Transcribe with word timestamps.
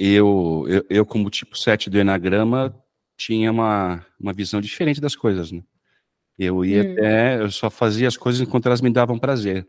eu, 0.00 0.64
eu, 0.68 0.86
eu, 0.88 1.06
como 1.06 1.28
tipo 1.28 1.58
7 1.58 1.90
do 1.90 1.98
Enagrama, 1.98 2.74
tinha 3.16 3.52
uma, 3.52 4.04
uma 4.18 4.32
visão 4.32 4.60
diferente 4.60 5.00
das 5.00 5.14
coisas, 5.14 5.52
né? 5.52 5.62
Eu 6.38 6.64
ia 6.64 6.82
hum. 6.82 6.92
até, 6.92 7.42
eu 7.42 7.50
só 7.50 7.68
fazia 7.68 8.08
as 8.08 8.16
coisas 8.16 8.40
enquanto 8.40 8.66
elas 8.66 8.80
me 8.80 8.90
davam 8.90 9.18
prazer. 9.18 9.68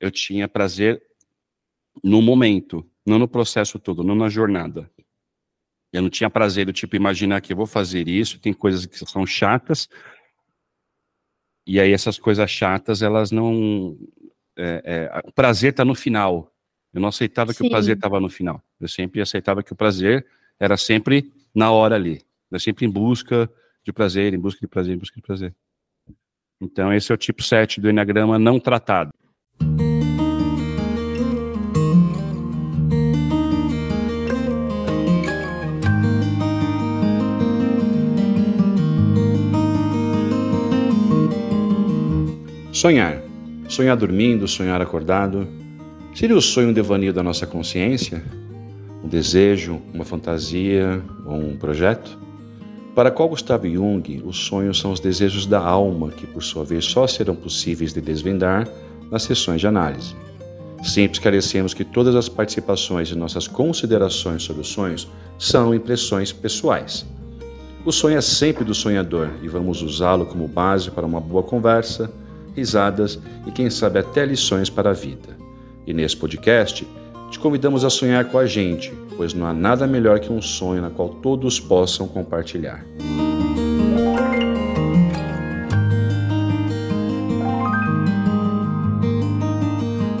Eu 0.00 0.10
tinha 0.10 0.48
prazer 0.48 1.00
no 2.02 2.20
momento, 2.20 2.84
não 3.06 3.18
no 3.18 3.28
processo 3.28 3.78
todo, 3.78 4.02
não 4.02 4.16
na 4.16 4.28
jornada. 4.28 4.90
Eu 5.92 6.02
não 6.02 6.10
tinha 6.10 6.28
prazer 6.28 6.66
do 6.66 6.72
tipo 6.72 6.96
imaginar 6.96 7.40
que 7.40 7.52
eu 7.52 7.56
vou 7.56 7.66
fazer 7.66 8.08
isso, 8.08 8.40
tem 8.40 8.52
coisas 8.52 8.86
que 8.86 8.98
são 9.06 9.24
chatas, 9.24 9.88
e 11.66 11.78
aí 11.78 11.92
essas 11.92 12.18
coisas 12.18 12.50
chatas, 12.50 13.02
elas 13.02 13.30
não. 13.30 13.96
É, 14.56 14.82
é, 15.14 15.22
o 15.24 15.32
prazer 15.32 15.70
está 15.70 15.84
no 15.84 15.94
final. 15.94 16.51
Eu 16.92 17.00
não 17.00 17.08
aceitava 17.08 17.52
Sim. 17.52 17.58
que 17.58 17.66
o 17.66 17.70
prazer 17.70 17.96
estava 17.96 18.20
no 18.20 18.28
final. 18.28 18.62
Eu 18.78 18.86
sempre 18.86 19.20
aceitava 19.20 19.62
que 19.62 19.72
o 19.72 19.76
prazer 19.76 20.26
era 20.60 20.76
sempre 20.76 21.32
na 21.54 21.72
hora 21.72 21.94
ali. 21.94 22.22
Eu 22.50 22.60
sempre 22.60 22.84
em 22.84 22.90
busca 22.90 23.50
de 23.84 23.92
prazer, 23.92 24.34
em 24.34 24.38
busca 24.38 24.60
de 24.60 24.66
prazer, 24.66 24.94
em 24.94 24.98
busca 24.98 25.16
de 25.16 25.22
prazer. 25.22 25.54
Então, 26.60 26.92
esse 26.92 27.10
é 27.10 27.14
o 27.14 27.18
tipo 27.18 27.42
7 27.42 27.80
do 27.80 27.88
Enneagrama 27.88 28.38
não 28.38 28.60
tratado. 28.60 29.10
Sonhar. 42.70 43.22
Sonhar 43.68 43.96
dormindo, 43.96 44.46
sonhar 44.46 44.80
acordado. 44.82 45.61
Seria 46.14 46.36
o 46.36 46.42
sonho 46.42 46.68
um 46.68 46.72
devaneio 46.74 47.12
da 47.12 47.22
nossa 47.22 47.46
consciência? 47.46 48.22
Um 49.02 49.08
desejo, 49.08 49.80
uma 49.94 50.04
fantasia 50.04 51.02
ou 51.24 51.36
um 51.36 51.56
projeto? 51.56 52.18
Para 52.94 53.10
qual 53.10 53.30
Gustavo 53.30 53.66
Jung, 53.66 54.22
os 54.26 54.36
sonhos 54.36 54.78
são 54.78 54.92
os 54.92 55.00
desejos 55.00 55.46
da 55.46 55.58
alma, 55.58 56.10
que 56.10 56.26
por 56.26 56.42
sua 56.42 56.64
vez 56.64 56.84
só 56.84 57.06
serão 57.06 57.34
possíveis 57.34 57.94
de 57.94 58.00
desvendar 58.02 58.68
nas 59.10 59.22
sessões 59.22 59.62
de 59.62 59.66
análise. 59.66 60.14
Sempre 60.84 61.16
esclarecemos 61.16 61.72
que 61.72 61.84
todas 61.84 62.14
as 62.14 62.28
participações 62.28 63.08
e 63.10 63.14
nossas 63.14 63.48
considerações 63.48 64.42
sobre 64.42 64.60
os 64.60 64.68
sonhos 64.68 65.08
são 65.38 65.74
impressões 65.74 66.30
pessoais. 66.30 67.06
O 67.86 67.90
sonho 67.90 68.18
é 68.18 68.20
sempre 68.20 68.64
do 68.64 68.74
sonhador 68.74 69.30
e 69.42 69.48
vamos 69.48 69.80
usá-lo 69.80 70.26
como 70.26 70.46
base 70.46 70.90
para 70.90 71.06
uma 71.06 71.20
boa 71.20 71.42
conversa, 71.42 72.12
risadas 72.54 73.18
e, 73.46 73.50
quem 73.50 73.70
sabe, 73.70 74.00
até 74.00 74.26
lições 74.26 74.68
para 74.68 74.90
a 74.90 74.92
vida. 74.92 75.41
E 75.84 75.92
nesse 75.92 76.16
podcast, 76.16 76.86
te 77.30 77.38
convidamos 77.40 77.84
a 77.84 77.90
sonhar 77.90 78.30
com 78.30 78.38
a 78.38 78.46
gente, 78.46 78.92
pois 79.16 79.34
não 79.34 79.46
há 79.46 79.52
nada 79.52 79.84
melhor 79.84 80.20
que 80.20 80.32
um 80.32 80.40
sonho 80.40 80.80
na 80.80 80.90
qual 80.90 81.08
todos 81.16 81.58
possam 81.58 82.06
compartilhar. 82.06 82.84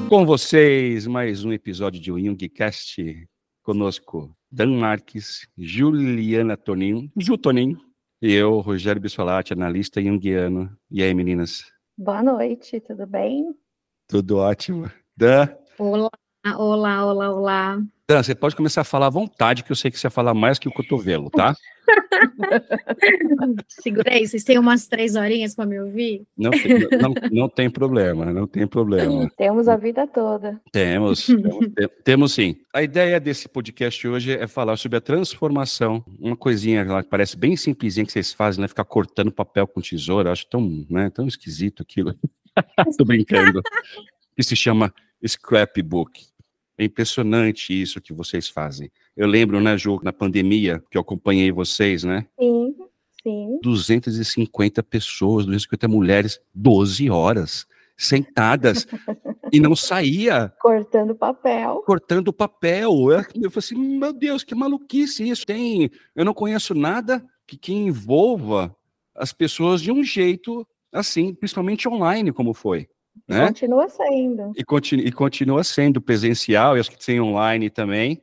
Com 0.08 0.26
vocês, 0.26 1.06
mais 1.06 1.44
um 1.44 1.52
episódio 1.52 2.00
de 2.00 2.10
Jungcast. 2.10 3.28
Conosco, 3.62 4.36
Dan 4.50 4.76
Marques, 4.76 5.46
Juliana 5.56 6.56
Tonin, 6.56 7.12
Ju 7.16 7.38
Tonin, 7.38 7.76
e 8.20 8.32
eu, 8.32 8.58
Rogério 8.58 9.00
Bissolati, 9.00 9.52
analista 9.52 10.02
junguiano. 10.02 10.76
E 10.90 11.00
aí, 11.00 11.14
meninas? 11.14 11.62
Boa 11.96 12.22
noite, 12.24 12.80
tudo 12.80 13.06
bem? 13.06 13.54
Tudo 14.08 14.38
ótimo. 14.38 14.90
Dan? 15.22 15.48
Olá, 15.78 16.10
olá, 16.58 17.06
olá, 17.06 17.30
olá. 17.30 17.82
Dan, 18.08 18.20
você 18.24 18.34
pode 18.34 18.56
começar 18.56 18.80
a 18.80 18.84
falar 18.84 19.06
à 19.06 19.10
vontade, 19.10 19.62
que 19.62 19.70
eu 19.70 19.76
sei 19.76 19.88
que 19.88 19.96
você 19.96 20.10
fala 20.10 20.34
mais 20.34 20.58
que 20.58 20.66
o 20.66 20.72
cotovelo, 20.72 21.30
tá? 21.30 21.54
Segurei, 23.68 24.26
vocês 24.26 24.42
têm 24.42 24.58
umas 24.58 24.88
três 24.88 25.14
horinhas 25.14 25.54
para 25.54 25.64
me 25.64 25.78
ouvir? 25.78 26.26
Não, 26.36 26.50
não, 27.00 27.14
não, 27.30 27.48
tem 27.48 27.70
problema, 27.70 28.32
não 28.32 28.48
tem 28.48 28.66
problema. 28.66 29.30
Temos 29.36 29.68
a 29.68 29.76
vida 29.76 30.08
toda. 30.08 30.60
Temos, 30.72 31.26
temos, 31.26 31.90
temos 32.02 32.32
sim. 32.32 32.56
A 32.74 32.82
ideia 32.82 33.20
desse 33.20 33.48
podcast 33.48 34.08
hoje 34.08 34.32
é 34.32 34.48
falar 34.48 34.76
sobre 34.76 34.98
a 34.98 35.00
transformação, 35.00 36.04
uma 36.18 36.36
coisinha 36.36 36.82
lá 36.84 37.00
que 37.00 37.08
parece 37.08 37.36
bem 37.36 37.56
simplesinha 37.56 38.04
que 38.04 38.10
vocês 38.10 38.32
fazem, 38.32 38.60
né? 38.60 38.66
Ficar 38.66 38.84
cortando 38.86 39.30
papel 39.30 39.68
com 39.68 39.80
tesoura, 39.80 40.32
acho 40.32 40.48
tão, 40.48 40.84
né, 40.90 41.10
tão 41.10 41.28
esquisito 41.28 41.80
aquilo. 41.80 42.12
Tô 42.98 43.04
brincando. 43.04 43.62
Que 44.34 44.42
se 44.42 44.56
chama 44.56 44.92
scrapbook. 45.26 46.26
É 46.78 46.84
impressionante 46.84 47.72
isso 47.72 48.00
que 48.00 48.12
vocês 48.12 48.48
fazem. 48.48 48.90
Eu 49.16 49.26
lembro, 49.26 49.60
né, 49.60 49.76
Ju, 49.76 50.00
na 50.02 50.12
pandemia, 50.12 50.82
que 50.90 50.96
eu 50.96 51.02
acompanhei 51.02 51.52
vocês, 51.52 52.02
né? 52.02 52.26
Sim, 52.38 52.74
sim. 53.22 53.58
250 53.62 54.82
pessoas, 54.82 55.44
250 55.44 55.86
mulheres, 55.86 56.40
12 56.54 57.10
horas, 57.10 57.66
sentadas, 57.96 58.86
e 59.52 59.60
não 59.60 59.76
saía. 59.76 60.52
Cortando 60.60 61.14
papel. 61.14 61.82
Cortando 61.86 62.32
papel. 62.32 62.90
Eu, 63.10 63.18
eu 63.42 63.50
falei 63.50 63.58
assim, 63.58 63.76
meu 63.76 64.12
Deus, 64.12 64.42
que 64.42 64.54
maluquice 64.54 65.28
isso. 65.28 65.46
Tem, 65.46 65.90
eu 66.16 66.24
não 66.24 66.34
conheço 66.34 66.74
nada 66.74 67.24
que, 67.46 67.56
que 67.56 67.72
envolva 67.72 68.74
as 69.14 69.32
pessoas 69.32 69.82
de 69.82 69.92
um 69.92 70.02
jeito 70.02 70.66
assim, 70.90 71.34
principalmente 71.34 71.88
online, 71.88 72.32
como 72.32 72.52
foi. 72.52 72.88
Né? 73.28 73.46
Continua 73.46 73.88
sendo. 73.88 74.52
E, 74.56 74.64
continu, 74.64 75.02
e 75.02 75.12
continua 75.12 75.64
sendo 75.64 76.00
presencial, 76.00 76.76
e 76.76 76.80
acho 76.80 76.90
que 76.90 77.04
tem 77.04 77.20
online 77.20 77.70
também. 77.70 78.22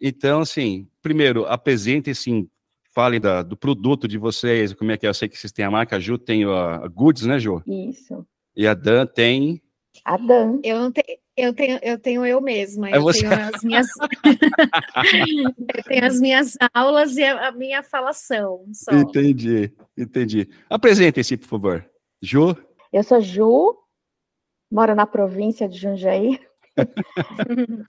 Então, 0.00 0.40
assim, 0.40 0.88
primeiro, 1.00 1.46
apresente 1.46 2.10
assim, 2.10 2.48
fale 2.92 3.18
da, 3.18 3.42
do 3.42 3.56
produto 3.56 4.06
de 4.08 4.18
vocês, 4.18 4.72
como 4.72 4.92
é 4.92 4.96
que 4.96 5.06
é? 5.06 5.08
Eu 5.08 5.14
sei 5.14 5.28
que 5.28 5.36
vocês 5.36 5.52
têm 5.52 5.64
a 5.64 5.70
marca, 5.70 5.96
a 5.96 6.00
Ju 6.00 6.16
tem 6.18 6.44
a, 6.44 6.76
a 6.76 6.88
Goods, 6.88 7.24
né, 7.24 7.38
Ju? 7.38 7.62
Isso. 7.66 8.26
E 8.56 8.66
a 8.66 8.74
Dan 8.74 9.06
tem. 9.06 9.60
A 10.04 10.16
Dan. 10.16 10.60
Eu 10.62 10.80
não 10.80 10.92
tenho. 10.92 11.18
Eu 11.36 11.52
tenho, 11.52 11.80
eu 11.82 11.98
tenho 11.98 12.24
eu 12.24 12.40
mesma, 12.40 12.90
é 12.90 12.96
eu 12.96 13.02
você... 13.02 13.28
tenho 13.28 13.50
as 13.52 13.64
minhas 13.64 13.88
eu 15.76 15.82
tenho 15.82 16.04
as 16.04 16.20
minhas 16.20 16.56
aulas 16.72 17.16
e 17.16 17.24
a, 17.24 17.48
a 17.48 17.50
minha 17.52 17.82
falação. 17.82 18.64
Só. 18.72 18.92
Entendi, 18.92 19.72
entendi. 19.98 20.48
Apresente-se, 20.70 21.36
por 21.36 21.48
favor. 21.48 21.90
Ju? 22.22 22.56
Eu 22.92 23.02
sou 23.02 23.20
Ju, 23.20 23.76
moro 24.74 24.92
na 24.96 25.06
província 25.06 25.68
de 25.68 25.78
Jundiaí. 25.78 26.40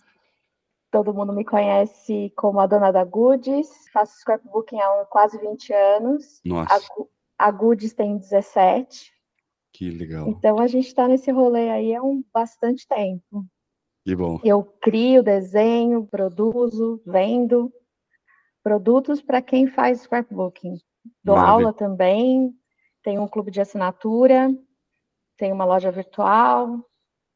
Todo 0.92 1.16
mundo 1.16 1.34
me 1.34 1.44
conhece 1.44 2.32
como 2.38 2.60
a 2.60 2.68
dona 2.68 2.92
da 2.92 3.04
Goodies. 3.04 3.90
Faço 3.92 4.20
scrapbooking 4.20 4.80
há 4.80 5.06
quase 5.10 5.40
20 5.40 5.74
anos. 5.74 6.40
Nossa. 6.46 6.76
A, 7.40 7.48
a 7.48 7.52
Goodies 7.52 7.96
tem 7.96 8.18
17. 8.20 9.12
Que 9.74 9.90
legal. 9.90 10.30
Então 10.30 10.60
a 10.60 10.68
gente 10.68 10.88
está 10.88 11.08
nesse 11.08 11.32
rolê 11.32 11.72
aí 11.72 11.96
há 11.96 12.04
um 12.04 12.24
bastante 12.32 12.88
tempo. 12.88 13.44
Que 14.06 14.16
bom. 14.16 14.40
Eu 14.44 14.64
crio, 14.80 15.24
desenho, 15.24 16.06
produzo, 16.06 17.02
vendo 17.04 17.74
produtos 18.64 19.24
para 19.24 19.42
quem 19.42 19.66
faz 19.66 20.02
scrapbooking. 20.02 20.78
Dou 21.24 21.36
Maravilha. 21.36 21.66
aula 21.66 21.74
também, 21.74 22.54
tenho 23.04 23.24
um 23.24 23.28
clube 23.28 23.50
de 23.50 23.60
assinatura, 23.60 24.56
tenho 25.38 25.56
uma 25.56 25.66
loja 25.66 25.92
virtual, 25.92 26.80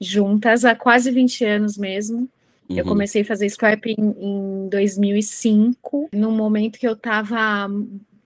juntas 0.00 0.64
há 0.64 0.74
quase 0.74 1.10
20 1.10 1.44
anos 1.44 1.78
mesmo. 1.78 2.28
Uhum. 2.68 2.78
Eu 2.78 2.84
comecei 2.84 3.22
a 3.22 3.24
fazer 3.24 3.48
scrap 3.48 3.86
em, 3.86 4.16
em 4.18 4.68
2005, 4.68 6.08
num 6.12 6.32
momento 6.32 6.78
que 6.78 6.88
eu 6.88 6.94
estava 6.94 7.68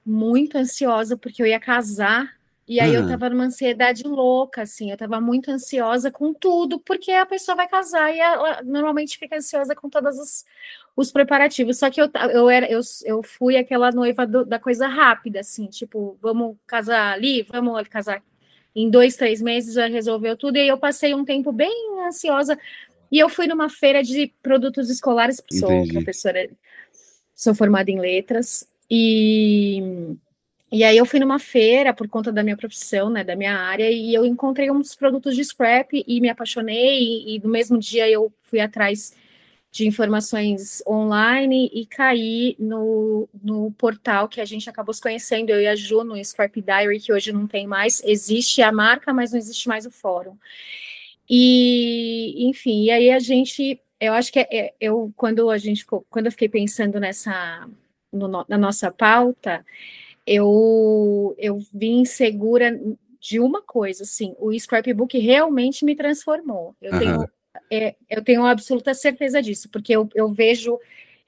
muito 0.05 0.57
ansiosa, 0.57 1.17
porque 1.17 1.43
eu 1.43 1.47
ia 1.47 1.61
casar 1.61 2.40
E 2.71 2.79
aí 2.79 2.97
uhum. 2.97 3.03
eu 3.03 3.09
tava 3.09 3.29
numa 3.29 3.47
ansiedade 3.47 4.05
louca, 4.05 4.63
assim, 4.63 4.93
eu 4.93 4.97
tava 4.97 5.21
muito 5.21 5.51
ansiosa 5.51 6.09
com 6.09 6.33
tudo, 6.33 6.79
porque 6.79 7.11
a 7.11 7.27
pessoa 7.27 7.57
vai 7.57 7.67
casar 7.67 8.15
e 8.15 8.21
ela 8.21 8.63
normalmente 8.63 9.19
fica 9.19 9.37
ansiosa 9.37 9.75
com 9.75 9.91
todos 9.91 10.17
os, 10.17 10.45
os 10.95 11.11
preparativos. 11.11 11.81
Só 11.81 11.91
que 11.91 12.01
eu, 12.01 12.09
eu, 12.33 12.49
era, 12.49 12.71
eu, 12.71 12.81
eu 13.05 13.25
fui 13.25 13.57
aquela 13.57 13.91
noiva 13.91 14.25
do, 14.25 14.45
da 14.45 14.57
coisa 14.57 14.87
rápida, 14.87 15.41
assim, 15.41 15.67
tipo, 15.67 16.17
vamos 16.23 16.57
casar 16.65 17.13
ali, 17.15 17.43
vamos 17.43 17.89
casar 17.89 18.23
em 18.73 18.89
dois, 18.89 19.17
três 19.17 19.43
meses, 19.43 19.75
já 19.75 19.89
resolveu 19.89 20.37
tudo. 20.37 20.57
E 20.57 20.61
aí 20.61 20.69
eu 20.69 20.79
passei 20.79 21.13
um 21.13 21.25
tempo 21.25 21.51
bem 21.51 21.75
ansiosa. 22.07 22.57
E 23.11 23.19
eu 23.19 23.29
fui 23.29 23.49
numa 23.49 23.69
feira 23.69 24.01
de 24.01 24.33
produtos 24.41 24.89
escolares, 24.89 25.43
sou 25.51 25.73
Entendi. 25.73 25.93
professora, 25.95 26.49
sou 27.35 27.53
formada 27.53 27.91
em 27.91 27.99
letras, 27.99 28.65
e 28.89 30.17
e 30.73 30.85
aí 30.85 30.97
eu 30.97 31.05
fui 31.05 31.19
numa 31.19 31.39
feira 31.39 31.93
por 31.93 32.09
conta 32.09 32.31
da 32.31 32.43
minha 32.43 32.57
profissão, 32.57 33.11
né, 33.11 33.25
da 33.25 33.35
minha 33.35 33.57
área, 33.57 33.91
e 33.91 34.15
eu 34.15 34.25
encontrei 34.25 34.71
uns 34.71 34.95
produtos 34.95 35.35
de 35.35 35.45
scrap 35.45 36.05
e 36.07 36.21
me 36.21 36.29
apaixonei, 36.29 37.03
e, 37.03 37.37
e 37.37 37.41
no 37.41 37.49
mesmo 37.49 37.79
dia 37.79 38.09
eu 38.09 38.33
fui 38.43 38.61
atrás 38.61 39.15
de 39.73 39.87
informações 39.87 40.83
online 40.87 41.71
e 41.73 41.87
caí 41.87 42.57
no, 42.59 43.29
no 43.43 43.71
portal 43.73 44.29
que 44.29 44.41
a 44.41 44.45
gente 44.45 44.69
acabou 44.69 44.93
se 44.93 45.01
conhecendo, 45.01 45.51
eu 45.51 45.61
e 45.61 45.67
a 45.67 45.77
Ju, 45.77 46.03
no 46.03 46.23
Scrap 46.25 46.61
Diary, 46.61 47.01
que 47.01 47.13
hoje 47.13 47.33
não 47.33 47.47
tem 47.47 47.67
mais, 47.67 48.03
existe 48.05 48.63
a 48.63 48.73
marca, 48.73 49.13
mas 49.13 49.31
não 49.33 49.39
existe 49.39 49.69
mais 49.69 49.87
o 49.87 49.91
fórum. 49.91 50.37
E, 51.29 52.49
enfim, 52.49 52.85
e 52.85 52.91
aí 52.91 53.11
a 53.13 53.21
gente, 53.21 53.81
eu 54.01 54.13
acho 54.15 54.33
que 54.33 54.41
é, 54.41 54.49
é 54.51 54.75
eu, 54.81 55.13
quando 55.17 55.49
a 55.51 55.59
gente 55.59 55.87
quando 55.87 56.27
eu 56.27 56.33
fiquei 56.33 56.49
pensando 56.49 56.99
nessa, 56.99 57.69
no, 58.13 58.29
na 58.49 58.59
nossa 58.59 58.91
pauta, 58.91 59.65
eu, 60.27 61.35
eu 61.39 61.59
vim 61.73 62.05
segura 62.05 62.79
de 63.21 63.39
uma 63.39 63.61
coisa, 63.61 64.05
assim, 64.05 64.35
o 64.39 64.53
scrapbook 64.59 65.19
realmente 65.19 65.85
me 65.85 65.95
transformou. 65.95 66.75
Eu, 66.81 66.93
uhum. 66.93 66.99
tenho, 66.99 67.29
é, 67.71 67.95
eu 68.09 68.25
tenho 68.25 68.47
absoluta 68.47 68.95
certeza 68.95 69.43
disso, 69.43 69.69
porque 69.71 69.95
eu, 69.95 70.09
eu 70.15 70.33
vejo, 70.33 70.79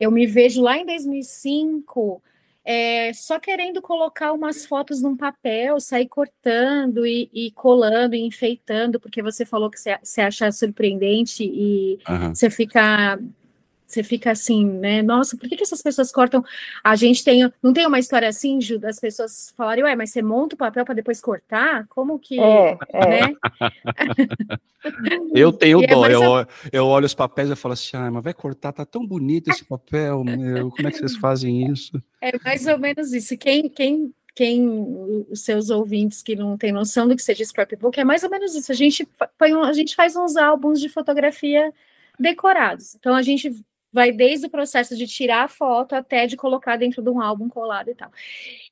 eu 0.01 0.11
me 0.11 0.27
vejo 0.27 0.63
lá 0.63 0.79
em 0.79 0.87
2005 0.87 2.23
é, 2.65 3.13
só 3.13 3.41
querendo 3.41 3.83
colocar 3.83 4.33
umas 4.33 4.65
fotos 4.65 5.03
num 5.03 5.17
papel, 5.17 5.81
sair 5.81 6.07
cortando 6.07 7.05
e, 7.05 7.29
e 7.33 7.51
colando 7.51 8.15
e 8.15 8.21
enfeitando, 8.21 9.01
porque 9.01 9.21
você 9.21 9.45
falou 9.45 9.69
que 9.69 9.79
você 9.79 10.21
acha 10.21 10.51
surpreendente 10.53 11.43
e 11.45 11.99
uhum. 12.09 12.35
você 12.35 12.49
fica 12.49 13.19
você 13.93 14.03
fica 14.03 14.31
assim, 14.31 14.65
né? 14.65 15.03
Nossa, 15.03 15.37
por 15.37 15.49
que, 15.49 15.57
que 15.57 15.63
essas 15.63 15.83
pessoas 15.83 16.11
cortam? 16.11 16.45
A 16.83 16.97
gente 16.97 17.23
tem, 17.23 17.51
não 17.63 17.73
tem 17.73 17.87
uma 17.87 17.99
história 17.99 18.29
assim, 18.29 18.61
Ju, 18.61 18.79
das 18.79 18.99
pessoas 18.99 19.53
falarem, 19.57 19.85
ué, 19.85 19.95
mas 19.95 20.11
você 20.11 20.23
monta 20.23 20.55
o 20.55 20.59
papel 20.59 20.85
para 20.85 20.95
depois 20.95 21.21
cortar? 21.21 21.87
Como 21.89 22.19
que, 22.19 22.41
é, 22.41 22.79
é. 22.89 23.21
né? 23.21 23.35
eu 25.35 25.53
tenho 25.53 25.83
é 25.83 25.87
dó, 25.87 26.07
é, 26.07 26.15
eu, 26.15 26.47
eu 26.73 26.87
olho 26.87 27.07
os 27.07 27.15
papéis 27.15 27.51
e 27.51 27.57
falo 27.57 27.75
assim, 27.75 27.97
ah, 27.97 28.11
mas 28.11 28.25
vai 28.25 28.35
cortar, 28.35 28.73
tá 28.73 28.85
tão 28.85 29.07
bonito 29.07 29.51
esse 29.51 29.65
papel, 29.65 30.25
meu, 30.25 30.71
como 30.71 30.89
é 30.89 30.91
que 30.91 30.99
vocês 30.99 31.17
fazem 31.17 31.71
isso? 31.71 32.03
É 32.21 32.33
mais 32.43 32.67
ou 32.67 32.79
menos 32.79 33.13
isso. 33.13 33.37
Quem, 33.37 33.69
quem 33.69 34.13
quem 34.35 34.67
os 35.31 35.45
seus 35.45 35.69
ouvintes 35.69 36.23
que 36.23 36.35
não 36.35 36.57
têm 36.57 36.73
noção 36.73 37.07
do 37.07 37.15
que 37.15 37.23
seja 37.23 37.45
scrapbook, 37.45 38.01
é 38.01 38.05
mais 38.05 38.23
ou 38.23 38.31
menos 38.31 38.55
isso. 38.55 38.73
A 38.73 38.75
gente, 38.75 39.07
põe, 39.39 39.53
a 39.53 39.73
gente 39.75 39.95
faz 39.95 40.17
uns 40.17 40.37
álbuns 40.37 40.81
de 40.81 40.89
fotografia 40.89 41.71
decorados. 42.19 42.95
Então 42.95 43.15
a 43.15 43.23
gente 43.23 43.55
vai 43.93 44.13
desde 44.13 44.47
o 44.47 44.51
processo 44.51 44.97
de 44.97 45.07
tirar 45.07 45.45
a 45.45 45.49
foto 45.49 45.95
até 45.95 46.27
de 46.27 46.37
colocar 46.37 46.77
dentro 46.77 47.03
de 47.03 47.11
um 47.11 47.21
álbum 47.21 47.49
colado 47.49 47.91
e 47.91 47.95
tal. 47.95 48.11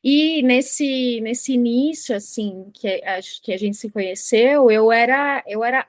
E 0.03 0.43
nesse 0.43 1.21
nesse 1.21 1.53
início 1.55 2.17
assim 2.17 2.71
que 2.75 3.03
acho 3.05 3.43
que 3.43 3.53
a 3.53 3.59
gente 3.59 3.77
se 3.77 3.91
conheceu, 3.91 4.71
eu 4.71 4.91
era 4.91 5.43
eu 5.47 5.63
era 5.65 5.87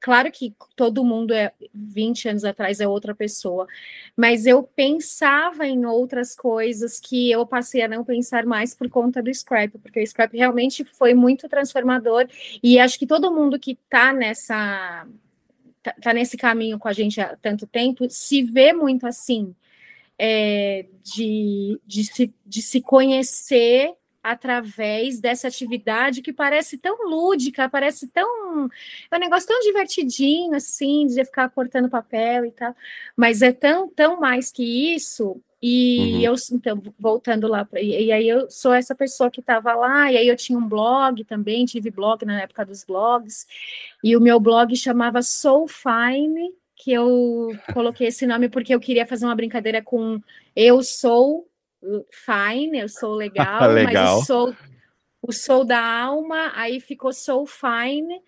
claro 0.00 0.30
que 0.30 0.54
todo 0.76 1.04
mundo 1.04 1.34
é 1.34 1.52
20 1.74 2.28
anos 2.28 2.44
atrás 2.44 2.80
é 2.80 2.86
outra 2.86 3.14
pessoa, 3.14 3.66
mas 4.16 4.46
eu 4.46 4.62
pensava 4.62 5.66
em 5.66 5.84
outras 5.86 6.34
coisas 6.34 7.00
que 7.00 7.30
eu 7.30 7.46
passei 7.46 7.82
a 7.82 7.88
não 7.88 8.04
pensar 8.04 8.46
mais 8.46 8.74
por 8.74 8.88
conta 8.88 9.22
do 9.22 9.32
scrap, 9.34 9.76
porque 9.78 10.00
o 10.00 10.06
scrap 10.06 10.32
realmente 10.36 10.84
foi 10.84 11.14
muito 11.14 11.48
transformador 11.48 12.26
e 12.62 12.78
acho 12.78 12.98
que 12.98 13.06
todo 13.06 13.32
mundo 13.34 13.58
que 13.58 13.72
está 13.72 14.12
nessa 14.12 15.06
tá, 15.82 15.94
tá 16.00 16.12
nesse 16.12 16.36
caminho 16.36 16.78
com 16.78 16.88
a 16.88 16.92
gente 16.92 17.20
há 17.20 17.36
tanto 17.36 17.66
tempo, 17.66 18.08
se 18.08 18.42
vê 18.42 18.72
muito 18.72 19.06
assim, 19.06 19.54
é, 20.18 20.86
de, 21.02 21.80
de, 21.86 22.04
se, 22.04 22.34
de 22.46 22.62
se 22.62 22.80
conhecer 22.80 23.92
através 24.22 25.18
dessa 25.18 25.48
atividade 25.48 26.22
que 26.22 26.32
parece 26.32 26.78
tão 26.78 27.08
lúdica, 27.08 27.68
parece 27.68 28.06
tão. 28.08 28.68
É 29.10 29.16
um 29.16 29.18
negócio 29.18 29.48
tão 29.48 29.58
divertidinho, 29.60 30.54
assim, 30.54 31.06
de 31.06 31.24
ficar 31.24 31.48
cortando 31.50 31.90
papel 31.90 32.46
e 32.46 32.52
tal, 32.52 32.74
mas 33.16 33.42
é 33.42 33.52
tão, 33.52 33.88
tão 33.88 34.20
mais 34.20 34.52
que 34.52 34.94
isso 34.94 35.42
e 35.62 36.14
uhum. 36.14 36.20
eu, 36.22 36.34
então, 36.52 36.82
voltando 36.98 37.46
lá, 37.46 37.64
pra, 37.64 37.80
e, 37.80 38.06
e, 38.06 38.12
aí 38.12 38.28
eu 38.28 38.50
sou 38.50 38.74
essa 38.74 38.96
pessoa 38.96 39.30
que 39.30 39.38
estava 39.38 39.72
lá, 39.74 40.10
e 40.10 40.16
aí 40.16 40.26
eu 40.26 40.36
tinha 40.36 40.58
um 40.58 40.68
blog 40.68 41.22
também, 41.24 41.64
tive 41.64 41.88
blog 41.88 42.24
na 42.24 42.42
época 42.42 42.66
dos 42.66 42.82
blogs, 42.82 43.46
e 44.02 44.16
o 44.16 44.20
meu 44.20 44.40
blog 44.40 44.74
chamava 44.74 45.22
Soul 45.22 45.68
Fine, 45.68 46.52
que 46.74 46.92
eu 46.92 47.56
coloquei 47.72 48.08
esse 48.08 48.26
nome 48.26 48.48
porque 48.48 48.74
eu 48.74 48.80
queria 48.80 49.06
fazer 49.06 49.24
uma 49.24 49.36
brincadeira 49.36 49.80
com 49.80 50.20
eu 50.56 50.82
sou 50.82 51.48
fine, 52.10 52.80
eu 52.80 52.88
sou 52.88 53.14
legal, 53.14 53.70
legal. 53.70 54.16
mas 54.16 54.18
eu 54.18 54.24
sou 54.24 54.56
o 55.22 55.32
sou 55.32 55.64
da 55.64 55.80
alma, 55.80 56.50
aí 56.56 56.80
ficou 56.80 57.12
Soul 57.12 57.46
Fine, 57.46 58.20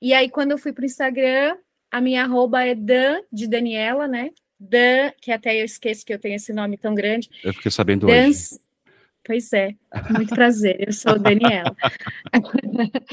e 0.00 0.14
aí 0.14 0.30
quando 0.30 0.52
eu 0.52 0.58
fui 0.58 0.72
para 0.72 0.82
o 0.82 0.86
Instagram, 0.86 1.54
a 1.90 2.00
minha 2.00 2.22
arroba 2.22 2.64
é 2.64 2.74
Dan, 2.74 3.20
de 3.30 3.46
Daniela, 3.46 4.08
né? 4.08 4.30
Dan, 4.58 5.12
que 5.20 5.30
até 5.30 5.60
eu 5.60 5.64
esqueço 5.64 6.04
que 6.04 6.12
eu 6.12 6.18
tenho 6.18 6.34
esse 6.34 6.52
nome 6.52 6.76
tão 6.76 6.94
grande. 6.94 7.30
Eu 7.44 7.54
fiquei 7.54 7.70
sabendo 7.70 8.06
Dan, 8.06 8.28
hoje. 8.28 8.60
Pois 9.24 9.52
é, 9.52 9.74
muito 10.10 10.34
prazer, 10.34 10.88
eu 10.88 10.92
sou 10.92 11.18
Daniela. 11.18 11.76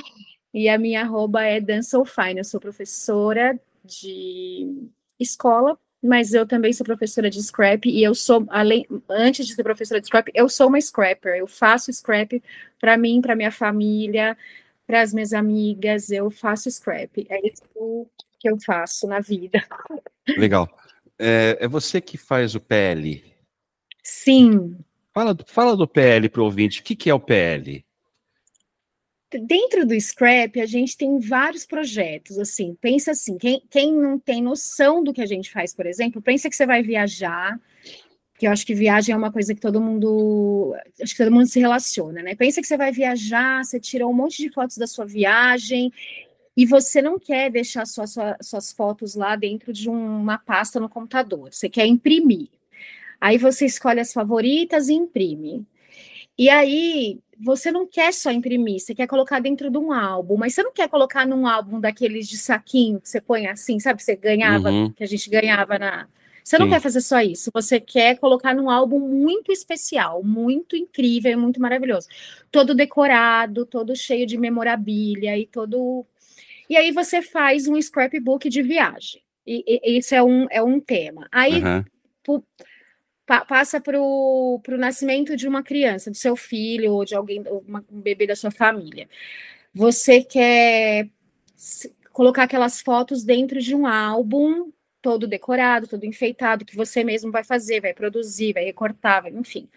e 0.53 0.69
a 0.69 0.77
minha 0.77 1.01
arroba 1.01 1.44
é 1.44 1.59
Dan 1.59 1.81
Soulfine, 1.81 2.38
eu 2.38 2.44
sou 2.44 2.59
professora 2.59 3.59
de 3.83 4.89
escola, 5.19 5.77
mas 6.01 6.33
eu 6.33 6.47
também 6.47 6.71
sou 6.71 6.86
professora 6.86 7.30
de 7.30 7.44
scrap 7.44 7.86
e 7.86 8.01
eu 8.01 8.15
sou, 8.15 8.45
além, 8.50 8.86
antes 9.09 9.45
de 9.45 9.53
ser 9.53 9.63
professora 9.63 10.00
de 10.00 10.07
scrap, 10.07 10.31
eu 10.33 10.47
sou 10.47 10.69
uma 10.69 10.80
scrapper, 10.80 11.36
eu 11.36 11.47
faço 11.47 11.92
scrap 11.92 12.42
para 12.80 12.97
mim, 12.97 13.21
para 13.21 13.36
minha 13.36 13.51
família, 13.51 14.38
para 14.88 15.01
as 15.01 15.13
minhas 15.13 15.33
amigas, 15.33 16.09
eu 16.09 16.31
faço 16.31 16.71
scrap, 16.71 17.27
é 17.30 17.45
isso 17.45 18.07
que 18.39 18.50
eu 18.50 18.57
faço 18.65 19.06
na 19.06 19.19
vida. 19.19 19.62
Legal 20.38 20.69
é, 21.20 21.58
é 21.62 21.68
você 21.68 22.02
que 22.02 22.18
faz 22.18 22.56
o 22.56 22.60
PL? 22.60 23.24
Sim. 24.04 24.78
Fala, 25.14 25.38
fala 25.48 25.76
do 25.76 25.88
PL 25.88 26.30
para 26.30 26.42
o 26.42 26.46
ouvinte. 26.46 26.82
O 26.82 26.84
que, 26.84 26.96
que 26.96 27.10
é 27.10 27.14
o 27.14 27.20
PL? 27.20 27.86
Dentro 29.32 29.86
do 29.86 30.00
Scrap, 30.00 30.60
a 30.60 30.66
gente 30.66 30.95
tem 30.95 31.19
vários 31.19 31.66
projetos, 31.66 32.38
assim, 32.38 32.78
pensa 32.80 33.12
assim, 33.12 33.38
quem, 33.38 33.62
quem 33.69 33.92
não 33.92 34.18
tem 34.18 34.42
noção 34.42 35.04
do 35.04 35.12
que 35.12 35.22
a 35.22 35.26
gente 35.26 35.52
faz, 35.52 35.74
por 35.74 35.86
exemplo, 35.86 36.22
pensa 36.22 36.50
que 36.50 36.56
você 36.56 36.66
vai 36.66 36.81
viajar, 36.81 37.60
que 38.38 38.48
eu 38.48 38.52
acho 38.52 38.66
que 38.66 38.74
viagem 38.74 39.14
é 39.14 39.18
uma 39.18 39.31
coisa 39.31 39.54
que 39.54 39.60
todo 39.60 39.81
mundo, 39.81 40.74
acho 41.02 41.14
que 41.14 41.24
todo 41.24 41.34
mundo 41.34 41.48
se 41.48 41.60
relaciona, 41.60 42.22
né? 42.22 42.36
Pensa 42.36 42.62
que 42.62 42.68
você 42.68 42.78
vai 42.78 42.92
viajar, 42.92 43.64
você 43.64 43.80
tirou 43.80 44.10
um 44.10 44.14
monte 44.14 44.38
de 44.42 44.50
fotos 44.50 44.78
da 44.78 44.88
sua 44.88 45.06
viagem 45.06 45.92
e 46.56 46.66
você 46.66 47.02
não 47.02 47.19
quer 47.19 47.52
deixar 47.52 47.85
sua, 47.85 48.07
sua, 48.07 48.38
suas 48.42 48.71
fotos 48.71 49.16
lá 49.16 49.35
dentro 49.35 49.74
de 49.74 49.90
uma 49.90 50.38
pasta 50.38 50.80
no 50.80 50.90
computador, 50.90 51.54
você 51.54 51.69
quer 51.69 51.85
imprimir. 51.85 52.50
Aí 53.19 53.38
você 53.38 53.66
escolhe 53.66 54.00
as 54.00 54.14
favoritas 54.14 54.88
e 54.88 54.94
imprime. 54.94 55.66
E 56.38 56.50
aí 56.50 57.19
você 57.44 57.71
não 57.71 57.85
quer 57.85 58.14
só 58.14 58.31
imprimir, 58.31 58.80
você 58.80 58.95
quer 58.95 59.07
colocar 59.07 59.40
dentro 59.40 59.69
de 59.69 59.78
um 59.78 59.92
álbum, 59.92 60.38
mas 60.38 60.54
você 60.54 60.64
não 60.64 60.71
quer 60.71 60.88
colocar 60.88 61.26
num 61.26 61.47
álbum 61.47 61.80
daqueles 61.80 62.28
de 62.28 62.38
saquinho 62.38 63.00
que 63.00 63.09
você 63.09 63.19
põe 63.19 63.47
assim, 63.47 63.80
sabe? 63.80 64.02
Você 64.02 64.16
ganhava, 64.16 64.69
uhum. 64.69 64.92
que 64.92 65.04
a 65.04 65.07
gente 65.07 65.30
ganhava 65.30 65.78
na. 65.80 66.07
Você 66.45 66.59
não 66.59 66.68
Sim. 66.68 66.73
quer 66.73 66.80
fazer 66.80 67.02
só 67.02 67.21
isso, 67.21 67.49
você 67.52 67.80
quer 67.80 68.19
colocar 68.19 68.54
num 68.54 68.69
álbum 68.69 68.99
muito 68.99 69.52
especial, 69.52 70.23
muito 70.23 70.78
incrível, 70.78 71.40
muito 71.40 71.59
maravilhoso. 71.59 72.07
Todo 72.52 72.75
decorado, 72.75 73.66
todo 73.66 73.95
cheio 73.95 74.28
de 74.28 74.37
memorabilia 74.37 75.35
e 75.35 75.47
todo 75.47 76.06
e 76.69 76.75
aí 76.78 76.92
você 76.92 77.21
faz 77.21 77.68
um 77.68 77.80
scrapbook 77.81 78.49
de 78.49 78.61
viagem. 78.61 79.21
E, 79.45 79.64
e 79.68 79.97
isso 79.97 80.14
é 80.16 80.23
um, 80.23 80.47
é 80.49 80.61
um 80.61 80.80
tema. 80.80 81.28
Aí 81.31 81.64
uhum. 81.64 82.42
pa, 83.25 83.45
passa 83.45 83.80
para 83.80 83.99
o 83.99 84.61
nascimento 84.69 85.35
de 85.35 85.47
uma 85.47 85.61
criança, 85.64 86.09
do 86.09 86.18
seu 86.18 86.35
filho, 86.35 86.94
ou 86.94 87.06
de 87.06 87.16
alguém, 87.16 87.44
uma, 87.68 87.85
um 87.92 88.02
bebê 88.02 88.25
da 88.25 88.35
sua 88.35 88.52
família. 88.52 89.07
Você 89.73 90.23
quer 90.23 91.09
colocar 92.11 92.44
aquelas 92.44 92.81
fotos 92.81 93.23
dentro 93.23 93.59
de 93.59 93.75
um 93.75 93.85
álbum 93.85 94.71
todo 95.06 95.28
decorado, 95.28 95.85
todo 95.88 96.04
enfeitado, 96.04 96.66
que 96.66 96.76
você 96.76 97.04
mesmo 97.04 97.31
vai 97.31 97.44
fazer, 97.44 97.80
vai 97.80 97.94
produzir, 97.94 98.54
vai 98.54 98.64
recortar, 98.64 99.21
vai, 99.21 99.31
enfim. 99.31 99.69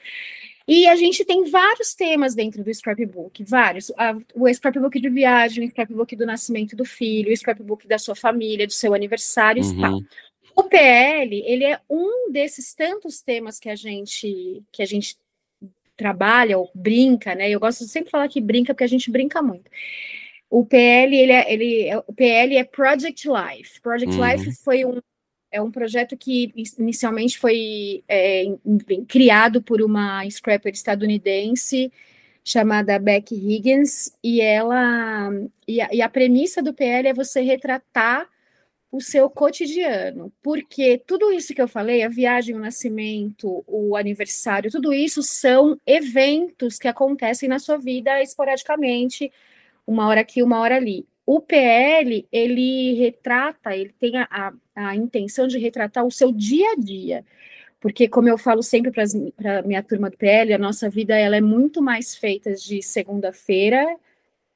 E 0.67 0.89
a 0.89 0.97
gente 0.97 1.23
tem 1.23 1.45
vários 1.51 1.95
temas 1.95 2.35
dentro 2.35 2.65
do 2.65 2.73
scrapbook, 2.73 3.45
vários. 3.45 3.93
O 4.35 4.49
scrapbook 4.49 4.99
de 4.99 5.11
viagem, 5.11 5.67
o 5.67 5.69
scrapbook 5.69 6.17
do 6.17 6.25
nascimento 6.25 6.75
do 6.75 6.87
filho, 6.87 7.31
o 7.31 7.37
scrapbook 7.37 7.87
da 7.87 7.99
sua 7.99 8.17
família, 8.17 8.67
do 8.67 8.73
seu 8.73 8.95
aniversário 8.95 9.63
uhum. 9.63 9.71
e 9.71 9.81
tal. 9.83 10.01
O 10.57 10.63
PL, 10.65 11.43
ele 11.47 11.65
é 11.65 11.79
um 11.91 12.33
desses 12.33 12.75
tantos 12.75 13.21
temas 13.21 13.61
que 13.61 13.69
a 13.69 13.77
gente 13.77 14.63
que 14.73 14.83
a 14.83 14.87
gente 14.87 15.19
trabalha 15.95 16.57
ou 16.57 16.71
brinca, 16.75 17.35
né? 17.35 17.51
Eu 17.51 17.61
gosto 17.61 17.85
de 17.85 17.91
sempre 17.91 18.11
falar 18.11 18.29
que 18.29 18.41
brinca 18.41 18.73
porque 18.73 18.85
a 18.85 18.89
gente 18.89 19.11
brinca 19.11 19.43
muito. 19.43 19.71
O 20.49 20.65
PL, 20.65 21.15
ele 21.15 21.33
é, 21.33 21.53
ele 21.53 21.85
é, 21.87 21.99
o 21.99 22.15
PL 22.15 22.57
é 22.57 22.65
Project 22.65 23.29
Life. 23.29 23.81
Project 23.83 24.17
uhum. 24.17 24.27
Life 24.27 24.53
foi 24.65 24.85
um 24.85 24.99
é 25.51 25.61
um 25.61 25.71
projeto 25.71 26.17
que 26.17 26.53
inicialmente 26.79 27.39
foi 27.39 28.03
é, 28.09 28.45
criado 29.07 29.63
por 29.63 29.81
uma 29.83 30.29
scrapper 30.29 30.73
estadunidense 30.73 31.93
chamada 32.45 32.99
Becky 32.99 33.35
Higgins 33.35 34.13
e 34.23 34.41
ela 34.41 35.31
e 35.67 35.81
a, 35.81 35.89
e 35.93 36.01
a 36.01 36.09
premissa 36.09 36.63
do 36.63 36.73
PL 36.73 37.09
é 37.09 37.15
você 37.15 37.41
retratar 37.41 38.29
o 38.91 39.01
seu 39.03 39.29
cotidiano, 39.29 40.33
porque 40.43 41.03
tudo 41.07 41.31
isso 41.31 41.55
que 41.55 41.61
eu 41.61 41.69
falei, 41.69 42.03
a 42.03 42.09
viagem, 42.09 42.55
o 42.55 42.59
nascimento, 42.59 43.63
o 43.67 43.95
aniversário, 43.97 44.71
tudo 44.71 44.95
isso 44.95 45.23
são 45.23 45.79
eventos 45.87 46.79
que 46.79 46.89
acontecem 46.89 47.49
na 47.49 47.59
sua 47.59 47.77
vida 47.77 48.23
esporadicamente, 48.23 49.31
uma 49.87 50.09
hora 50.09 50.23
aqui, 50.23 50.43
uma 50.43 50.59
hora 50.61 50.77
ali. 50.77 51.07
O 51.27 51.41
PL, 51.41 52.27
ele 52.33 52.95
retrata, 52.95 53.77
ele 53.77 53.95
tem 54.01 54.17
a, 54.17 54.27
a, 54.31 54.53
a 54.87 54.95
intenção 54.95 55.49
de 55.49 55.59
retratar 55.59 56.07
o 56.07 56.11
seu 56.11 56.33
dia 56.33 56.73
a 56.73 56.77
dia, 56.77 57.25
porque 57.81 58.09
como 58.09 58.29
eu 58.29 58.39
falo 58.39 58.63
sempre 58.63 58.91
para 58.91 59.59
a 59.59 59.63
minha 59.63 59.83
turma 59.83 60.11
do 60.11 60.17
PL, 60.17 60.53
a 60.53 60.59
nossa 60.59 60.89
vida 60.89 61.17
ela 61.17 61.37
é 61.37 61.41
muito 61.41 61.83
mais 61.83 62.15
feita 62.15 62.55
de 62.55 62.83
segunda-feira 62.83 63.87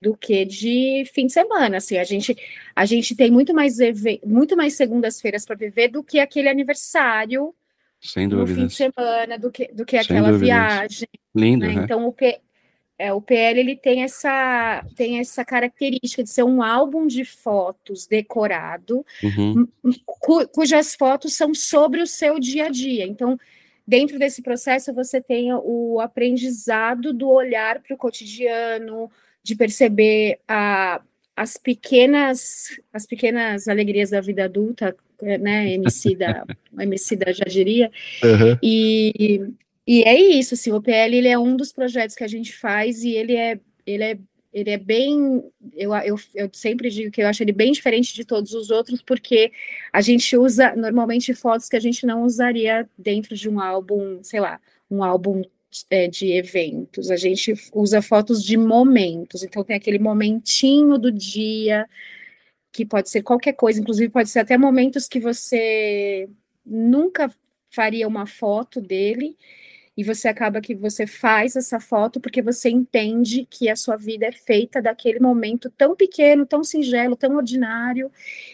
do 0.01 0.17
que 0.17 0.45
de 0.45 1.05
fim 1.15 1.27
de 1.27 1.33
semana. 1.33 1.77
Assim, 1.77 1.97
a 1.97 2.05
gente 2.05 2.37
a 2.75 2.85
gente 2.85 3.15
tem 3.15 3.31
muito 3.31 3.55
mais 3.55 3.77
muito 4.25 4.57
mais 4.57 4.75
segundas-feiras 4.75 5.45
para 5.45 5.55
viver 5.55 5.89
do 5.89 6.03
que 6.03 6.19
aquele 6.19 6.49
aniversário 6.49 7.55
Sem 8.01 8.27
no 8.27 8.47
fim 8.47 8.67
de 8.67 8.75
semana, 8.75 9.39
do 9.39 9.51
que, 9.51 9.73
do 9.73 9.85
que 9.85 9.97
aquela 9.97 10.33
viagem. 10.33 11.09
Lindo, 11.35 11.67
né? 11.67 11.75
né? 11.75 11.83
Então 11.85 12.07
o, 12.07 12.13
P, 12.13 12.41
é, 13.03 13.13
o 13.13 13.21
PL 13.21 13.59
ele 13.59 13.75
tem 13.75 14.05
essa 14.05 14.87
tem 14.95 15.19
essa 15.19 15.45
característica 15.45 16.23
de 16.23 16.31
ser 16.31 16.45
um 16.45 16.63
álbum 16.63 17.05
de 17.05 17.25
fotos 17.25 18.07
decorado, 18.07 19.05
uhum. 19.21 19.67
cu, 20.07 20.47
cujas 20.47 20.95
fotos 20.95 21.35
são 21.35 21.53
sobre 21.53 22.01
o 22.01 22.07
seu 22.07 22.39
dia 22.39 22.67
a 22.67 22.69
dia. 22.69 23.05
Então 23.05 23.37
dentro 23.85 24.21
desse 24.21 24.41
processo 24.41 24.95
você 24.95 25.21
tem 25.21 25.53
o 25.53 25.99
aprendizado 25.99 27.13
do 27.13 27.29
olhar 27.29 27.81
para 27.81 27.93
o 27.93 27.99
cotidiano, 27.99 29.11
de 29.43 29.57
perceber 29.57 30.39
a, 30.47 31.03
as 31.37 31.57
pequenas 31.57 32.69
as 32.93 33.05
pequenas 33.05 33.67
alegrias 33.67 34.11
da 34.11 34.21
vida 34.21 34.45
adulta, 34.45 34.95
né, 35.21 35.73
MC 35.73 36.15
da, 36.15 36.45
MC 36.79 37.17
da 37.17 37.33
já 37.33 37.45
diria, 37.47 37.91
uhum. 38.23 38.57
e, 38.63 39.41
e 39.87 40.03
é 40.05 40.19
isso, 40.19 40.55
assim, 40.55 40.73
o 40.73 40.81
PL 40.81 41.17
ele 41.17 41.29
é 41.29 41.39
um 41.39 41.57
dos 41.57 41.73
projetos 41.73 42.15
que 42.15 42.25
a 42.25 42.29
gente 42.29 42.57
faz 42.57 43.03
e 43.03 43.11
ele 43.11 43.35
é, 43.37 43.61
ele 43.85 44.05
é, 44.05 44.19
ele 44.53 44.71
é 44.71 44.79
bem, 44.79 45.43
eu, 45.75 45.95
eu, 45.95 46.17
eu 46.35 46.51
sempre 46.53 46.91
digo 46.91 47.11
que 47.11 47.23
eu 47.23 47.29
acho 47.29 47.43
ele 47.43 47.53
bem 47.53 47.73
diferente 47.73 48.15
de 48.15 48.25
todos 48.25 48.53
os 48.55 48.71
outros, 48.71 49.03
porque 49.03 49.53
a 49.93 50.01
gente 50.01 50.37
usa 50.37 50.77
normalmente 50.77 51.35
fotos 51.35 51.69
que 51.69 51.77
a 51.77 51.81
gente 51.81 52.07
não 52.07 52.23
usaria 52.23 52.89
dentro 52.97 53.35
de 53.35 53.49
um 53.49 53.61
álbum, 53.61 54.23
sei 54.23 54.41
lá, 54.41 54.61
um 54.91 55.03
álbum 55.03 55.43
é, 55.91 56.07
de 56.07 56.33
eventos, 56.33 57.11
a 57.11 57.17
gente 57.17 57.55
usa 57.73 58.03
fotos 58.03 58.45
de 58.45 58.57
momentos, 58.57 59.43
então 59.43 59.65
tem 59.65 59.75
aquele 59.75 59.99
momentinho 59.99 60.99
do 60.99 61.11
dia, 61.11 61.89
que 62.73 62.87
pode 62.87 63.11
ser 63.11 63.23
qualquer 63.23 63.53
coisa, 63.53 63.81
inclusive 63.81 64.11
pode 64.11 64.31
ser 64.31 64.41
até 64.41 64.57
momentos 64.57 65.07
que 65.07 65.21
você 65.21 66.29
nunca 66.65 67.33
faria 67.71 68.09
uma 68.09 68.27
foto 68.27 68.81
dele, 68.81 69.37
e 69.97 70.03
você 70.03 70.29
acaba 70.29 70.61
que 70.61 70.75
você 70.75 71.07
faz 71.07 71.55
essa 71.57 71.79
foto 71.79 72.21
porque 72.21 72.41
você 72.41 72.71
entende 72.71 73.47
que 73.49 73.69
a 73.69 73.77
sua 73.77 73.97
vida 73.97 74.27
é 74.27 74.33
feita 74.33 74.81
daquele 74.81 75.21
momento 75.21 75.71
tão 75.71 75.95
pequeno, 75.95 76.47
tão 76.47 76.65
singelo, 76.65 77.17
tão 77.17 77.37
ordinário, 77.37 78.11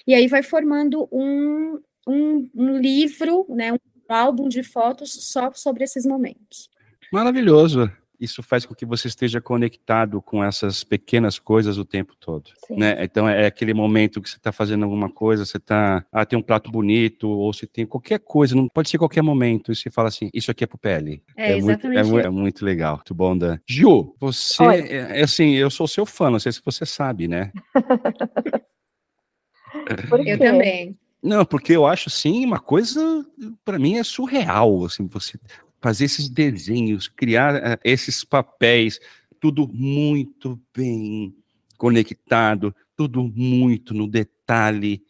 e 0.07 0.15
aí 0.15 0.27
vai 0.27 0.43
formando 0.43 1.09
um, 1.13 1.81
um, 2.07 2.51
um 2.55 2.79
livro, 2.79 3.47
né, 3.49 3.73
um 3.73 3.79
álbum 4.09 4.49
de 4.49 4.63
fotos 4.63 5.13
só 5.13 5.53
sobre 5.53 5.85
esses 5.85 6.05
momentos. 6.05 6.71
Maravilhoso. 7.13 7.91
Isso 8.21 8.43
faz 8.43 8.67
com 8.67 8.75
que 8.75 8.85
você 8.85 9.09
esteja 9.09 9.41
conectado 9.41 10.21
com 10.21 10.43
essas 10.43 10.83
pequenas 10.83 11.39
coisas 11.39 11.79
o 11.79 11.85
tempo 11.85 12.15
todo. 12.19 12.51
Né? 12.71 13.05
Então 13.05 13.29
é 13.29 13.47
aquele 13.47 13.73
momento 13.73 14.21
que 14.21 14.29
você 14.29 14.37
está 14.37 14.51
fazendo 14.51 14.85
alguma 14.85 15.09
coisa, 15.09 15.45
você 15.45 15.57
está. 15.57 16.05
Ah, 16.13 16.27
tem 16.27 16.39
um 16.39 16.43
prato 16.43 16.71
bonito, 16.71 17.29
ou 17.29 17.53
se 17.53 17.67
tem 17.67 17.87
qualquer 17.87 18.19
coisa, 18.19 18.57
não 18.57 18.69
pode 18.69 18.89
ser 18.89 18.99
qualquer 18.99 19.23
momento, 19.23 19.71
e 19.71 19.77
você 19.77 19.91
fala 19.91 20.09
assim: 20.09 20.31
isso 20.35 20.51
aqui 20.51 20.65
é 20.65 20.67
pro 20.67 20.79
PL. 20.79 21.23
É, 21.37 21.53
é 21.53 21.59
exatamente. 21.59 22.09
Muito, 22.09 22.19
é, 22.19 22.27
é, 22.27 22.31
muito 22.31 22.65
legal. 22.65 22.97
Muito 22.97 23.15
bom, 23.15 23.37
Dan. 23.37 23.59
Ju, 23.67 24.15
você. 24.19 24.65
É, 24.65 25.21
é, 25.21 25.23
assim, 25.23 25.55
eu 25.55 25.71
sou 25.71 25.87
seu 25.87 26.05
fã, 26.05 26.31
não 26.31 26.41
sei 26.41 26.53
se 26.53 26.61
você 26.65 26.85
sabe, 26.85 27.29
né? 27.29 27.53
eu 30.27 30.39
também. 30.39 30.99
Não, 31.23 31.45
porque 31.45 31.73
eu 31.73 31.87
acho 31.87 32.09
sim 32.09 32.45
uma 32.45 32.61
coisa 32.61 33.27
para 33.65 33.79
mim 33.79 33.97
é 33.97 34.05
surreal, 34.05 34.85
assim, 34.85 35.07
você 35.07 35.39
fazer 35.81 36.05
esses 36.05 36.29
desenhos, 36.29 37.09
criar 37.09 37.55
uh, 37.55 37.81
esses 37.85 38.25
papéis, 38.25 39.01
tudo 39.41 39.69
muito 39.69 40.61
bem 40.75 41.35
conectado, 41.77 42.75
tudo 42.97 43.23
muito 43.23 43.95
no 43.95 44.09
detalhe. 44.09 45.03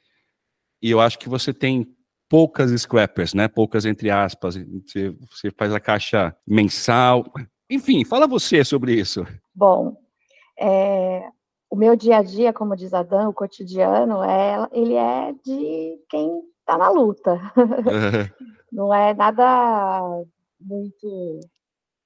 E 0.83 0.91
eu 0.91 1.01
acho 1.01 1.19
que 1.19 1.29
você 1.29 1.53
tem 1.53 1.87
poucas 2.29 2.71
scrappers, 2.71 3.33
né? 3.35 3.49
Poucas 3.49 3.87
entre 3.87 4.11
aspas. 4.11 4.57
Você, 4.57 5.11
você 5.31 5.51
faz 5.51 5.73
a 5.73 5.81
caixa 5.81 6.37
mensal. 6.47 7.25
Enfim, 7.71 8.05
fala 8.05 8.27
você 8.27 8.65
sobre 8.65 8.95
isso. 8.95 9.27
Bom, 9.55 9.97
é, 10.59 11.29
o 11.71 11.77
meu 11.77 11.97
dia 11.97 12.19
a 12.19 12.23
dia, 12.23 12.53
como 12.53 12.77
diz 12.77 12.93
Adão, 12.93 13.31
o 13.31 13.35
cotidiano, 13.35 14.23
é, 14.23 14.69
ele 14.73 14.95
é 14.95 15.33
de 15.45 15.99
quem 16.09 16.43
está 16.61 16.77
na 16.77 16.91
luta. 16.91 17.41
Não 18.71 18.93
é 18.93 19.15
nada 19.15 20.25
muito 20.61 21.41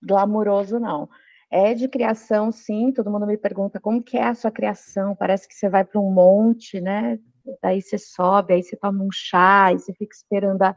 glamouroso, 0.03 0.79
não. 0.79 1.09
É 1.51 1.75
de 1.75 1.87
criação, 1.87 2.51
sim. 2.51 2.93
Todo 2.93 3.11
mundo 3.11 3.27
me 3.27 3.37
pergunta 3.37 3.79
como 3.79 4.03
que 4.03 4.17
é 4.17 4.25
a 4.25 4.35
sua 4.35 4.51
criação. 4.51 5.15
Parece 5.15 5.47
que 5.47 5.55
você 5.55 5.69
vai 5.69 5.85
para 5.85 6.01
um 6.01 6.11
monte, 6.11 6.81
né? 6.81 7.19
Daí 7.63 7.83
você 7.83 7.99
sobe, 7.99 8.55
aí 8.55 8.63
você 8.63 8.77
toma 8.77 9.05
um 9.05 9.11
chá, 9.13 9.67
aí 9.67 9.79
você 9.79 9.93
fica 9.93 10.15
esperando 10.15 10.63
a, 10.63 10.75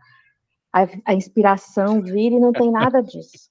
a, 0.74 0.88
a 1.06 1.14
inspiração 1.14 2.02
vir 2.02 2.34
e 2.34 2.40
não 2.40 2.52
tem 2.52 2.72
nada 2.72 3.02
disso. 3.02 3.50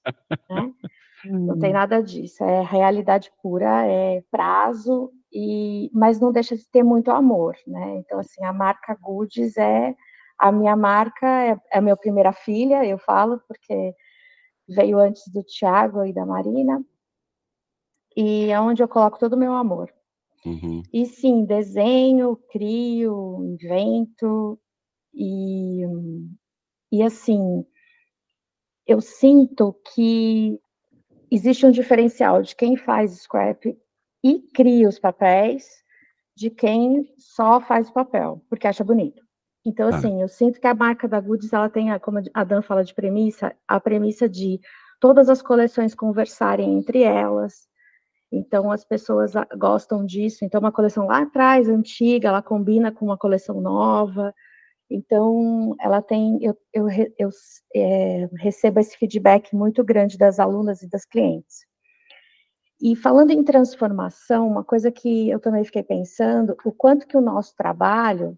Né? 0.49 0.71
Não 1.27 1.57
tem 1.57 1.71
hum. 1.71 1.73
nada 1.73 2.03
disso. 2.03 2.43
É 2.43 2.61
realidade 2.61 3.31
pura, 3.41 3.83
é 3.87 4.23
prazo, 4.29 5.11
e 5.33 5.89
mas 5.93 6.19
não 6.19 6.31
deixa 6.31 6.55
de 6.55 6.67
ter 6.69 6.83
muito 6.83 7.09
amor, 7.09 7.55
né? 7.67 7.97
Então, 7.97 8.19
assim, 8.19 8.43
a 8.45 8.53
marca 8.53 8.95
Goods 9.01 9.57
é 9.57 9.95
a 10.37 10.51
minha 10.51 10.75
marca, 10.75 11.27
é, 11.27 11.57
é 11.71 11.77
a 11.77 11.81
minha 11.81 11.97
primeira 11.97 12.31
filha, 12.31 12.85
eu 12.85 12.97
falo, 12.97 13.41
porque 13.47 13.93
veio 14.67 14.99
antes 14.99 15.27
do 15.27 15.43
Tiago 15.43 16.03
e 16.05 16.13
da 16.13 16.25
Marina, 16.25 16.83
e 18.15 18.49
é 18.49 18.59
onde 18.59 18.81
eu 18.81 18.87
coloco 18.87 19.19
todo 19.19 19.33
o 19.33 19.39
meu 19.39 19.53
amor. 19.53 19.93
Uhum. 20.45 20.83
E 20.93 21.05
sim, 21.05 21.43
desenho, 21.43 22.37
crio, 22.51 23.43
invento, 23.43 24.59
e, 25.13 25.81
e 26.91 27.01
assim, 27.01 27.65
eu 28.85 29.01
sinto 29.01 29.73
que 29.93 30.59
existe 31.31 31.65
um 31.65 31.71
diferencial 31.71 32.41
de 32.41 32.55
quem 32.55 32.77
faz 32.77 33.11
scrap 33.21 33.65
e 34.23 34.39
cria 34.53 34.87
os 34.87 34.99
papéis 34.99 35.83
de 36.35 36.49
quem 36.49 37.11
só 37.17 37.59
faz 37.61 37.89
o 37.89 37.93
papel, 37.93 38.43
porque 38.49 38.67
acha 38.67 38.83
bonito. 38.83 39.24
Então, 39.65 39.89
tá. 39.89 39.97
assim, 39.97 40.21
eu 40.21 40.27
sinto 40.27 40.61
que 40.61 40.67
a 40.67 40.75
marca 40.75 41.07
da 41.07 41.19
Goods, 41.19 41.51
ela 41.51 41.69
tem, 41.69 41.91
a, 41.91 41.99
como 41.99 42.21
a 42.33 42.43
Dan 42.43 42.61
fala 42.61 42.83
de 42.83 42.93
premissa, 42.93 43.55
a 43.67 43.79
premissa 43.79 44.29
de 44.29 44.59
todas 44.99 45.27
as 45.27 45.41
coleções 45.41 45.95
conversarem 45.95 46.77
entre 46.77 47.01
elas. 47.01 47.67
Então, 48.31 48.71
as 48.71 48.85
pessoas 48.85 49.33
gostam 49.57 50.05
disso. 50.05 50.45
Então, 50.45 50.59
uma 50.59 50.71
coleção 50.71 51.07
lá 51.07 51.23
atrás, 51.23 51.67
antiga, 51.67 52.27
ela 52.27 52.43
combina 52.43 52.91
com 52.91 53.05
uma 53.05 53.17
coleção 53.17 53.59
nova. 53.59 54.33
Então, 54.89 55.75
ela 55.79 56.01
tem, 56.01 56.37
eu, 56.43 56.55
eu, 56.71 56.87
eu 57.17 57.29
é, 57.75 58.29
recebo 58.37 58.79
esse 58.79 58.95
feedback 58.97 59.55
muito 59.55 59.83
grande 59.83 60.17
das 60.17 60.39
alunas 60.39 60.83
e 60.83 60.89
das 60.89 61.05
clientes. 61.05 61.65
E 62.79 62.95
falando 62.95 63.31
em 63.31 63.43
transformação, 63.43 64.47
uma 64.47 64.63
coisa 64.63 64.91
que 64.91 65.29
eu 65.29 65.39
também 65.39 65.63
fiquei 65.63 65.81
pensando, 65.81 66.55
o 66.63 66.71
quanto 66.71 67.07
que 67.07 67.17
o 67.17 67.21
nosso 67.21 67.55
trabalho 67.55 68.37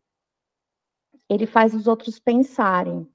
ele 1.29 1.46
faz 1.46 1.74
os 1.74 1.88
outros 1.88 2.19
pensarem. 2.19 3.07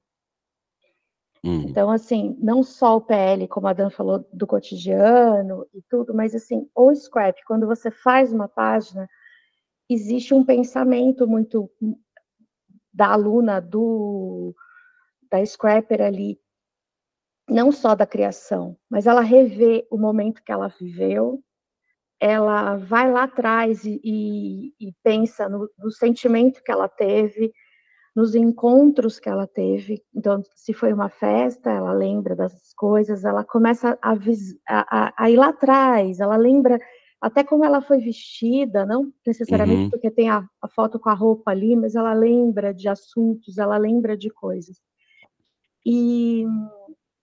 Hum. 1.43 1.65
Então, 1.67 1.89
assim, 1.91 2.37
não 2.39 2.63
só 2.63 2.97
o 2.97 3.01
PL, 3.01 3.47
como 3.47 3.67
a 3.67 3.73
Dan 3.73 3.89
falou, 3.89 4.25
do 4.31 4.47
cotidiano 4.47 5.67
e 5.73 5.81
tudo, 5.89 6.13
mas 6.13 6.33
assim, 6.33 6.69
o 6.73 6.93
scrap, 6.95 7.37
quando 7.45 7.67
você 7.67 7.91
faz 7.91 8.31
uma 8.31 8.47
página, 8.47 9.09
existe 9.89 10.33
um 10.33 10.45
pensamento 10.45 11.27
muito 11.27 11.69
da 12.93 13.07
aluna, 13.07 13.59
do 13.59 14.55
da 15.29 15.43
scrapper 15.43 15.99
ali, 15.99 16.39
não 17.49 17.71
só 17.71 17.95
da 17.95 18.05
criação, 18.05 18.77
mas 18.87 19.07
ela 19.07 19.21
revê 19.21 19.85
o 19.89 19.97
momento 19.97 20.43
que 20.43 20.51
ela 20.51 20.67
viveu, 20.67 21.43
ela 22.19 22.77
vai 22.77 23.11
lá 23.11 23.23
atrás 23.23 23.83
e, 23.83 23.99
e, 24.03 24.73
e 24.79 24.93
pensa 25.03 25.49
no, 25.49 25.67
no, 25.77 25.91
sentimento 25.91 26.63
que 26.63 26.71
ela 26.71 26.87
teve, 26.87 27.51
nos 28.15 28.35
encontros 28.35 29.19
que 29.19 29.27
ela 29.27 29.47
teve. 29.47 30.03
Então, 30.15 30.41
se 30.55 30.73
foi 30.73 30.93
uma 30.93 31.09
festa, 31.09 31.71
ela 31.71 31.93
lembra 31.93 32.35
das 32.35 32.73
coisas, 32.75 33.25
ela 33.25 33.43
começa 33.43 33.97
a, 34.01 34.15
a, 34.67 35.13
a 35.17 35.29
ir 35.29 35.37
lá 35.37 35.49
atrás, 35.49 36.19
ela 36.19 36.35
lembra 36.35 36.79
até 37.19 37.43
como 37.43 37.63
ela 37.63 37.81
foi 37.81 37.99
vestida, 37.99 38.85
não 38.85 39.11
necessariamente 39.25 39.83
uhum. 39.83 39.89
porque 39.89 40.11
tem 40.11 40.29
a, 40.29 40.45
a 40.61 40.67
foto 40.67 40.99
com 40.99 41.09
a 41.09 41.13
roupa 41.13 41.51
ali, 41.51 41.75
mas 41.75 41.95
ela 41.95 42.13
lembra 42.13 42.73
de 42.73 42.89
assuntos, 42.89 43.57
ela 43.57 43.77
lembra 43.77 44.17
de 44.17 44.29
coisas. 44.29 44.77
E 45.85 46.45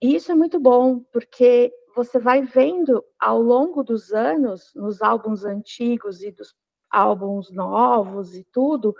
e 0.01 0.15
isso 0.15 0.31
é 0.31 0.35
muito 0.35 0.59
bom, 0.59 0.99
porque 1.13 1.71
você 1.95 2.17
vai 2.17 2.41
vendo 2.41 3.03
ao 3.19 3.39
longo 3.39 3.83
dos 3.83 4.11
anos, 4.11 4.71
nos 4.75 4.99
álbuns 5.01 5.45
antigos 5.45 6.23
e 6.23 6.31
dos 6.31 6.55
álbuns 6.89 7.51
novos 7.51 8.35
e 8.35 8.43
tudo, 8.51 8.95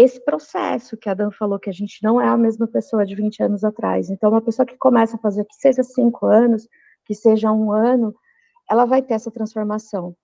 esse 0.00 0.22
processo 0.24 0.96
que 0.96 1.08
a 1.08 1.14
Dan 1.14 1.30
falou, 1.30 1.58
que 1.58 1.68
a 1.68 1.72
gente 1.72 2.02
não 2.02 2.20
é 2.20 2.26
a 2.26 2.36
mesma 2.36 2.66
pessoa 2.66 3.04
de 3.04 3.14
20 3.14 3.42
anos 3.42 3.64
atrás. 3.64 4.08
Então, 4.08 4.30
uma 4.30 4.40
pessoa 4.40 4.64
que 4.64 4.76
começa 4.76 5.16
a 5.16 5.20
fazer, 5.20 5.44
que 5.44 5.54
seja 5.54 5.82
cinco 5.82 6.26
anos, 6.26 6.66
que 7.04 7.14
seja 7.14 7.52
um 7.52 7.72
ano, 7.72 8.14
ela 8.70 8.84
vai 8.84 9.02
ter 9.02 9.14
essa 9.14 9.30
transformação. 9.30 10.16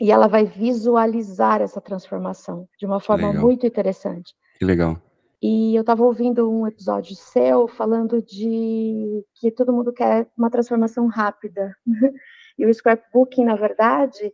E 0.00 0.10
ela 0.10 0.26
vai 0.26 0.44
visualizar 0.44 1.60
essa 1.60 1.80
transformação 1.80 2.66
de 2.78 2.86
uma 2.86 3.00
forma 3.00 3.32
muito 3.32 3.66
interessante. 3.66 4.34
Que 4.58 4.64
legal. 4.64 5.00
E 5.42 5.74
eu 5.74 5.80
estava 5.80 6.04
ouvindo 6.04 6.50
um 6.50 6.66
episódio 6.66 7.14
seu 7.16 7.66
falando 7.66 8.20
de 8.20 9.24
que 9.36 9.50
todo 9.50 9.72
mundo 9.72 9.92
quer 9.92 10.28
uma 10.36 10.50
transformação 10.50 11.06
rápida. 11.06 11.74
e 12.58 12.66
o 12.66 12.74
scrapbooking, 12.74 13.44
na 13.44 13.56
verdade, 13.56 14.32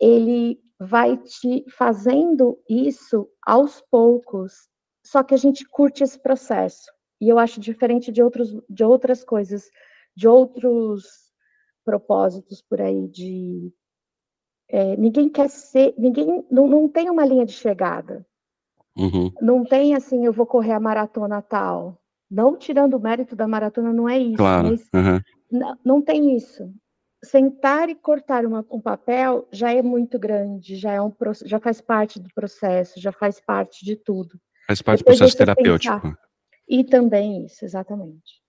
ele 0.00 0.58
vai 0.78 1.16
te 1.16 1.64
fazendo 1.70 2.58
isso 2.68 3.28
aos 3.44 3.80
poucos. 3.90 4.68
Só 5.04 5.22
que 5.22 5.34
a 5.34 5.38
gente 5.38 5.64
curte 5.68 6.02
esse 6.02 6.18
processo. 6.18 6.90
E 7.20 7.28
eu 7.28 7.38
acho 7.38 7.60
diferente 7.60 8.10
de, 8.10 8.22
outros, 8.22 8.54
de 8.68 8.84
outras 8.84 9.24
coisas, 9.24 9.70
de 10.16 10.26
outros 10.26 11.04
propósitos 11.84 12.62
por 12.62 12.80
aí, 12.80 13.08
de 13.08 13.72
é, 14.68 14.96
ninguém 14.96 15.28
quer 15.28 15.48
ser, 15.48 15.94
ninguém 15.98 16.44
não, 16.50 16.66
não 16.66 16.88
tem 16.88 17.10
uma 17.10 17.24
linha 17.24 17.44
de 17.44 17.52
chegada. 17.52 18.26
Uhum. 18.96 19.30
Não 19.40 19.64
tem 19.64 19.94
assim, 19.94 20.24
eu 20.24 20.32
vou 20.32 20.46
correr 20.46 20.72
a 20.72 20.80
maratona 20.80 21.42
tal. 21.42 22.00
Não 22.30 22.56
tirando 22.56 22.94
o 22.94 23.00
mérito 23.00 23.36
da 23.36 23.46
maratona, 23.46 23.92
não 23.92 24.08
é 24.08 24.18
isso. 24.18 24.36
Claro. 24.36 24.68
Mas 24.68 24.88
uhum. 24.94 25.20
não, 25.50 25.78
não 25.84 26.02
tem 26.02 26.34
isso. 26.36 26.72
Sentar 27.24 27.88
e 27.88 27.94
cortar 27.94 28.44
uma, 28.44 28.64
um 28.70 28.80
papel 28.80 29.48
já 29.50 29.72
é 29.72 29.82
muito 29.82 30.18
grande, 30.18 30.76
já, 30.76 30.92
é 30.92 31.00
um, 31.00 31.12
já 31.44 31.58
faz 31.58 31.80
parte 31.80 32.20
do 32.20 32.28
processo, 32.34 33.00
já 33.00 33.10
faz 33.10 33.40
parte 33.40 33.84
de 33.84 33.96
tudo. 33.96 34.38
Faz 34.66 34.80
parte 34.80 34.98
Depois 35.00 35.16
do 35.16 35.20
processo 35.20 35.38
terapêutico. 35.38 36.00
Pensar. 36.00 36.18
E 36.68 36.84
também 36.84 37.44
isso, 37.44 37.64
exatamente. 37.64 38.42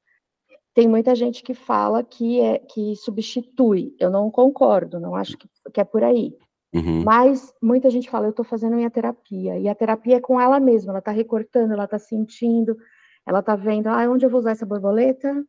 Tem 0.73 0.87
muita 0.87 1.15
gente 1.15 1.41
que 1.41 1.53
fala 1.53 2.03
que 2.03 2.41
é 2.41 2.59
que 2.59 2.95
substitui. 2.97 3.95
Eu 3.99 4.09
não 4.09 4.29
concordo, 4.29 4.99
não 4.99 5.15
acho 5.15 5.37
que, 5.37 5.47
que 5.73 5.79
é 5.79 5.83
por 5.83 6.03
aí. 6.03 6.33
Uhum. 6.73 7.03
Mas 7.03 7.53
muita 7.61 7.89
gente 7.89 8.09
fala, 8.09 8.25
eu 8.25 8.31
estou 8.31 8.43
fazendo 8.43 8.75
minha 8.75 8.89
terapia. 8.89 9.57
E 9.57 9.69
a 9.69 9.75
terapia 9.75 10.17
é 10.17 10.21
com 10.21 10.39
ela 10.39 10.59
mesma, 10.59 10.91
ela 10.91 10.99
está 10.99 11.11
recortando, 11.11 11.71
ela 11.71 11.85
está 11.85 11.97
sentindo, 11.97 12.77
ela 13.25 13.39
está 13.39 13.55
vendo, 13.55 13.87
ah, 13.87 14.09
onde 14.09 14.25
eu 14.25 14.29
vou 14.29 14.39
usar 14.39 14.51
essa 14.51 14.65
borboleta? 14.65 15.45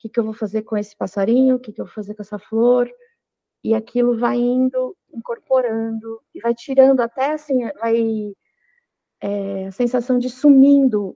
O 0.00 0.02
que, 0.02 0.08
que 0.08 0.18
eu 0.18 0.24
vou 0.24 0.32
fazer 0.32 0.62
com 0.62 0.78
esse 0.78 0.96
passarinho? 0.96 1.56
O 1.56 1.58
que, 1.58 1.72
que 1.72 1.80
eu 1.80 1.84
vou 1.84 1.94
fazer 1.94 2.14
com 2.14 2.22
essa 2.22 2.38
flor? 2.38 2.90
E 3.62 3.74
aquilo 3.74 4.18
vai 4.18 4.38
indo, 4.38 4.96
incorporando, 5.12 6.22
e 6.34 6.40
vai 6.40 6.54
tirando 6.54 7.00
até 7.00 7.32
assim, 7.32 7.66
vai 7.78 8.32
é, 9.20 9.66
a 9.66 9.72
sensação 9.72 10.18
de 10.18 10.30
sumindo 10.30 11.14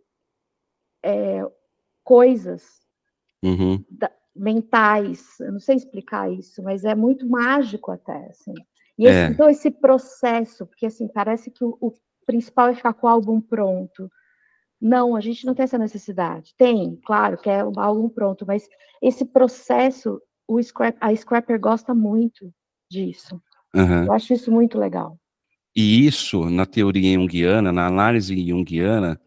é, 1.03 1.41
coisas 2.05 2.83
uhum. 3.43 3.83
da, 3.91 4.13
mentais, 4.37 5.41
eu 5.41 5.53
não 5.53 5.61
sei 5.61 5.77
explicar 5.77 6.31
isso, 6.31 6.63
mas 6.63 6.85
é 6.85 6.95
muito 6.95 7.27
mágico 7.27 7.91
até, 7.91 8.27
assim. 8.27 8.53
E 8.99 9.07
esse, 9.07 9.17
é. 9.17 9.27
então 9.27 9.49
esse 9.49 9.71
processo, 9.71 10.67
porque 10.67 10.87
assim, 10.87 11.09
parece 11.09 11.51
que 11.51 11.65
o, 11.65 11.77
o, 11.81 11.93
principal 12.27 12.69
é 12.69 12.75
ficar 12.75 12.95
com 12.95 13.07
o 13.07 13.11
álbum 13.11 13.41
pronto. 13.41 14.11
Não, 14.85 15.17
a 15.17 15.21
gente 15.23 15.47
não 15.47 15.55
tem 15.55 15.65
essa 15.65 15.79
necessidade. 15.79 16.53
Tem, 16.59 17.01
claro, 17.07 17.39
que 17.39 17.49
é 17.49 17.65
o 17.65 17.73
álbum 17.81 18.07
pronto, 18.07 18.45
mas 18.47 18.69
esse 19.01 19.25
processo, 19.25 20.21
o 20.47 20.63
scrap, 20.63 20.95
a 21.01 21.17
Scrapper 21.17 21.59
gosta 21.59 21.95
muito 21.95 22.53
disso. 22.91 23.41
Uhum. 23.75 24.05
Eu 24.05 24.13
acho 24.13 24.35
isso 24.35 24.53
muito 24.53 24.79
legal. 24.79 25.19
E 25.75 26.07
isso, 26.07 26.51
na 26.51 26.67
teoria 26.67 27.15
junguiana, 27.15 27.73
na 27.73 27.87
análise 27.87 28.37
junguiana, 28.47 29.19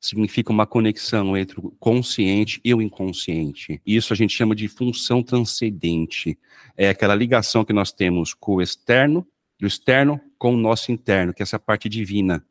significa 0.00 0.50
uma 0.50 0.66
conexão 0.66 1.36
entre 1.36 1.60
o 1.60 1.70
consciente 1.78 2.60
e 2.64 2.74
o 2.74 2.82
inconsciente. 2.82 3.80
Isso 3.86 4.12
a 4.12 4.16
gente 4.16 4.34
chama 4.34 4.52
de 4.52 4.66
função 4.66 5.22
transcendente. 5.22 6.36
É 6.76 6.88
aquela 6.88 7.14
ligação 7.14 7.64
que 7.64 7.72
nós 7.72 7.92
temos 7.92 8.34
com 8.34 8.56
o 8.56 8.62
externo, 8.62 9.24
do 9.60 9.66
externo 9.68 10.20
com 10.36 10.54
o 10.54 10.58
nosso 10.58 10.90
interno, 10.90 11.32
que 11.32 11.40
é 11.40 11.44
essa 11.44 11.58
parte 11.58 11.88
divina. 11.88 12.44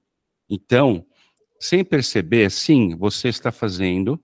Então, 0.49 1.05
sem 1.63 1.81
perceber, 1.81 2.51
sim, 2.51 2.93
você 2.93 3.29
está 3.29 3.49
fazendo, 3.49 4.19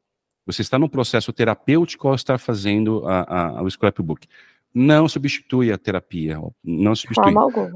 você 0.46 0.62
está 0.62 0.78
no 0.78 0.90
processo 0.90 1.32
terapêutico 1.32 2.10
ao 2.10 2.16
estar 2.16 2.38
fazendo 2.38 3.08
a, 3.08 3.60
a, 3.60 3.64
o 3.64 3.72
scrapbook. 3.72 4.28
Não 4.74 5.08
substitui 5.08 5.72
a 5.72 5.78
terapia, 5.78 6.38
não 6.62 6.94
substitui. 6.94 7.34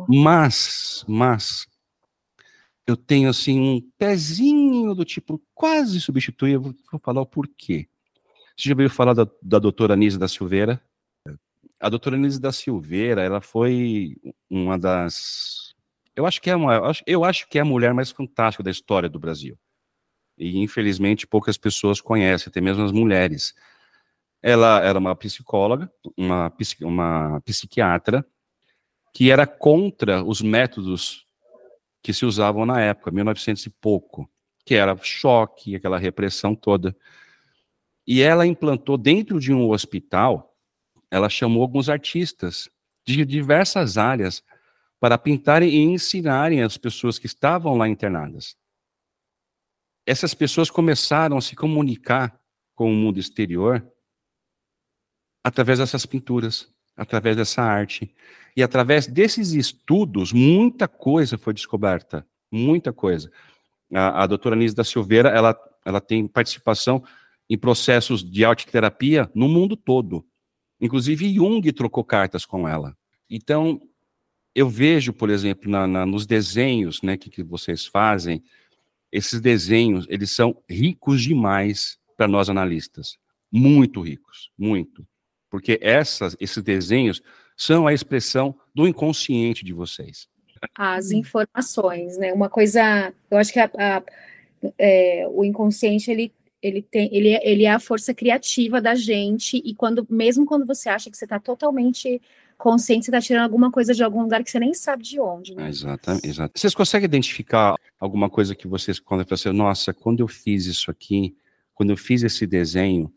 Mas, 0.10 1.06
mas, 1.08 1.66
eu 2.86 2.98
tenho 2.98 3.30
assim 3.30 3.58
um 3.58 3.82
pezinho 3.98 4.94
do 4.94 5.06
tipo 5.06 5.42
quase 5.56 6.02
substituir, 6.02 6.56
eu 6.56 6.62
vou, 6.62 6.76
vou 6.92 7.00
falar 7.00 7.22
o 7.22 7.26
porquê. 7.26 7.88
Você 8.58 8.68
já 8.68 8.74
ouviu 8.74 8.90
falar 8.90 9.14
da, 9.14 9.26
da 9.42 9.60
doutora 9.60 9.96
Nise 9.96 10.20
da 10.20 10.28
Silveira? 10.28 10.84
A 11.80 11.88
doutora 11.88 12.18
Nise 12.18 12.40
da 12.40 12.52
Silveira, 12.52 13.22
ela 13.22 13.40
foi 13.40 14.18
uma 14.50 14.78
das. 14.78 15.63
Eu 16.16 16.26
acho 16.26 16.42
que 16.42 16.50
é 16.50 16.56
uma. 16.56 16.94
Eu 17.06 17.24
acho 17.24 17.48
que 17.48 17.58
é 17.58 17.62
a 17.62 17.66
mulher 17.66 17.94
mais 17.94 18.12
fantástica 18.12 18.64
da 18.64 18.72
história 18.72 19.10
do 19.10 19.20
Brasil. 19.20 19.58
E 20.38 20.60
infelizmente 20.60 21.28
poucas 21.28 21.58
pessoas 21.58 22.02
conhecem, 22.02 22.50
até 22.50 22.62
mesmo 22.62 22.84
as 22.84 22.92
mulheres. 22.92 23.54
Ela 24.42 24.82
era 24.82 25.00
uma 25.00 25.16
psicóloga, 25.16 25.92
uma, 26.18 26.52
uma 26.82 27.42
psiquiatra, 27.42 28.26
que 29.14 29.32
era 29.32 29.48
contra 29.48 30.24
os 30.24 30.42
métodos 30.42 31.26
que 32.02 32.14
se 32.14 32.26
usavam 32.26 32.66
na 32.66 32.82
época, 32.82 33.12
1900 33.12 33.66
e 33.66 33.70
pouco, 33.70 34.30
que 34.66 34.76
era 34.76 34.98
choque, 34.98 35.76
aquela 35.76 35.98
repressão 35.98 36.54
toda. 36.54 36.96
E 38.06 38.22
ela 38.22 38.46
implantou 38.46 38.98
dentro 38.98 39.40
de 39.40 39.54
um 39.54 39.70
hospital, 39.70 40.54
ela 41.10 41.30
chamou 41.30 41.62
alguns 41.62 41.88
artistas 41.88 42.70
de 43.06 43.24
diversas 43.24 43.98
áreas 43.98 44.44
para 45.04 45.18
pintarem 45.18 45.70
e 45.70 45.80
ensinarem 45.82 46.62
as 46.62 46.78
pessoas 46.78 47.20
que 47.20 47.26
estavam 47.26 47.76
lá 47.76 47.90
internadas. 47.90 48.56
Essas 50.06 50.34
pessoas 50.34 50.72
começaram 50.72 51.36
a 51.36 51.42
se 51.42 51.58
comunicar 51.58 52.40
com 52.74 52.90
o 52.90 52.96
mundo 52.96 53.20
exterior 53.20 53.86
através 55.44 55.80
dessas 55.80 56.06
pinturas, 56.06 56.74
através 56.96 57.36
dessa 57.36 57.62
arte. 57.62 58.16
E 58.56 58.64
através 58.64 59.06
desses 59.06 59.52
estudos, 59.52 60.32
muita 60.32 60.88
coisa 60.88 61.38
foi 61.38 61.54
descoberta, 61.54 62.26
muita 62.50 62.94
coisa. 62.94 63.30
A, 63.94 64.24
a 64.24 64.26
doutora 64.26 64.56
Nise 64.56 64.74
da 64.74 64.86
Silveira, 64.86 65.28
ela, 65.28 65.54
ela 65.84 66.00
tem 66.00 66.26
participação 66.30 67.04
em 67.50 67.58
processos 67.58 68.24
de 68.24 68.46
arte-terapia 68.46 69.30
no 69.36 69.50
mundo 69.50 69.76
todo. 69.76 70.26
Inclusive, 70.80 71.34
Jung 71.34 71.70
trocou 71.74 72.06
cartas 72.06 72.46
com 72.46 72.66
ela. 72.66 72.96
Então, 73.30 73.82
eu 74.56 74.70
vejo, 74.70 75.14
por 75.14 75.30
exemplo, 75.30 75.70
na, 75.70 75.88
na, 75.88 76.06
nos 76.06 76.26
desenhos 76.26 77.02
né, 77.02 77.18
que, 77.18 77.30
que 77.30 77.44
vocês 77.44 77.86
fazem, 77.86 78.44
esses 79.12 79.40
desenhos, 79.40 80.06
eles 80.10 80.32
são 80.32 80.56
ricos 80.70 81.22
demais 81.22 81.98
para 82.18 82.28
nós 82.28 82.50
analistas. 82.50 83.18
Muito 83.52 84.02
ricos, 84.02 84.52
muito. 84.58 85.06
Porque 85.50 85.80
essas, 85.82 86.36
esses 86.40 86.64
desenhos 86.64 87.22
são 87.56 87.86
a 87.86 87.94
expressão 87.94 88.56
do 88.74 88.88
inconsciente 88.88 89.64
de 89.64 89.74
vocês. 89.74 90.28
As 90.76 91.12
informações, 91.12 92.18
né? 92.18 92.34
Uma 92.34 92.50
coisa, 92.50 93.14
eu 93.30 93.38
acho 93.38 93.54
que 93.54 93.60
a, 93.60 93.70
a, 93.78 94.04
é, 94.80 95.28
o 95.30 95.44
inconsciente 95.44 96.10
ele 96.10 96.32
ele 96.64 96.82
tem, 96.82 97.10
ele, 97.14 97.28
é, 97.28 97.42
ele 97.44 97.66
é 97.66 97.72
a 97.72 97.80
força 97.80 98.14
criativa 98.14 98.80
da 98.80 98.96
gente, 98.96 99.62
e 99.66 99.76
quando, 99.76 100.08
mesmo 100.10 100.46
quando 100.46 100.66
você 100.66 100.88
acha 100.88 101.12
que 101.12 101.18
você 101.18 101.26
está 101.26 101.38
totalmente 101.38 102.22
consciente, 102.58 103.06
você 103.06 103.12
está 103.12 103.22
tirando 103.22 103.44
alguma 103.44 103.72
coisa 103.72 103.94
de 103.94 104.04
algum 104.04 104.22
lugar 104.22 104.44
que 104.44 104.50
você 104.52 104.60
nem 104.60 104.74
sabe 104.74 105.04
de 105.04 105.20
onde. 105.20 105.56
Né? 105.56 105.70
Exatamente, 105.70 106.28
exato. 106.28 106.60
Vocês 106.60 106.74
conseguem 106.74 107.06
identificar 107.06 107.76
alguma 108.00 108.30
coisa 108.30 108.56
que 108.56 108.68
vocês, 108.68 109.00
quando 109.00 109.28
você, 109.28 109.52
nossa, 109.52 109.94
quando 109.94 110.22
eu 110.22 110.28
fiz 110.28 110.66
isso 110.66 110.90
aqui, 110.90 111.36
quando 111.74 111.90
eu 111.90 111.98
fiz 111.98 112.24
esse 112.24 112.46
desenho, 112.46 113.12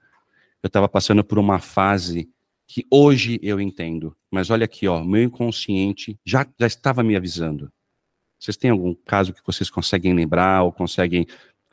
eu 0.62 0.68
estava 0.68 0.88
passando 0.88 1.22
por 1.22 1.38
uma 1.38 1.58
fase 1.58 2.28
que 2.66 2.84
hoje 2.90 3.38
eu 3.42 3.60
entendo. 3.60 4.16
Mas 4.30 4.50
olha 4.50 4.64
aqui, 4.64 4.88
ó, 4.88 5.02
meu 5.04 5.22
inconsciente 5.22 6.18
já, 6.24 6.46
já 6.58 6.66
estava 6.66 7.02
me 7.02 7.16
avisando. 7.16 7.70
Vocês 8.38 8.56
têm 8.56 8.70
algum 8.70 8.94
caso 8.94 9.32
que 9.32 9.40
vocês 9.46 9.70
conseguem 9.70 10.14
lembrar 10.14 10.62
ou 10.62 10.72
conseguem 10.72 11.26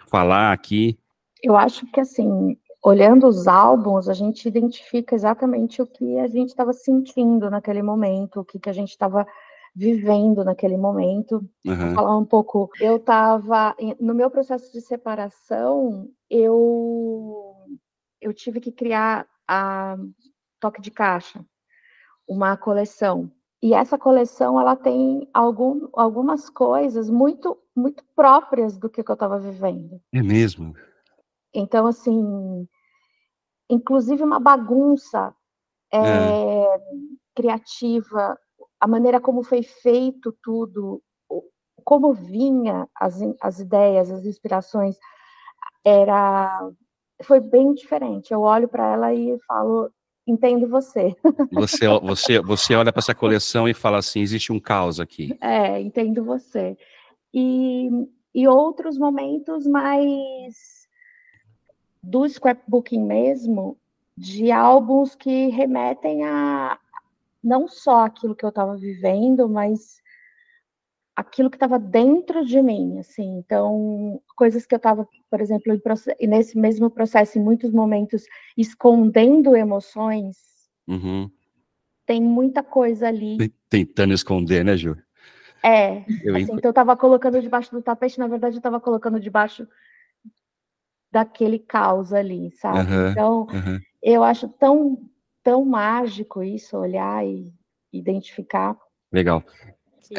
falar 0.08 0.54
aqui? 0.54 0.98
Eu 1.42 1.58
acho 1.58 1.86
que 1.88 2.00
assim, 2.00 2.58
olhando 2.84 3.28
os 3.28 3.48
álbuns, 3.48 4.10
a 4.10 4.14
gente 4.14 4.46
identifica 4.46 5.16
exatamente 5.16 5.82
o 5.82 5.88
que 5.88 6.20
a 6.20 6.28
gente 6.28 6.50
estava 6.50 6.74
sentindo 6.74 7.50
naquele 7.50 7.82
momento, 7.82 8.42
o 8.42 8.46
que, 8.46 8.60
que 8.60 8.70
a 8.70 8.74
gente 8.74 8.90
estava 8.90 9.26
vivendo 9.74 10.44
naquele 10.44 10.78
momento. 10.78 11.38
Uhum. 11.66 11.76
Vou 11.76 11.96
falar 11.96 12.18
um 12.18 12.26
pouco. 12.26 12.70
Eu 12.80 12.98
estava 12.98 13.76
no 14.00 14.14
meu 14.14 14.30
processo 14.30 14.72
de 14.72 14.82
separação, 14.82 16.10
eu 16.30 17.56
eu 18.22 18.34
tive 18.34 18.60
que 18.60 18.72
criar 18.72 19.28
a 19.48 19.98
toque 20.60 20.82
de 20.82 20.92
caixa, 20.92 21.44
uma 22.28 22.56
coleção. 22.56 23.32
E 23.62 23.74
essa 23.74 23.98
coleção 23.98 24.60
ela 24.60 24.76
tem 24.76 25.28
algum, 25.34 25.88
algumas 25.94 26.50
coisas 26.50 27.10
muito 27.10 27.58
muito 27.76 28.04
próprias 28.16 28.78
do 28.78 28.90
que, 28.90 29.04
que 29.04 29.10
eu 29.10 29.14
estava 29.16 29.40
vivendo. 29.40 30.02
É 30.14 30.22
mesmo. 30.22 30.76
Então 31.54 31.88
assim, 31.88 32.68
inclusive 33.70 34.24
uma 34.24 34.40
bagunça 34.40 35.34
é, 35.92 36.00
é. 36.00 36.80
criativa, 37.36 38.38
a 38.80 38.88
maneira 38.88 39.20
como 39.20 39.44
foi 39.44 39.64
feito 39.64 40.36
tudo, 40.42 41.02
como 41.84 42.14
vinha 42.14 42.88
as, 42.96 43.20
as 43.42 43.60
ideias, 43.60 44.12
as 44.12 44.26
inspirações, 44.26 44.98
era 45.86 46.70
foi 47.24 47.40
bem 47.40 47.74
diferente. 47.74 48.34
Eu 48.34 48.42
olho 48.42 48.68
para 48.68 48.92
ela 48.94 49.14
e 49.14 49.38
falo, 49.48 49.90
entendo 50.28 50.68
você. 50.68 51.16
Você, 51.52 51.88
você, 52.00 52.42
você 52.42 52.76
olha 52.76 52.92
para 52.92 53.00
essa 53.00 53.16
coleção 53.16 53.68
e 53.68 53.74
fala 53.74 54.00
assim, 54.00 54.20
existe 54.20 54.52
um 54.52 54.60
caos 54.60 55.00
aqui. 55.00 55.38
É, 55.42 55.80
entendo 55.80 56.24
você. 56.24 56.78
E, 57.34 57.90
e 58.34 58.48
outros 58.48 58.98
momentos 58.98 59.66
mais 59.66 60.83
do 62.04 62.28
scrapbooking 62.28 63.04
mesmo, 63.04 63.78
de 64.18 64.52
álbuns 64.52 65.16
que 65.16 65.48
remetem 65.48 66.24
a 66.26 66.78
não 67.44 67.68
só 67.68 68.06
aquilo 68.06 68.36
que 68.36 68.46
eu 68.46 68.50
estava 68.50 68.76
vivendo, 68.78 69.50
mas 69.50 70.02
aquilo 71.16 71.50
que 71.50 71.56
estava 71.56 71.78
dentro 71.78 72.46
de 72.46 72.62
mim, 72.62 73.00
assim. 73.00 73.38
Então, 73.38 74.22
coisas 74.36 74.66
que 74.66 74.74
eu 74.74 74.78
estava, 74.78 75.08
por 75.30 75.42
exemplo, 75.42 75.74
nesse 76.22 76.58
mesmo 76.58 76.90
processo, 76.90 77.38
em 77.38 77.44
muitos 77.44 77.72
momentos, 77.72 78.26
escondendo 78.58 79.56
emoções. 79.56 80.38
Uhum. 80.88 81.30
Tem 82.06 82.22
muita 82.22 82.64
coisa 82.64 83.08
ali. 83.08 83.38
Tentando 83.70 84.14
esconder, 84.14 84.64
né, 84.64 84.76
Ju? 84.76 84.98
É. 85.64 86.04
Eu... 86.24 86.36
Assim, 86.36 86.44
então, 86.44 86.60
eu 86.64 86.70
estava 86.72 86.98
colocando 86.98 87.42
debaixo 87.42 87.72
do 87.72 87.82
tapete, 87.82 88.20
na 88.20 88.28
verdade, 88.28 88.56
eu 88.56 88.60
estava 88.60 88.80
colocando 88.80 89.20
debaixo 89.20 89.68
daquele 91.14 91.60
caos 91.60 92.12
ali, 92.12 92.52
sabe? 92.56 92.92
Uhum, 92.92 93.10
então, 93.12 93.42
uhum. 93.42 93.80
eu 94.02 94.24
acho 94.24 94.48
tão, 94.50 95.00
tão 95.44 95.64
mágico 95.64 96.42
isso, 96.42 96.76
olhar 96.76 97.24
e 97.24 97.54
identificar. 97.94 98.76
Legal. 99.12 99.44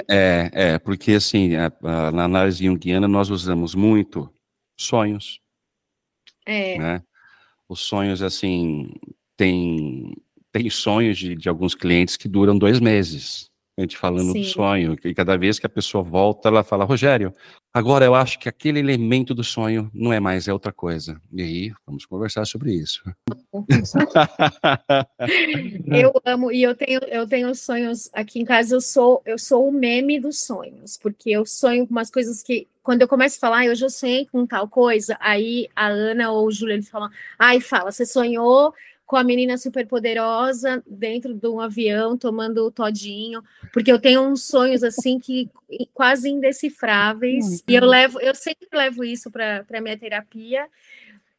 É, 0.08 0.50
é, 0.52 0.78
porque 0.78 1.12
assim, 1.12 1.56
a, 1.56 1.66
a, 1.82 2.12
na 2.12 2.24
análise 2.24 2.64
junguiana 2.64 3.08
nós 3.08 3.28
usamos 3.28 3.74
muito 3.74 4.32
sonhos. 4.78 5.40
É. 6.46 6.78
Né? 6.78 7.02
Os 7.68 7.80
sonhos, 7.80 8.22
assim, 8.22 8.88
tem, 9.36 10.14
tem 10.52 10.70
sonhos 10.70 11.18
de, 11.18 11.34
de 11.34 11.48
alguns 11.48 11.74
clientes 11.74 12.16
que 12.16 12.28
duram 12.28 12.56
dois 12.56 12.78
meses 12.78 13.50
a 13.76 13.80
gente 13.80 13.96
falando 13.96 14.32
Sim. 14.32 14.40
do 14.40 14.46
sonho, 14.46 14.96
e 15.04 15.14
cada 15.14 15.36
vez 15.36 15.58
que 15.58 15.66
a 15.66 15.68
pessoa 15.68 16.02
volta, 16.02 16.48
ela 16.48 16.62
fala, 16.62 16.84
Rogério, 16.84 17.34
agora 17.72 18.04
eu 18.04 18.14
acho 18.14 18.38
que 18.38 18.48
aquele 18.48 18.78
elemento 18.78 19.34
do 19.34 19.42
sonho 19.42 19.90
não 19.92 20.12
é 20.12 20.20
mais, 20.20 20.46
é 20.46 20.52
outra 20.52 20.72
coisa. 20.72 21.20
E 21.32 21.42
aí, 21.42 21.72
vamos 21.84 22.06
conversar 22.06 22.44
sobre 22.44 22.72
isso. 22.72 23.02
eu 25.90 26.12
amo, 26.24 26.52
e 26.52 26.62
eu 26.62 26.74
tenho, 26.76 27.00
eu 27.08 27.26
tenho 27.26 27.52
sonhos, 27.54 28.08
aqui 28.12 28.38
em 28.38 28.44
casa 28.44 28.76
eu 28.76 28.80
sou, 28.80 29.20
eu 29.26 29.38
sou 29.38 29.68
o 29.68 29.72
meme 29.72 30.20
dos 30.20 30.40
sonhos, 30.40 30.96
porque 30.96 31.30
eu 31.30 31.44
sonho 31.44 31.84
com 31.84 31.92
umas 31.92 32.12
coisas 32.12 32.44
que, 32.44 32.68
quando 32.80 33.02
eu 33.02 33.08
começo 33.08 33.38
a 33.38 33.40
falar, 33.40 33.58
ah, 33.58 33.66
eu 33.66 33.74
já 33.74 33.88
sonhei 33.88 34.26
com 34.26 34.46
tal 34.46 34.68
coisa, 34.68 35.16
aí 35.18 35.68
a 35.74 35.88
Ana 35.88 36.30
ou 36.30 36.46
o 36.46 36.52
Júlio, 36.52 36.74
eles 36.74 36.88
falam, 36.88 37.10
ai, 37.36 37.60
fala, 37.60 37.90
você 37.90 38.06
sonhou 38.06 38.72
com 39.06 39.16
a 39.16 39.24
menina 39.24 39.58
super 39.58 39.86
poderosa 39.86 40.82
dentro 40.86 41.34
de 41.34 41.46
um 41.46 41.60
avião 41.60 42.16
tomando 42.16 42.64
o 42.64 42.70
todinho, 42.70 43.42
porque 43.72 43.92
eu 43.92 43.98
tenho 43.98 44.22
uns 44.22 44.44
sonhos 44.44 44.82
assim 44.82 45.18
que 45.18 45.50
quase 45.92 46.28
indecifráveis 46.28 47.62
e 47.68 47.74
eu 47.74 47.84
levo, 47.84 48.20
eu 48.20 48.34
sempre 48.34 48.68
levo 48.72 49.04
isso 49.04 49.30
para 49.30 49.64
a 49.72 49.80
minha 49.80 49.98
terapia 49.98 50.66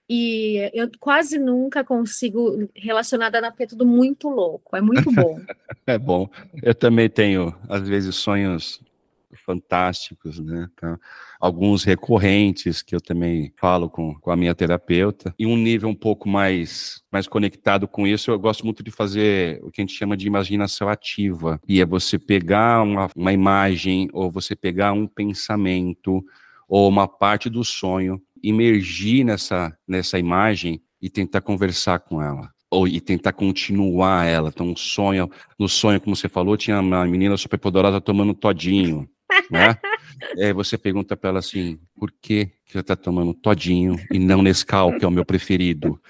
e 0.08 0.70
eu 0.74 0.90
quase 1.00 1.40
nunca 1.40 1.84
consigo 1.84 2.70
relacionar 2.76 3.32
na 3.32 3.50
porque 3.50 3.64
é 3.64 3.68
tudo 3.68 3.86
muito 3.86 4.30
louco, 4.30 4.76
é 4.76 4.82
muito 4.82 5.12
bom. 5.12 5.40
é 5.88 5.98
bom. 5.98 6.30
Eu 6.62 6.76
também 6.76 7.10
tenho 7.10 7.56
às 7.68 7.88
vezes 7.88 8.16
sonhos 8.16 8.80
fantásticos, 9.46 10.40
né? 10.40 10.68
Tá? 10.76 10.98
Alguns 11.40 11.84
recorrentes 11.84 12.82
que 12.82 12.96
eu 12.96 13.02
também 13.02 13.54
falo 13.58 13.90
com, 13.90 14.16
com 14.16 14.32
a 14.32 14.36
minha 14.36 14.54
terapeuta. 14.56 15.34
E 15.38 15.46
um 15.46 15.56
nível 15.58 15.90
um 15.90 15.96
pouco 15.96 16.28
mais, 16.28 17.02
mais 17.12 17.28
conectado 17.28 17.88
com 17.88 18.06
isso, 18.06 18.32
eu 18.32 18.40
gosto 18.40 18.66
muito 18.66 18.84
de 18.84 18.92
fazer 18.92 19.60
o 19.64 19.72
que 19.72 19.82
a 19.82 19.84
gente 19.84 19.98
chama 19.98 20.16
de 20.16 20.28
imaginação 20.28 20.90
ativa. 20.90 21.60
E 21.68 21.82
é 21.82 21.86
você 21.86 22.18
pegar 22.20 22.82
uma, 22.84 23.10
uma 23.16 23.34
imagem, 23.34 24.10
ou 24.14 24.30
você 24.30 24.56
pegar 24.56 24.94
um 24.94 25.08
pensamento, 25.08 26.24
ou 26.68 26.90
uma 26.90 27.08
parte 27.08 27.50
do 27.50 27.64
sonho, 27.64 28.22
imergir 28.42 29.26
nessa, 29.26 29.76
nessa 29.88 30.20
imagem 30.20 30.82
e 31.02 31.10
tentar 31.10 31.42
conversar 31.42 32.00
com 32.00 32.22
ela 32.22 32.54
ou 32.70 32.88
e 32.88 33.00
tentar 33.00 33.32
continuar 33.32 34.26
ela. 34.26 34.50
Então, 34.54 34.68
um 34.68 34.76
sonho, 34.76 35.30
no 35.58 35.70
sonho, 35.70 36.02
como 36.02 36.16
você 36.16 36.28
falou, 36.28 36.58
tinha 36.58 36.80
uma 36.80 37.06
menina 37.06 37.38
super 37.38 37.58
poderosa 37.58 38.02
tomando 38.02 38.34
todinho 38.34 39.08
né? 39.50 39.78
Aí 40.38 40.54
você 40.54 40.78
pergunta 40.78 41.16
para 41.16 41.30
ela 41.30 41.40
assim, 41.40 41.80
por 41.96 42.12
que 42.12 42.52
que 42.66 42.78
ela 42.78 42.84
tá 42.84 42.96
tomando 42.96 43.34
todinho 43.34 43.96
e 44.12 44.20
não 44.20 44.42
Nescau, 44.42 44.98
que 44.98 45.06
é 45.06 45.08
o 45.08 45.12
meu 45.12 45.26
preferido? 45.26 46.02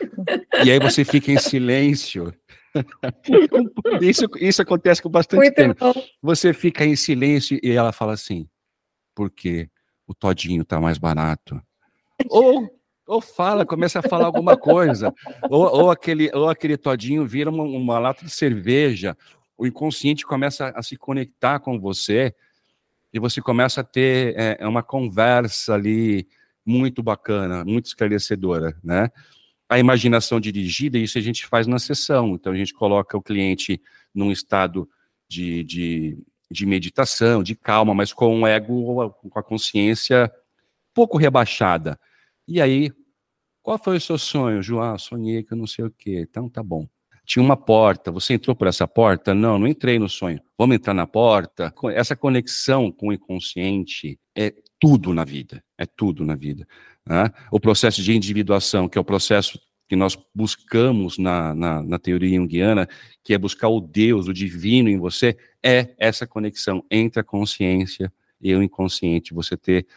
E 0.63 0.71
aí 0.71 0.79
você 0.79 1.03
fica 1.03 1.31
em 1.31 1.37
silêncio. 1.37 2.33
isso, 4.01 4.25
isso 4.37 4.61
acontece 4.61 5.01
com 5.01 5.09
bastante 5.09 5.41
Muito 5.41 5.55
tempo. 5.55 5.79
Bom. 5.79 5.93
Você 6.21 6.53
fica 6.53 6.85
em 6.85 6.95
silêncio 6.95 7.59
e 7.63 7.71
ela 7.71 7.91
fala 7.91 8.13
assim, 8.13 8.47
porque 9.13 9.69
o 10.07 10.13
todinho 10.13 10.65
tá 10.65 10.79
mais 10.79 10.97
barato. 10.97 11.61
Ou 12.29 12.69
ou 13.07 13.21
fala, 13.21 13.65
começa 13.65 13.99
a 13.99 14.01
falar 14.01 14.25
alguma 14.25 14.57
coisa, 14.57 15.13
ou, 15.49 15.61
ou, 15.61 15.91
aquele, 15.91 16.31
ou 16.33 16.49
aquele 16.49 16.75
todinho 16.75 17.25
vira 17.25 17.51
uma, 17.51 17.63
uma 17.63 17.99
lata 17.99 18.25
de 18.25 18.31
cerveja, 18.31 19.15
o 19.57 19.65
inconsciente 19.67 20.25
começa 20.25 20.69
a 20.75 20.81
se 20.81 20.97
conectar 20.97 21.59
com 21.59 21.79
você, 21.79 22.33
e 23.15 23.19
você 23.19 23.41
começa 23.41 23.79
a 23.79 23.83
ter 23.83 24.37
é, 24.37 24.57
é, 24.59 24.67
uma 24.67 24.83
conversa 24.83 25.73
ali 25.73 26.27
muito 26.65 27.01
bacana, 27.01 27.63
muito 27.63 27.85
esclarecedora, 27.85 28.77
né? 28.83 29.09
A 29.69 29.79
imaginação 29.79 30.37
dirigida, 30.37 30.97
isso 30.97 31.17
a 31.17 31.21
gente 31.21 31.47
faz 31.47 31.65
na 31.65 31.79
sessão, 31.79 32.35
então 32.35 32.51
a 32.51 32.57
gente 32.57 32.73
coloca 32.73 33.17
o 33.17 33.21
cliente 33.21 33.81
num 34.13 34.33
estado 34.33 34.89
de, 35.29 35.63
de, 35.63 36.17
de 36.51 36.65
meditação, 36.65 37.41
de 37.41 37.55
calma, 37.55 37.93
mas 37.93 38.11
com 38.11 38.41
o 38.41 38.45
ego, 38.45 39.09
com 39.11 39.39
a 39.39 39.43
consciência 39.43 40.29
pouco 40.93 41.17
rebaixada. 41.17 41.97
E 42.45 42.61
aí, 42.61 42.91
qual 43.63 43.81
foi 43.81 43.95
o 43.95 44.01
seu 44.01 44.17
sonho, 44.17 44.61
João? 44.61 44.97
Sonhei 44.97 45.41
que 45.41 45.53
eu 45.53 45.57
não 45.57 45.67
sei 45.67 45.85
o 45.85 45.91
quê. 45.91 46.25
Então 46.29 46.49
tá 46.49 46.61
bom 46.61 46.85
tinha 47.25 47.43
uma 47.43 47.57
porta, 47.57 48.11
você 48.11 48.35
entrou 48.35 48.55
por 48.55 48.67
essa 48.67 48.87
porta? 48.87 49.33
Não, 49.33 49.57
não 49.57 49.67
entrei 49.67 49.97
no 49.97 50.07
sonho. 50.07 50.39
Vamos 50.57 50.75
entrar 50.75 50.93
na 50.93 51.07
porta? 51.07 51.73
Essa 51.93 52.15
conexão 52.15 52.91
com 52.91 53.07
o 53.07 53.13
inconsciente 53.13 54.19
é 54.35 54.53
tudo 54.79 55.13
na 55.13 55.25
vida, 55.25 55.63
é 55.77 55.85
tudo 55.85 56.23
na 56.23 56.35
vida. 56.35 56.67
Né? 57.05 57.29
O 57.51 57.59
processo 57.59 58.01
de 58.01 58.15
individuação, 58.15 58.87
que 58.87 58.97
é 58.97 59.01
o 59.01 59.05
processo 59.05 59.59
que 59.87 59.95
nós 59.95 60.17
buscamos 60.33 61.17
na, 61.17 61.53
na, 61.55 61.81
na 61.81 61.99
teoria 61.99 62.37
junguiana, 62.37 62.87
que 63.23 63.33
é 63.33 63.37
buscar 63.37 63.69
o 63.69 63.81
Deus, 63.81 64.27
o 64.27 64.33
divino 64.33 64.89
em 64.89 64.97
você, 64.97 65.37
é 65.63 65.95
essa 65.97 66.27
conexão 66.27 66.83
entre 66.89 67.19
a 67.19 67.23
consciência 67.23 68.11
e 68.39 68.53
o 68.53 68.61
inconsciente, 68.61 69.33
você 69.33 69.57
ter 69.57 69.87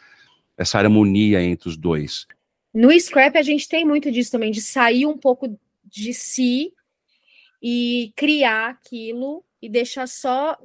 essa 0.56 0.78
harmonia 0.78 1.42
entre 1.42 1.68
os 1.68 1.76
dois. 1.76 2.26
No 2.72 2.90
scrap 2.98 3.36
a 3.36 3.42
gente 3.42 3.68
tem 3.68 3.84
muito 3.84 4.10
disso 4.10 4.30
também, 4.30 4.50
de 4.50 4.60
sair 4.60 5.06
um 5.06 5.16
pouco 5.16 5.58
de 5.84 6.12
si 6.12 6.72
e 7.62 8.12
criar 8.16 8.70
aquilo 8.70 9.44
e 9.60 9.68
deixar 9.68 10.06
só 10.06 10.56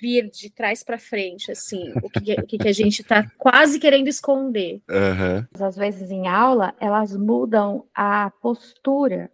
vir 0.00 0.30
de 0.30 0.50
trás 0.50 0.82
para 0.82 0.98
frente, 0.98 1.50
assim, 1.50 1.92
o 2.02 2.10
que, 2.10 2.32
o 2.32 2.46
que 2.46 2.68
a 2.68 2.72
gente 2.72 3.00
está 3.00 3.28
quase 3.38 3.78
querendo 3.78 4.08
esconder. 4.08 4.82
Uhum. 4.90 5.64
Às 5.66 5.76
vezes 5.76 6.10
em 6.10 6.26
aula, 6.26 6.74
elas 6.80 7.16
mudam 7.16 7.86
a 7.94 8.30
postura 8.42 9.30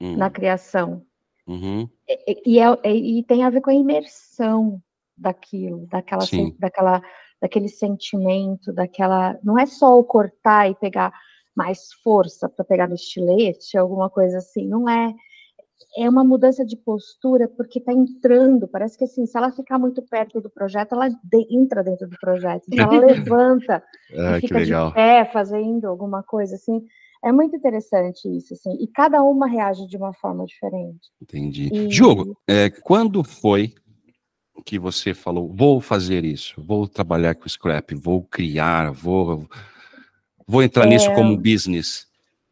uhum. 0.00 0.16
na 0.16 0.28
criação. 0.28 1.04
Uhum. 1.46 1.88
E, 2.08 2.42
e, 2.46 2.58
é, 2.58 2.94
e, 2.94 3.22
tem 3.24 3.44
a 3.44 3.50
ver 3.50 3.60
com 3.60 3.70
a 3.70 3.74
imersão 3.74 4.80
daquilo, 5.16 5.86
daquela, 5.86 6.24
daquela, 6.58 7.02
daquele 7.40 7.68
sentimento, 7.68 8.72
daquela. 8.72 9.38
Não 9.42 9.58
é 9.58 9.66
só 9.66 9.98
o 9.98 10.04
cortar 10.04 10.70
e 10.70 10.74
pegar 10.74 11.12
mais 11.54 11.92
força 12.04 12.48
para 12.48 12.64
pegar 12.64 12.88
no 12.88 12.94
estilete, 12.94 13.76
alguma 13.76 14.08
coisa 14.08 14.38
assim, 14.38 14.66
não 14.66 14.88
é 14.88 15.14
é 15.96 16.08
uma 16.08 16.24
mudança 16.24 16.64
de 16.64 16.76
postura 16.76 17.48
porque 17.48 17.78
está 17.78 17.92
entrando. 17.92 18.68
Parece 18.68 18.96
que 18.96 19.04
assim, 19.04 19.26
se 19.26 19.36
ela 19.36 19.50
ficar 19.50 19.78
muito 19.78 20.02
perto 20.02 20.40
do 20.40 20.50
projeto, 20.50 20.94
ela 20.94 21.08
de, 21.08 21.46
entra 21.50 21.82
dentro 21.82 22.08
do 22.08 22.16
projeto. 22.18 22.64
Então 22.70 22.92
ela 22.92 23.06
levanta 23.06 23.82
ah, 24.16 24.38
e 24.38 24.40
fica 24.40 24.64
de 24.64 24.72
pé 24.94 25.24
fazendo 25.32 25.86
alguma 25.86 26.22
coisa 26.22 26.54
assim. 26.54 26.84
É 27.22 27.30
muito 27.30 27.54
interessante 27.54 28.26
isso, 28.34 28.54
assim. 28.54 28.76
E 28.80 28.86
cada 28.86 29.22
uma 29.22 29.46
reage 29.46 29.86
de 29.86 29.96
uma 29.96 30.14
forma 30.14 30.46
diferente. 30.46 31.10
Entendi. 31.20 31.68
E... 31.72 31.88
Diogo, 31.88 32.36
é, 32.48 32.70
quando 32.70 33.22
foi 33.22 33.74
que 34.64 34.78
você 34.78 35.14
falou, 35.14 35.52
vou 35.52 35.80
fazer 35.80 36.24
isso, 36.24 36.62
vou 36.62 36.86
trabalhar 36.86 37.34
com 37.34 37.48
scrap, 37.48 37.94
vou 37.94 38.22
criar, 38.22 38.92
vou, 38.92 39.48
vou 40.46 40.62
entrar 40.62 40.86
é... 40.86 40.88
nisso 40.88 41.12
como 41.14 41.36
business? 41.36 42.06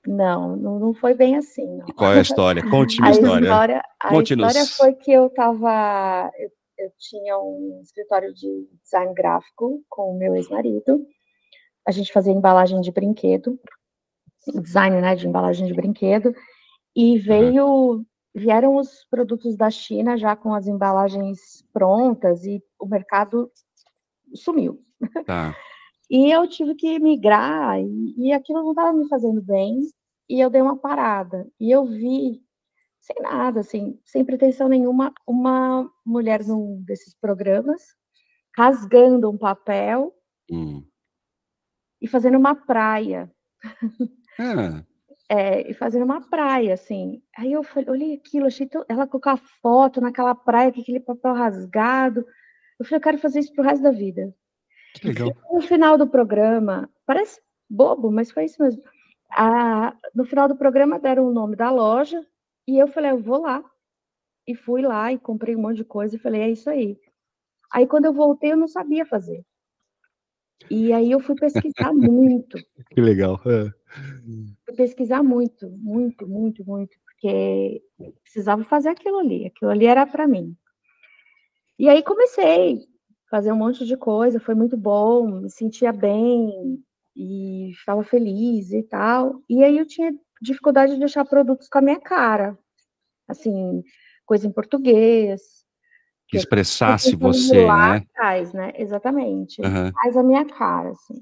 Não, 0.08 0.56
não, 0.56 0.94
foi 0.94 1.12
bem 1.14 1.36
assim. 1.36 1.66
Não. 1.76 1.86
Qual 1.94 2.12
é 2.12 2.18
a 2.18 2.22
história? 2.22 2.62
Conte-me 2.70 3.08
a 3.08 3.10
história. 3.10 3.44
história 3.44 3.82
a 4.02 4.18
história 4.18 4.66
foi 4.66 4.94
que 4.94 5.12
eu 5.12 5.26
estava. 5.26 6.30
Eu, 6.38 6.50
eu, 6.78 6.92
tinha 6.98 7.38
um 7.38 7.80
escritório 7.82 8.32
de 8.32 8.66
design 8.82 9.12
gráfico 9.12 9.84
com 9.86 10.12
o 10.12 10.18
meu 10.18 10.34
ex-marido. 10.34 11.06
A 11.86 11.90
gente 11.92 12.10
fazia 12.10 12.32
embalagem 12.32 12.80
de 12.80 12.90
brinquedo, 12.90 13.60
design 14.62 14.98
né, 15.00 15.14
de 15.14 15.28
embalagem 15.28 15.66
de 15.66 15.74
brinquedo, 15.74 16.34
e 16.96 17.18
veio. 17.18 17.66
Uhum. 17.66 18.04
Vieram 18.34 18.76
os 18.76 19.04
produtos 19.10 19.56
da 19.56 19.68
China 19.68 20.16
já 20.16 20.36
com 20.36 20.54
as 20.54 20.68
embalagens 20.68 21.64
prontas 21.72 22.44
e 22.44 22.62
o 22.78 22.86
mercado 22.86 23.50
sumiu. 24.34 24.80
Tá. 25.26 25.56
E 26.10 26.30
eu 26.30 26.48
tive 26.48 26.74
que 26.74 26.98
migrar, 26.98 27.78
e, 27.78 28.14
e 28.16 28.32
aquilo 28.32 28.62
não 28.62 28.70
estava 28.70 28.94
me 28.94 29.06
fazendo 29.08 29.42
bem 29.42 29.82
e 30.28 30.40
eu 30.40 30.50
dei 30.50 30.60
uma 30.60 30.76
parada. 30.76 31.48
E 31.58 31.70
eu 31.70 31.86
vi, 31.86 32.42
sem 33.00 33.16
nada, 33.22 33.60
assim, 33.60 33.98
sem 34.04 34.24
pretensão 34.24 34.68
nenhuma, 34.68 35.12
uma 35.26 35.90
mulher 36.04 36.44
num 36.44 36.82
desses 36.82 37.14
programas 37.14 37.82
rasgando 38.56 39.30
um 39.30 39.38
papel 39.38 40.12
hum. 40.50 40.84
e 42.00 42.08
fazendo 42.08 42.36
uma 42.36 42.54
praia. 42.54 43.32
Ah. 44.38 44.84
É, 45.30 45.70
e 45.70 45.74
fazendo 45.74 46.06
uma 46.06 46.26
praia, 46.26 46.72
assim. 46.72 47.22
Aí 47.36 47.52
eu 47.52 47.62
falei, 47.62 47.90
olhei 47.90 48.14
aquilo, 48.14 48.46
achei 48.46 48.66
tão... 48.66 48.82
ela 48.88 49.06
com 49.06 49.20
a 49.28 49.36
foto 49.36 50.00
naquela 50.00 50.34
praia, 50.34 50.72
com 50.72 50.80
aquele 50.80 51.00
papel 51.00 51.34
rasgado. 51.34 52.20
Eu 52.80 52.86
falei, 52.86 52.96
eu 52.96 53.02
quero 53.02 53.18
fazer 53.18 53.40
isso 53.40 53.52
pro 53.52 53.62
resto 53.62 53.82
da 53.82 53.90
vida. 53.90 54.34
Que 54.94 55.08
legal. 55.08 55.36
no 55.52 55.60
final 55.60 55.98
do 55.98 56.08
programa, 56.08 56.88
parece 57.04 57.42
bobo, 57.68 58.10
mas 58.10 58.30
foi 58.30 58.46
isso 58.46 58.62
mesmo 58.62 58.82
a, 59.30 59.94
no 60.14 60.24
final 60.24 60.48
do 60.48 60.56
programa 60.56 60.98
deram 60.98 61.26
o 61.26 61.32
nome 61.32 61.56
da 61.56 61.70
loja 61.70 62.24
e 62.66 62.78
eu 62.78 62.88
falei, 62.88 63.10
eu 63.10 63.18
vou 63.18 63.40
lá. 63.40 63.64
E 64.46 64.54
fui 64.54 64.82
lá 64.82 65.12
e 65.12 65.18
comprei 65.18 65.54
um 65.54 65.60
monte 65.60 65.78
de 65.78 65.84
coisa 65.84 66.16
e 66.16 66.18
falei, 66.18 66.40
é 66.40 66.50
isso 66.50 66.70
aí. 66.70 66.98
Aí 67.70 67.86
quando 67.86 68.06
eu 68.06 68.12
voltei, 68.12 68.52
eu 68.52 68.56
não 68.56 68.68
sabia 68.68 69.04
fazer. 69.04 69.44
E 70.70 70.92
aí 70.92 71.10
eu 71.10 71.20
fui 71.20 71.34
pesquisar 71.34 71.92
muito. 71.94 72.58
Que 72.90 73.00
legal. 73.00 73.40
É. 73.46 73.72
Fui 74.64 74.74
pesquisar 74.74 75.22
muito, 75.22 75.68
muito, 75.70 76.26
muito, 76.26 76.64
muito, 76.64 76.96
porque 77.04 77.82
precisava 78.22 78.64
fazer 78.64 78.88
aquilo 78.88 79.18
ali. 79.18 79.46
Aquilo 79.46 79.70
ali 79.70 79.86
era 79.86 80.06
para 80.06 80.26
mim. 80.26 80.56
E 81.78 81.88
aí 81.88 82.02
comecei 82.02 82.76
a 82.76 83.30
fazer 83.30 83.52
um 83.52 83.56
monte 83.56 83.86
de 83.86 83.96
coisa, 83.96 84.40
foi 84.40 84.54
muito 84.54 84.76
bom, 84.76 85.42
me 85.42 85.50
sentia 85.50 85.92
bem, 85.92 86.82
e 87.18 87.72
estava 87.72 88.04
feliz 88.04 88.70
e 88.72 88.82
tal. 88.84 89.42
E 89.48 89.64
aí 89.64 89.76
eu 89.76 89.86
tinha 89.86 90.14
dificuldade 90.40 90.92
de 90.92 91.00
deixar 91.00 91.24
produtos 91.24 91.68
com 91.68 91.78
a 91.78 91.82
minha 91.82 91.98
cara, 91.98 92.56
assim, 93.26 93.82
coisa 94.24 94.46
em 94.46 94.52
português. 94.52 95.42
Que 96.28 96.36
expressasse 96.36 97.16
você, 97.16 97.64
lá 97.64 97.94
né? 97.94 98.06
Atrás, 98.14 98.52
né? 98.52 98.72
Exatamente. 98.76 99.60
Uhum. 99.60 99.90
Faz 99.92 100.16
a 100.16 100.22
minha 100.22 100.44
cara, 100.44 100.90
assim. 100.90 101.20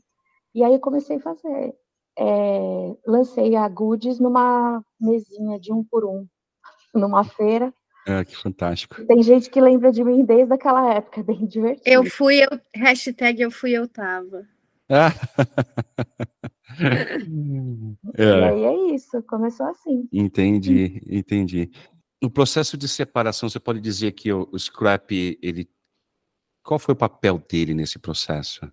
E 0.55 0.63
aí 0.63 0.75
eu 0.75 0.81
comecei 0.81 1.17
a 1.17 1.21
fazer. 1.21 1.75
É, 2.19 2.95
lancei 3.07 3.57
a 3.57 3.69
Goodies 3.69 4.19
numa 4.19 4.83
mesinha 5.01 5.59
de 5.59 5.73
um 5.73 5.83
por 5.83 6.05
um, 6.05 6.27
numa 6.95 7.25
feira. 7.25 7.73
É, 8.07 8.23
que 8.25 8.37
fantástico. 8.37 9.05
Tem 9.07 9.23
gente 9.23 9.49
que 9.49 9.61
lembra 9.61 9.91
de 9.91 10.05
mim 10.05 10.25
desde 10.25 10.53
aquela 10.53 10.93
época, 10.93 11.23
bem 11.25 11.47
divertido. 11.47 11.89
Eu 11.89 12.05
fui, 12.05 12.43
eu, 12.43 12.61
hashtag 12.75 13.41
eu 13.41 13.51
fui, 13.51 13.73
eu 13.73 13.89
tava. 13.89 14.47
é. 18.17 18.19
E 18.19 18.45
aí 18.45 18.65
é 18.65 18.95
isso, 18.95 19.23
começou 19.25 19.67
assim. 19.67 20.09
Entendi, 20.13 21.03
entendi. 21.09 21.71
No 22.23 22.31
processo 22.31 22.77
de 22.77 22.89
separação, 22.89 23.49
você 23.49 23.59
pode 23.59 23.81
dizer 23.81 24.13
que 24.13 24.33
o, 24.33 24.49
o 24.53 24.59
Scrap, 24.59 25.11
ele. 25.43 25.69
Qual 26.63 26.79
foi 26.79 26.95
o 26.95 26.99
papel 26.99 27.39
dele 27.39 27.75
nesse 27.75 27.99
processo? 27.99 28.71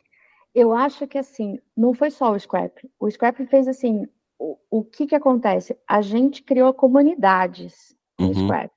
Eu 0.53 0.73
acho 0.73 1.07
que 1.07 1.17
assim, 1.17 1.59
não 1.75 1.93
foi 1.93 2.11
só 2.11 2.31
o 2.31 2.39
Scrap. 2.39 2.77
O 2.99 3.09
Scrap 3.09 3.45
fez 3.47 3.67
assim, 3.67 4.05
o, 4.39 4.57
o 4.69 4.83
que 4.83 5.07
que 5.07 5.15
acontece? 5.15 5.75
A 5.87 6.01
gente 6.01 6.43
criou 6.43 6.73
comunidades 6.73 7.95
no 8.19 8.27
uhum. 8.27 8.45
Scrap. 8.45 8.71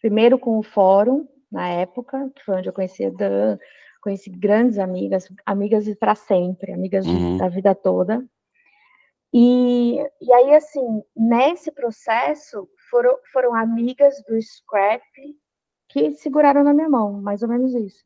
Primeiro 0.00 0.38
com 0.38 0.58
o 0.58 0.62
fórum, 0.62 1.26
na 1.50 1.68
época, 1.68 2.30
que 2.34 2.44
foi 2.44 2.56
onde 2.56 2.68
eu 2.68 2.72
conheci 2.72 3.04
a 3.04 3.10
Dan, 3.10 3.58
conheci 4.02 4.28
grandes 4.28 4.78
amigas, 4.78 5.28
amigas 5.46 5.86
para 5.94 6.14
sempre, 6.14 6.72
amigas 6.72 7.06
uhum. 7.06 7.38
da 7.38 7.48
vida 7.48 7.74
toda. 7.74 8.22
E, 9.32 9.96
e 10.20 10.32
aí, 10.32 10.54
assim, 10.54 11.02
nesse 11.16 11.70
processo, 11.72 12.68
foram, 12.90 13.16
foram 13.32 13.54
amigas 13.54 14.22
do 14.28 14.36
scrap 14.42 15.02
que 15.88 16.12
seguraram 16.14 16.62
na 16.62 16.74
minha 16.74 16.88
mão, 16.88 17.22
mais 17.22 17.42
ou 17.42 17.48
menos 17.48 17.74
isso. 17.74 18.04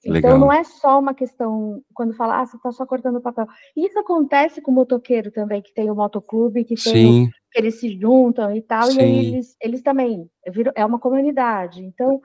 Então, 0.00 0.12
Legal. 0.12 0.30
Então, 0.30 0.38
não 0.38 0.52
é 0.52 0.62
só 0.62 0.98
uma 1.00 1.14
questão, 1.14 1.82
quando 1.92 2.14
fala, 2.14 2.40
ah, 2.40 2.46
você 2.46 2.56
está 2.56 2.70
só 2.70 2.86
cortando 2.86 3.20
papel. 3.20 3.46
Isso 3.76 3.98
acontece 3.98 4.60
com 4.60 4.70
o 4.70 4.74
motoqueiro 4.74 5.32
também, 5.32 5.60
que 5.60 5.74
tem 5.74 5.90
o 5.90 5.94
motoclube, 5.94 6.64
que, 6.64 6.76
tem, 6.76 7.28
que 7.50 7.58
eles 7.58 7.80
se 7.80 7.98
juntam 7.98 8.54
e 8.54 8.62
tal, 8.62 8.84
Sim. 8.84 8.98
e 8.98 9.00
aí 9.00 9.26
eles, 9.26 9.56
eles 9.60 9.82
também, 9.82 10.30
é 10.76 10.84
uma 10.84 11.00
comunidade. 11.00 11.82
Então, 11.82 12.20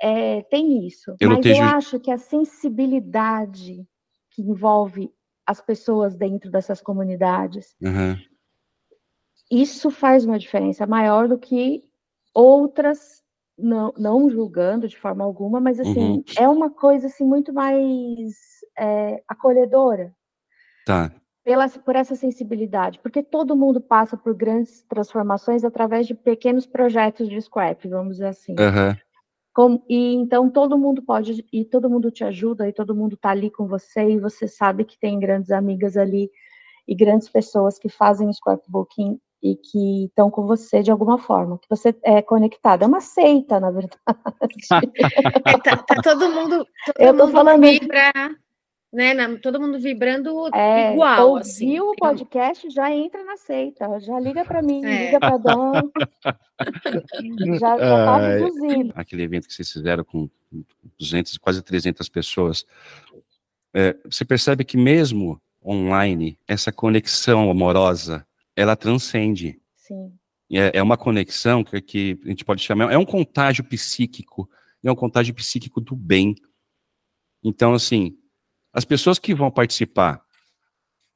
é, 0.00 0.42
tem 0.44 0.86
isso. 0.86 1.14
Eu 1.20 1.30
mas 1.30 1.44
eu 1.44 1.62
acho 1.62 2.00
que 2.00 2.10
a 2.10 2.18
sensibilidade 2.18 3.86
que 4.30 4.42
envolve 4.42 5.12
as 5.46 5.60
pessoas 5.60 6.16
dentro 6.16 6.50
dessas 6.50 6.80
comunidades, 6.80 7.74
uhum. 7.82 8.16
isso 9.50 9.90
faz 9.90 10.24
uma 10.24 10.38
diferença 10.38 10.86
maior 10.86 11.28
do 11.28 11.36
que 11.36 11.82
outras, 12.32 13.22
não, 13.58 13.92
não 13.98 14.30
julgando 14.30 14.88
de 14.88 14.96
forma 14.96 15.24
alguma, 15.24 15.60
mas 15.60 15.78
assim, 15.80 16.12
uhum. 16.12 16.24
é 16.38 16.48
uma 16.48 16.70
coisa 16.70 17.08
assim 17.08 17.24
muito 17.24 17.52
mais 17.52 18.32
é, 18.78 19.22
acolhedora. 19.28 20.14
Tá. 20.86 21.12
Pela, 21.42 21.68
por 21.68 21.96
essa 21.96 22.14
sensibilidade, 22.14 23.00
porque 23.00 23.22
todo 23.22 23.56
mundo 23.56 23.80
passa 23.80 24.16
por 24.16 24.34
grandes 24.34 24.82
transformações 24.84 25.64
através 25.64 26.06
de 26.06 26.14
pequenos 26.14 26.66
projetos 26.66 27.28
de 27.28 27.40
scrap, 27.40 27.88
vamos 27.88 28.16
dizer 28.16 28.28
assim. 28.28 28.52
Uhum. 28.52 28.96
Como, 29.52 29.82
e 29.88 30.14
então 30.14 30.48
todo 30.48 30.78
mundo 30.78 31.02
pode, 31.02 31.44
e 31.52 31.64
todo 31.64 31.90
mundo 31.90 32.10
te 32.10 32.22
ajuda, 32.24 32.68
e 32.68 32.72
todo 32.72 32.94
mundo 32.94 33.14
está 33.14 33.30
ali 33.30 33.50
com 33.50 33.66
você, 33.66 34.12
e 34.12 34.20
você 34.20 34.46
sabe 34.46 34.84
que 34.84 34.98
tem 34.98 35.18
grandes 35.18 35.50
amigas 35.50 35.96
ali, 35.96 36.30
e 36.86 36.94
grandes 36.94 37.28
pessoas 37.28 37.78
que 37.78 37.88
fazem 37.88 38.32
scrapbooking 38.32 39.18
e 39.42 39.56
que 39.56 40.06
estão 40.06 40.30
com 40.30 40.46
você 40.46 40.82
de 40.82 40.90
alguma 40.90 41.18
forma, 41.18 41.58
que 41.58 41.68
você 41.68 41.94
é 42.04 42.20
conectado. 42.20 42.82
É 42.82 42.86
uma 42.86 43.00
seita, 43.00 43.58
na 43.58 43.70
verdade. 43.70 43.98
é, 45.46 45.58
tá, 45.58 45.76
tá, 45.78 46.02
todo 46.02 46.30
mundo, 46.30 46.66
todo 46.84 46.94
Eu 46.98 47.16
tô 47.16 47.26
mundo 47.26 47.32
falando 47.32 47.62
vibra, 47.62 48.12
né? 48.92 49.36
todo 49.36 49.60
mundo 49.60 49.78
vibrando 49.78 50.48
é, 50.54 50.92
igual. 50.92 51.36
Assim. 51.36 51.78
o 51.80 51.94
podcast, 51.94 52.68
já 52.70 52.90
entra 52.90 53.22
na 53.24 53.36
seita, 53.36 54.00
já 54.00 54.18
liga 54.18 54.44
para 54.44 54.60
mim, 54.60 54.84
é. 54.84 55.06
liga 55.06 55.20
para 55.20 55.36
Dom. 55.36 55.72
já, 57.60 57.76
tá 57.76 58.18
reduzido. 58.18 58.92
Aquele 58.94 59.22
evento 59.22 59.46
que 59.46 59.54
vocês 59.54 59.70
fizeram 59.70 60.04
com 60.04 60.28
200, 60.98 61.38
quase 61.38 61.62
300 61.62 62.08
pessoas, 62.08 62.66
é, 63.72 63.96
você 64.04 64.24
percebe 64.24 64.64
que 64.64 64.76
mesmo 64.76 65.40
online, 65.64 66.38
essa 66.48 66.72
conexão 66.72 67.50
amorosa, 67.50 68.26
ela 68.56 68.74
transcende. 68.74 69.60
Sim. 69.76 70.12
É, 70.52 70.78
é 70.78 70.82
uma 70.82 70.96
conexão 70.96 71.62
que, 71.62 71.80
que 71.80 72.20
a 72.24 72.28
gente 72.28 72.44
pode 72.44 72.62
chamar, 72.62 72.92
é 72.92 72.98
um 72.98 73.04
contágio 73.04 73.62
psíquico, 73.62 74.50
é 74.82 74.90
um 74.90 74.96
contágio 74.96 75.32
psíquico 75.34 75.80
do 75.80 75.94
bem. 75.94 76.34
Então, 77.42 77.72
assim, 77.72 78.18
as 78.72 78.84
pessoas 78.84 79.18
que 79.18 79.34
vão 79.34 79.50
participar 79.50 80.22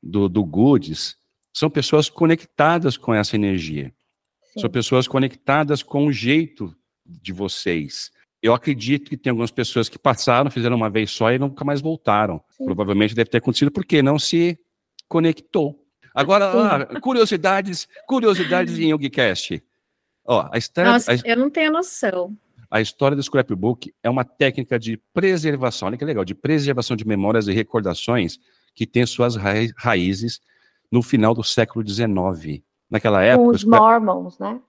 do, 0.03 0.29
do 0.29 0.45
Goods 0.45 1.17
são 1.53 1.71
pessoas 1.71 2.09
conectadas 2.09 2.97
com 2.97 3.15
essa 3.15 3.37
energia. 3.37 3.95
Sim. 4.53 4.61
São 4.61 4.71
pessoas 4.71 5.07
conectadas 5.07 5.83
com 5.83 6.07
o 6.07 6.13
jeito 6.13 6.75
de 7.05 7.33
vocês. 7.33 8.11
Eu 8.43 8.53
acredito 8.53 9.09
que 9.09 9.17
tem 9.17 9.31
algumas 9.31 9.51
pessoas 9.51 9.89
que 9.89 9.99
passaram, 9.99 10.51
fizeram 10.51 10.77
uma 10.77 10.91
vez 10.91 11.11
só 11.11 11.33
e 11.33 11.39
nunca 11.39 11.65
mais 11.65 11.81
voltaram. 11.81 12.43
Sim. 12.51 12.65
Provavelmente 12.67 13.15
deve 13.15 13.31
ter 13.31 13.39
acontecido 13.39 13.71
porque 13.71 14.03
não 14.03 14.19
se 14.19 14.59
conectou. 15.09 15.81
Agora, 16.15 16.47
ah, 16.47 17.01
curiosidades, 17.01 17.89
curiosidades 18.07 18.79
em 18.79 18.91
YogiCast. 18.93 19.63
Ó, 20.25 20.49
a 20.53 20.59
história, 20.59 20.93
Nossa, 20.93 21.13
a, 21.13 21.17
eu 21.25 21.37
não 21.37 21.51
tenho 21.51 21.73
noção. 21.73 22.37
A 22.71 22.81
história 22.81 23.17
do 23.17 23.23
scrapbook 23.23 23.93
é 24.03 24.11
uma 24.11 24.25
técnica 24.25 24.79
de 24.79 24.97
preservação, 25.13 25.89
olha 25.89 25.97
que 25.97 26.05
legal, 26.05 26.25
de 26.25 26.35
preservação 26.35 26.97
de 26.97 27.07
memórias 27.07 27.47
e 27.47 27.53
recordações 27.53 28.39
que 28.75 28.87
tem 28.87 29.07
suas 29.07 29.37
raízes 29.77 30.41
no 30.91 31.03
final 31.03 31.35
do 31.35 31.43
século 31.43 31.87
XIX. 31.87 32.63
Naquela 32.91 33.23
época. 33.23 33.51
Os 33.51 33.61
scrap... 33.63 33.81
Mormons, 33.81 34.39
né? 34.39 34.61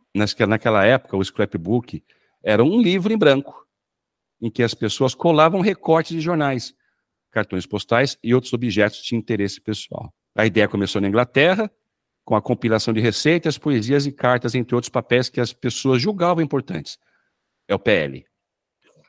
Naquela 0.48 0.86
época, 0.86 1.18
o 1.18 1.24
scrapbook 1.24 2.04
era 2.44 2.64
um 2.64 2.82
livro 2.82 3.12
em 3.12 3.18
branco, 3.18 3.66
em 4.42 4.50
que 4.50 4.64
as 4.64 4.74
pessoas 4.74 5.14
colavam 5.14 5.62
recortes 5.62 6.16
de 6.16 6.22
jornais, 6.22 6.74
cartões 7.32 7.66
postais 7.66 8.18
e 8.24 8.34
outros 8.34 8.54
objetos 8.54 9.04
de 9.04 9.16
interesse 9.16 9.60
pessoal. 9.60 10.14
A 10.34 10.46
ideia 10.46 10.68
começou 10.68 11.02
na 11.02 11.08
Inglaterra, 11.08 11.70
com 12.24 12.36
a 12.36 12.42
compilação 12.42 12.94
de 12.94 13.00
receitas, 13.00 13.58
poesias 13.58 14.06
e 14.06 14.12
cartas, 14.12 14.56
entre 14.56 14.74
outros 14.74 14.90
papéis 14.90 15.30
que 15.30 15.40
as 15.40 15.54
pessoas 15.54 16.02
julgavam 16.02 16.44
importantes. 16.44 16.98
É 17.68 17.76
o 17.76 17.80
PL. 17.80 18.26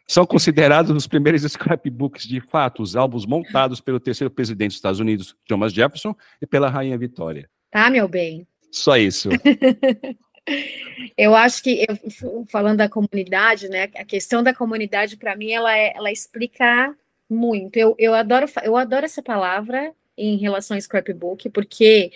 São 0.08 0.24
considerados 0.24 0.94
os 0.94 1.06
primeiros 1.06 1.42
scrapbooks 1.42 2.26
de 2.26 2.40
fato, 2.40 2.82
os 2.82 2.94
álbuns 2.94 3.26
montados 3.26 3.80
pelo 3.80 3.98
terceiro 3.98 4.30
presidente 4.30 4.68
dos 4.68 4.76
Estados 4.76 5.00
Unidos, 5.00 5.36
Thomas 5.48 5.72
Jefferson, 5.72 6.14
e 6.40 6.46
pela 6.46 6.70
Rainha 6.70 6.96
Vitória. 6.96 7.50
Tá, 7.70 7.90
meu 7.90 8.06
bem. 8.06 8.46
Só 8.70 8.96
isso. 8.96 9.30
eu 11.18 11.34
acho 11.34 11.62
que, 11.62 11.84
eu, 11.88 12.46
falando 12.48 12.78
da 12.78 12.88
comunidade, 12.88 13.68
né, 13.68 13.90
a 13.96 14.04
questão 14.04 14.44
da 14.44 14.54
comunidade, 14.54 15.16
para 15.16 15.34
mim, 15.34 15.50
ela, 15.50 15.76
é, 15.76 15.92
ela 15.96 16.12
explica 16.12 16.94
muito. 17.28 17.76
Eu, 17.76 17.96
eu, 17.98 18.14
adoro, 18.14 18.46
eu 18.62 18.76
adoro 18.76 19.04
essa 19.04 19.22
palavra 19.22 19.92
em 20.16 20.36
relação 20.36 20.76
ao 20.76 20.80
scrapbook, 20.80 21.50
porque 21.50 22.12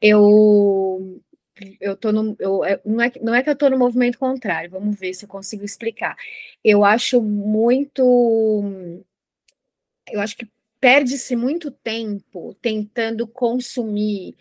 eu 0.00 1.20
eu 1.80 1.96
tô 1.96 2.12
no, 2.12 2.36
eu, 2.38 2.64
é, 2.64 2.80
não, 2.84 3.02
é, 3.02 3.12
não 3.22 3.34
é 3.34 3.42
que 3.42 3.48
eu 3.48 3.54
estou 3.54 3.70
no 3.70 3.78
movimento 3.78 4.18
contrário, 4.18 4.70
vamos 4.70 4.98
ver 4.98 5.14
se 5.14 5.24
eu 5.24 5.28
consigo 5.28 5.64
explicar. 5.64 6.16
Eu 6.62 6.84
acho 6.84 7.22
muito, 7.22 8.62
eu 10.10 10.20
acho 10.20 10.36
que 10.36 10.48
perde-se 10.80 11.34
muito 11.34 11.70
tempo 11.70 12.54
tentando 12.60 13.26
consumir 13.26 14.34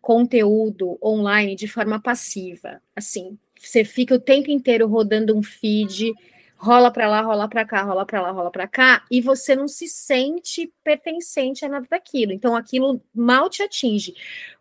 conteúdo 0.00 0.98
online 1.02 1.54
de 1.54 1.68
forma 1.68 2.00
passiva. 2.00 2.80
Assim, 2.94 3.38
você 3.58 3.84
fica 3.84 4.14
o 4.14 4.20
tempo 4.20 4.50
inteiro 4.50 4.86
rodando 4.86 5.36
um 5.36 5.42
feed, 5.42 6.12
rola 6.60 6.90
para 6.90 7.08
lá, 7.08 7.22
rola 7.22 7.48
para 7.48 7.64
cá, 7.64 7.82
rola 7.82 8.04
para 8.04 8.20
lá, 8.20 8.30
rola 8.30 8.50
para 8.50 8.68
cá, 8.68 9.02
e 9.10 9.22
você 9.22 9.56
não 9.56 9.66
se 9.66 9.88
sente 9.88 10.70
pertencente 10.84 11.64
a 11.64 11.68
nada 11.70 11.86
daquilo. 11.90 12.32
Então 12.32 12.54
aquilo 12.54 13.02
mal 13.14 13.48
te 13.48 13.62
atinge. 13.62 14.14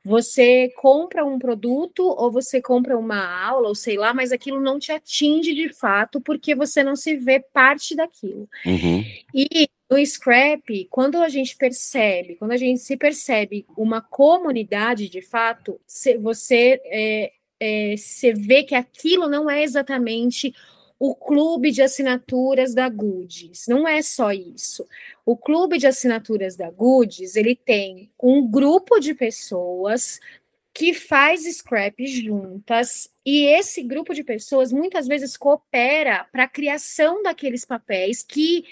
Você 0.03 0.71
compra 0.77 1.25
um 1.25 1.38
produto 1.38 2.07
ou 2.07 2.31
você 2.31 2.62
compra 2.62 2.97
uma 2.97 3.21
aula, 3.43 3.67
ou 3.67 3.75
sei 3.75 3.97
lá, 3.97 4.13
mas 4.13 4.31
aquilo 4.31 4.62
não 4.62 4.79
te 4.79 4.93
atinge 4.93 5.53
de 5.53 5.73
fato 5.73 6.21
porque 6.21 6.55
você 6.55 6.81
não 6.83 6.95
se 6.95 7.17
vê 7.17 7.41
parte 7.53 7.97
daquilo. 7.97 8.47
Uhum. 8.65 9.03
E 9.35 9.67
no 9.91 9.97
scrap, 10.05 10.88
quando 10.89 11.17
a 11.17 11.27
gente 11.27 11.57
percebe, 11.57 12.35
quando 12.35 12.51
a 12.51 12.57
gente 12.57 12.79
se 12.79 12.95
percebe 12.95 13.65
uma 13.75 14.01
comunidade 14.01 15.09
de 15.09 15.21
fato, 15.21 15.77
você 16.21 16.79
é, 16.85 17.31
é, 17.59 17.97
você 17.97 18.33
vê 18.33 18.63
que 18.63 18.73
aquilo 18.73 19.27
não 19.27 19.49
é 19.49 19.63
exatamente 19.63 20.53
o 20.99 21.15
clube 21.15 21.71
de 21.71 21.81
assinaturas 21.81 22.73
da 22.73 22.89
Goods. 22.89 23.65
Não 23.67 23.88
é 23.88 24.01
só 24.01 24.33
isso. 24.33 24.85
O 25.25 25.38
clube 25.38 25.77
de 25.77 25.88
assinaturas 25.88 26.57
da 26.57 26.69
Goods, 26.69 27.38
ele 27.38 27.55
tem 27.55 28.12
um 28.21 28.45
grupo 28.45 28.99
de 28.99 29.13
pessoas 29.13 30.19
que 30.73 30.93
faz 30.93 31.43
scrap 31.45 32.05
juntas 32.05 33.09
e 33.25 33.45
esse 33.45 33.81
grupo 33.81 34.13
de 34.13 34.23
pessoas 34.23 34.71
muitas 34.71 35.07
vezes 35.07 35.35
coopera 35.35 36.25
para 36.31 36.43
a 36.43 36.47
criação 36.47 37.23
daqueles 37.23 37.65
papéis 37.65 38.23
que 38.23 38.65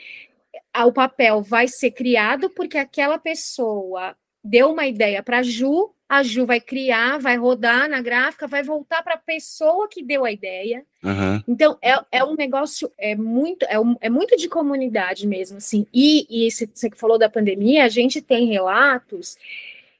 o 0.86 0.92
papel 0.92 1.42
vai 1.42 1.68
ser 1.68 1.92
criado 1.92 2.50
porque 2.52 2.78
aquela 2.78 3.18
pessoa 3.18 4.16
deu 4.48 4.72
uma 4.72 4.88
ideia 4.88 5.22
para 5.22 5.44
Ju, 5.44 5.92
a 6.10 6.24
Ju 6.24 6.46
vai 6.46 6.62
criar, 6.62 7.20
vai 7.20 7.36
rodar 7.36 7.90
na 7.90 8.02
gráfica, 8.02 8.48
vai 8.48 8.64
voltar 8.64 9.04
para 9.04 9.16
a 9.16 9.20
pessoa 9.20 9.90
que 9.90 10.02
deu 10.02 10.24
a 10.24 10.32
ideia. 10.32 10.84
Uhum. 11.04 11.44
Então, 11.48 11.78
é, 11.82 12.00
é 12.12 12.24
um 12.24 12.36
negócio, 12.36 12.90
é 12.98 13.14
muito, 13.16 13.66
é, 13.70 13.80
um, 13.80 13.96
é 14.00 14.10
muito 14.10 14.38
de 14.38 14.48
comunidade 14.48 15.28
mesmo, 15.28 15.58
assim. 15.58 15.86
E, 15.94 16.26
e 16.30 16.50
você 16.50 16.90
que 16.90 16.98
falou 16.98 17.18
da 17.18 17.30
pandemia, 17.30 17.84
a 17.84 17.90
gente 17.90 18.22
tem 18.22 18.48
relatos 18.48 19.38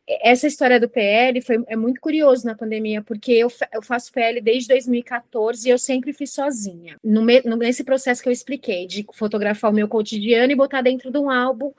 essa 0.08 0.48
história 0.48 0.80
do 0.80 0.88
PL 0.88 1.42
foi, 1.42 1.62
é 1.68 1.76
muito 1.76 2.00
curioso 2.00 2.46
na 2.46 2.56
pandemia, 2.56 3.02
porque 3.02 3.34
eu, 3.34 3.52
eu 3.74 3.82
faço 3.82 4.12
PL 4.14 4.40
desde 4.40 4.70
2014 4.70 5.68
e 5.68 5.72
eu 5.72 5.78
sempre 5.78 6.14
fiz 6.14 6.32
sozinha. 6.32 6.96
No, 7.04 7.22
no, 7.22 7.58
nesse 7.58 7.84
processo 7.84 8.24
que 8.24 8.30
eu 8.30 8.34
expliquei, 8.34 8.88
de 8.88 9.06
fotografar 9.14 9.70
o 9.70 9.74
meu 9.74 9.88
cotidiano 9.88 10.52
e 10.52 10.56
botar 10.56 10.82
dentro 10.82 11.12
de 11.12 11.18
um 11.18 11.30
álbum, 11.30 11.74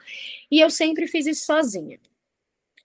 e 0.50 0.60
eu 0.60 0.68
sempre 0.68 1.06
fiz 1.06 1.26
isso 1.26 1.46
sozinha. 1.46 1.98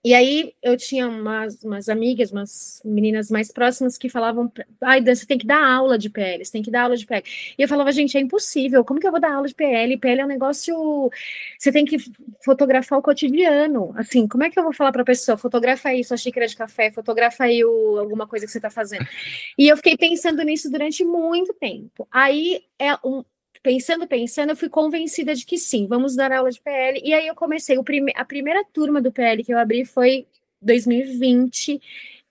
E 0.04 0.14
aí 0.14 0.54
eu 0.62 0.76
tinha 0.76 1.08
umas, 1.08 1.64
umas 1.64 1.88
amigas, 1.88 2.32
umas 2.32 2.82
meninas 2.84 3.32
mais 3.32 3.52
próximas 3.52 3.98
que 3.98 4.10
falavam, 4.10 4.52
ai, 4.82 5.00
Dan, 5.00 5.16
você 5.16 5.26
tem 5.26 5.38
que 5.38 5.48
dar 5.48 5.66
aula 5.66 5.98
de 5.98 6.10
PL, 6.10 6.44
você 6.44 6.52
tem 6.52 6.62
que 6.62 6.70
dar 6.70 6.84
aula 6.84 6.98
de 6.98 7.06
PL. 7.06 7.24
E 7.58 7.62
eu 7.62 7.68
falava, 7.70 7.92
gente, 7.92 8.18
é 8.18 8.20
impossível, 8.20 8.84
como 8.84 9.00
que 9.00 9.08
eu 9.08 9.12
vou 9.12 9.20
dar 9.22 9.34
aula 9.34 9.48
de 9.48 9.56
PL? 9.56 9.98
PL 9.98 10.22
é 10.22 10.26
um 10.26 10.28
negócio, 10.28 11.10
você 11.58 11.72
tem 11.72 11.86
que 11.86 11.98
fotografar 12.44 13.00
o 13.00 13.02
cotidiano, 13.02 13.94
assim, 13.96 14.28
como 14.28 14.44
é 14.44 14.50
que 14.50 14.60
eu 14.60 14.64
vou 14.64 14.74
falar 14.74 14.92
para 14.92 15.04
a 15.04 15.06
pessoa, 15.06 15.38
fotografa 15.38 15.90
aí 15.90 16.04
sua 16.04 16.18
xícara 16.18 16.48
de 16.48 16.56
café, 16.56 16.92
fotografa 16.92 17.46
aí 17.46 17.64
o, 17.64 17.98
alguma 17.98 18.28
coisa 18.28 18.46
que 18.46 18.52
você 18.52 18.58
está 18.58 18.70
fazendo. 18.70 19.08
E 19.58 19.70
eu 19.70 19.78
fiquei 19.78 19.96
pensando 19.96 20.44
nisso 20.44 20.70
durante 20.70 21.04
muito 21.06 21.54
tempo. 21.54 22.06
Aí 22.12 22.62
é 22.78 22.94
um, 23.06 23.24
pensando, 23.64 24.06
pensando, 24.06 24.50
eu 24.52 24.56
fui 24.58 24.70
convencida 24.70 25.34
de 25.34 25.46
que 25.46 25.58
sim, 25.58 25.88
vamos 25.88 26.16
dar 26.16 26.32
aula 26.32 26.52
de 26.52 26.62
PL. 26.62 27.02
E 27.04 27.14
aí 27.14 27.26
eu 27.26 27.34
comecei, 27.34 27.82
prime 27.82 28.12
a 28.16 28.26
primeira 28.26 28.64
turma 28.74 29.02
do 29.02 29.12
PL 29.12 29.44
que 29.44 29.54
eu 29.54 29.58
abri 29.58 29.86
foi 29.86 30.28
2020 30.62 31.82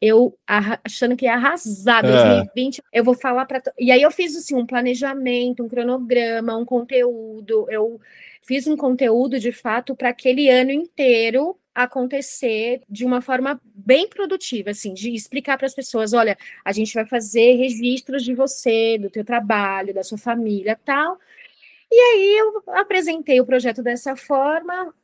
eu 0.03 0.37
achando 0.49 1.16
que 1.16 1.27
ia 1.27 1.35
arrasar 1.35 2.03
2020, 2.03 2.81
é. 2.81 2.99
eu 2.99 3.05
vou 3.05 3.14
falar 3.14 3.47
para 3.47 3.62
e 3.79 3.92
aí 3.92 4.03
eu 4.03 4.11
fiz 4.11 4.35
assim 4.35 4.57
um 4.57 4.66
planejamento, 4.66 5.62
um 5.62 5.68
cronograma, 5.68 6.57
um 6.57 6.64
conteúdo, 6.64 7.66
eu 7.71 8.01
fiz 8.42 8.66
um 8.66 8.77
conteúdo 8.77 9.38
de 9.38 9.53
fato 9.53 9.95
para 9.95 10.09
aquele 10.09 10.49
ano 10.51 10.73
inteiro 10.73 11.57
acontecer 11.75 12.83
de 12.89 13.05
uma 13.05 13.21
forma 13.21 13.61
bem 13.65 14.09
produtiva, 14.09 14.71
assim, 14.71 14.93
de 14.93 15.15
explicar 15.15 15.57
para 15.57 15.67
as 15.67 15.75
pessoas, 15.75 16.13
olha, 16.13 16.37
a 16.65 16.73
gente 16.73 16.93
vai 16.95 17.07
fazer 17.07 17.55
registros 17.55 18.23
de 18.23 18.35
você, 18.35 18.99
do 18.99 19.11
teu 19.11 19.25
trabalho, 19.25 19.95
da 19.95 20.03
sua 20.03 20.19
família, 20.19 20.79
tal. 20.85 21.19
E 21.91 21.95
aí 21.95 22.39
eu 22.39 22.63
apresentei 22.75 23.41
o 23.41 23.47
projeto 23.47 23.83
dessa 23.83 24.17
forma, 24.17 24.95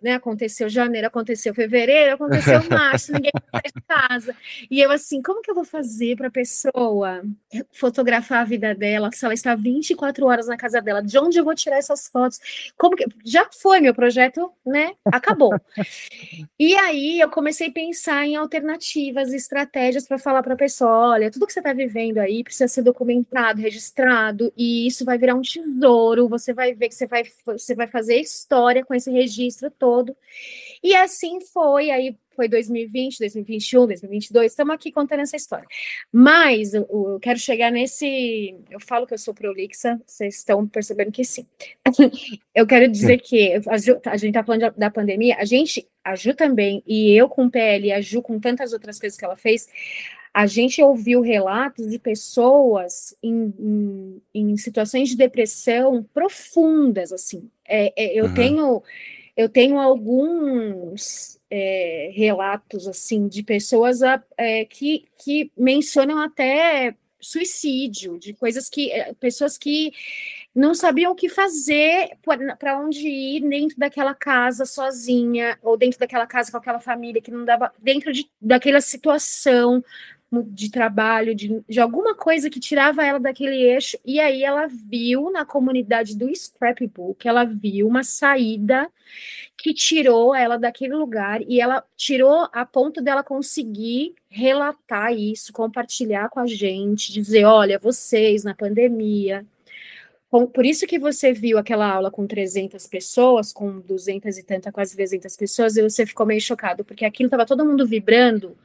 né, 0.00 0.14
aconteceu 0.14 0.68
janeiro, 0.68 1.08
aconteceu 1.08 1.52
fevereiro, 1.52 2.14
aconteceu 2.14 2.62
março, 2.70 3.12
ninguém 3.12 3.32
sai 3.50 3.62
de 3.74 3.82
casa. 3.86 4.36
E 4.70 4.80
eu 4.80 4.90
assim, 4.90 5.20
como 5.20 5.42
que 5.42 5.50
eu 5.50 5.54
vou 5.54 5.64
fazer 5.64 6.16
para 6.16 6.28
a 6.28 6.30
pessoa 6.30 7.22
fotografar 7.72 8.42
a 8.42 8.44
vida 8.44 8.74
dela, 8.74 9.10
se 9.12 9.24
ela 9.24 9.34
está 9.34 9.54
24 9.54 10.24
horas 10.24 10.46
na 10.46 10.56
casa 10.56 10.80
dela, 10.80 11.02
de 11.02 11.18
onde 11.18 11.38
eu 11.38 11.44
vou 11.44 11.54
tirar 11.54 11.78
essas 11.78 12.06
fotos? 12.08 12.38
Como 12.78 12.96
que 12.96 13.04
já 13.24 13.48
foi 13.50 13.80
meu 13.80 13.94
projeto, 13.94 14.52
né? 14.64 14.92
Acabou. 15.06 15.52
e 16.58 16.74
aí 16.76 17.18
eu 17.18 17.28
comecei 17.28 17.68
a 17.68 17.72
pensar 17.72 18.26
em 18.26 18.36
alternativas, 18.36 19.32
estratégias 19.32 20.06
para 20.06 20.18
falar 20.18 20.42
para 20.42 20.54
a 20.54 20.58
pessoa, 20.58 21.10
olha, 21.10 21.30
tudo 21.30 21.46
que 21.46 21.52
você 21.52 21.60
está 21.60 21.72
vivendo 21.72 22.18
aí 22.18 22.44
precisa 22.44 22.68
ser 22.68 22.82
documentado, 22.82 23.60
registrado, 23.60 24.52
e 24.56 24.86
isso 24.86 25.04
vai 25.04 25.18
virar 25.18 25.34
um 25.34 25.42
tesouro, 25.42 26.28
você 26.28 26.52
vai 26.52 26.72
ver 26.72 26.88
que 26.88 26.94
você 26.94 27.06
vai, 27.06 27.24
você 27.46 27.74
vai 27.74 27.88
fazer 27.88 28.20
história 28.20 28.84
com 28.84 28.94
esse 28.94 29.10
registro 29.10 29.39
registro 29.40 29.70
todo. 29.70 30.16
E 30.82 30.94
assim 30.94 31.38
foi, 31.52 31.90
aí 31.90 32.16
foi 32.34 32.48
2020, 32.48 33.18
2021, 33.18 33.86
2022, 33.86 34.52
estamos 34.52 34.74
aqui 34.74 34.90
contando 34.90 35.20
essa 35.20 35.36
história. 35.36 35.66
Mas 36.10 36.72
eu, 36.72 36.86
eu, 36.90 37.18
quero 37.20 37.38
chegar 37.38 37.70
nesse. 37.70 38.54
Eu 38.70 38.80
falo 38.80 39.06
que 39.06 39.12
eu 39.12 39.18
sou 39.18 39.34
prolixa, 39.34 40.00
vocês 40.06 40.38
estão 40.38 40.66
percebendo 40.66 41.12
que 41.12 41.24
sim. 41.24 41.46
eu 42.54 42.66
quero 42.66 42.88
dizer 42.88 43.18
que 43.18 43.60
a, 43.68 43.76
Ju, 43.76 44.00
a 44.06 44.16
gente 44.16 44.30
está 44.30 44.44
falando 44.44 44.72
da, 44.76 44.90
pandemia, 44.90 45.36
a 45.38 45.44
gente, 45.44 45.86
a 46.02 46.14
Ju 46.14 46.34
também, 46.34 46.82
e 46.86 47.12
eu 47.12 47.28
com 47.28 47.46
o 47.46 47.50
PL, 47.50 47.92
a 47.92 48.00
Ju 48.00 48.22
com 48.22 48.40
tantas 48.40 48.72
outras 48.72 48.98
coisas 48.98 49.18
que 49.18 49.24
ela 49.24 49.36
fez, 49.36 49.68
a 50.32 50.46
gente 50.46 50.80
ouviu 50.80 51.20
relatos 51.20 51.90
de 51.90 51.98
pessoas 51.98 53.14
em, 53.22 53.52
em, 53.58 54.22
em 54.32 54.56
situações 54.56 55.08
de 55.08 55.16
depressão 55.16 56.06
profundas, 56.14 57.12
assim. 57.12 57.50
É, 57.66 57.92
é, 57.96 58.18
eu 58.18 58.26
uhum. 58.26 58.34
tenho 58.34 58.82
eu 59.40 59.48
tenho 59.48 59.78
alguns 59.78 61.40
é, 61.50 62.10
relatos 62.12 62.86
assim 62.86 63.26
de 63.26 63.42
pessoas 63.42 64.00
é, 64.36 64.66
que, 64.66 65.06
que 65.16 65.50
mencionam 65.56 66.18
até 66.18 66.94
suicídio, 67.18 68.18
de 68.18 68.34
coisas 68.34 68.68
que 68.68 68.92
é, 68.92 69.14
pessoas 69.14 69.56
que 69.56 69.94
não 70.54 70.74
sabiam 70.74 71.12
o 71.12 71.14
que 71.14 71.30
fazer, 71.30 72.10
para 72.58 72.78
onde 72.78 73.08
ir 73.08 73.40
dentro 73.48 73.78
daquela 73.78 74.14
casa 74.14 74.66
sozinha, 74.66 75.58
ou 75.62 75.74
dentro 75.74 75.98
daquela 75.98 76.26
casa 76.26 76.50
com 76.50 76.58
aquela 76.58 76.80
família 76.80 77.22
que 77.22 77.30
não 77.30 77.42
dava, 77.42 77.72
dentro 77.78 78.12
de, 78.12 78.30
daquela 78.38 78.82
situação, 78.82 79.82
de 80.32 80.70
trabalho, 80.70 81.34
de, 81.34 81.60
de 81.68 81.80
alguma 81.80 82.14
coisa 82.14 82.48
que 82.48 82.60
tirava 82.60 83.04
ela 83.04 83.18
daquele 83.18 83.62
eixo, 83.62 83.98
e 84.04 84.20
aí 84.20 84.44
ela 84.44 84.68
viu 84.68 85.30
na 85.30 85.44
comunidade 85.44 86.16
do 86.16 86.32
scrapbook, 86.34 87.26
ela 87.26 87.44
viu 87.44 87.88
uma 87.88 88.04
saída 88.04 88.88
que 89.56 89.74
tirou 89.74 90.34
ela 90.34 90.56
daquele 90.56 90.94
lugar, 90.94 91.42
e 91.42 91.60
ela 91.60 91.84
tirou 91.96 92.48
a 92.52 92.64
ponto 92.64 93.02
dela 93.02 93.24
conseguir 93.24 94.14
relatar 94.28 95.12
isso, 95.12 95.52
compartilhar 95.52 96.28
com 96.30 96.38
a 96.38 96.46
gente, 96.46 97.12
dizer, 97.12 97.44
olha, 97.44 97.78
vocês 97.78 98.44
na 98.44 98.54
pandemia, 98.54 99.44
por 100.30 100.64
isso 100.64 100.86
que 100.86 100.98
você 100.98 101.32
viu 101.32 101.58
aquela 101.58 101.92
aula 101.92 102.08
com 102.08 102.24
300 102.24 102.86
pessoas, 102.86 103.52
com 103.52 103.80
200 103.80 104.38
e 104.38 104.44
tanta, 104.44 104.70
quase 104.70 104.94
300 104.94 105.36
pessoas, 105.36 105.76
e 105.76 105.82
você 105.82 106.06
ficou 106.06 106.24
meio 106.24 106.40
chocado, 106.40 106.84
porque 106.84 107.04
aquilo 107.04 107.26
estava 107.26 107.44
todo 107.44 107.66
mundo 107.66 107.84
vibrando 107.84 108.56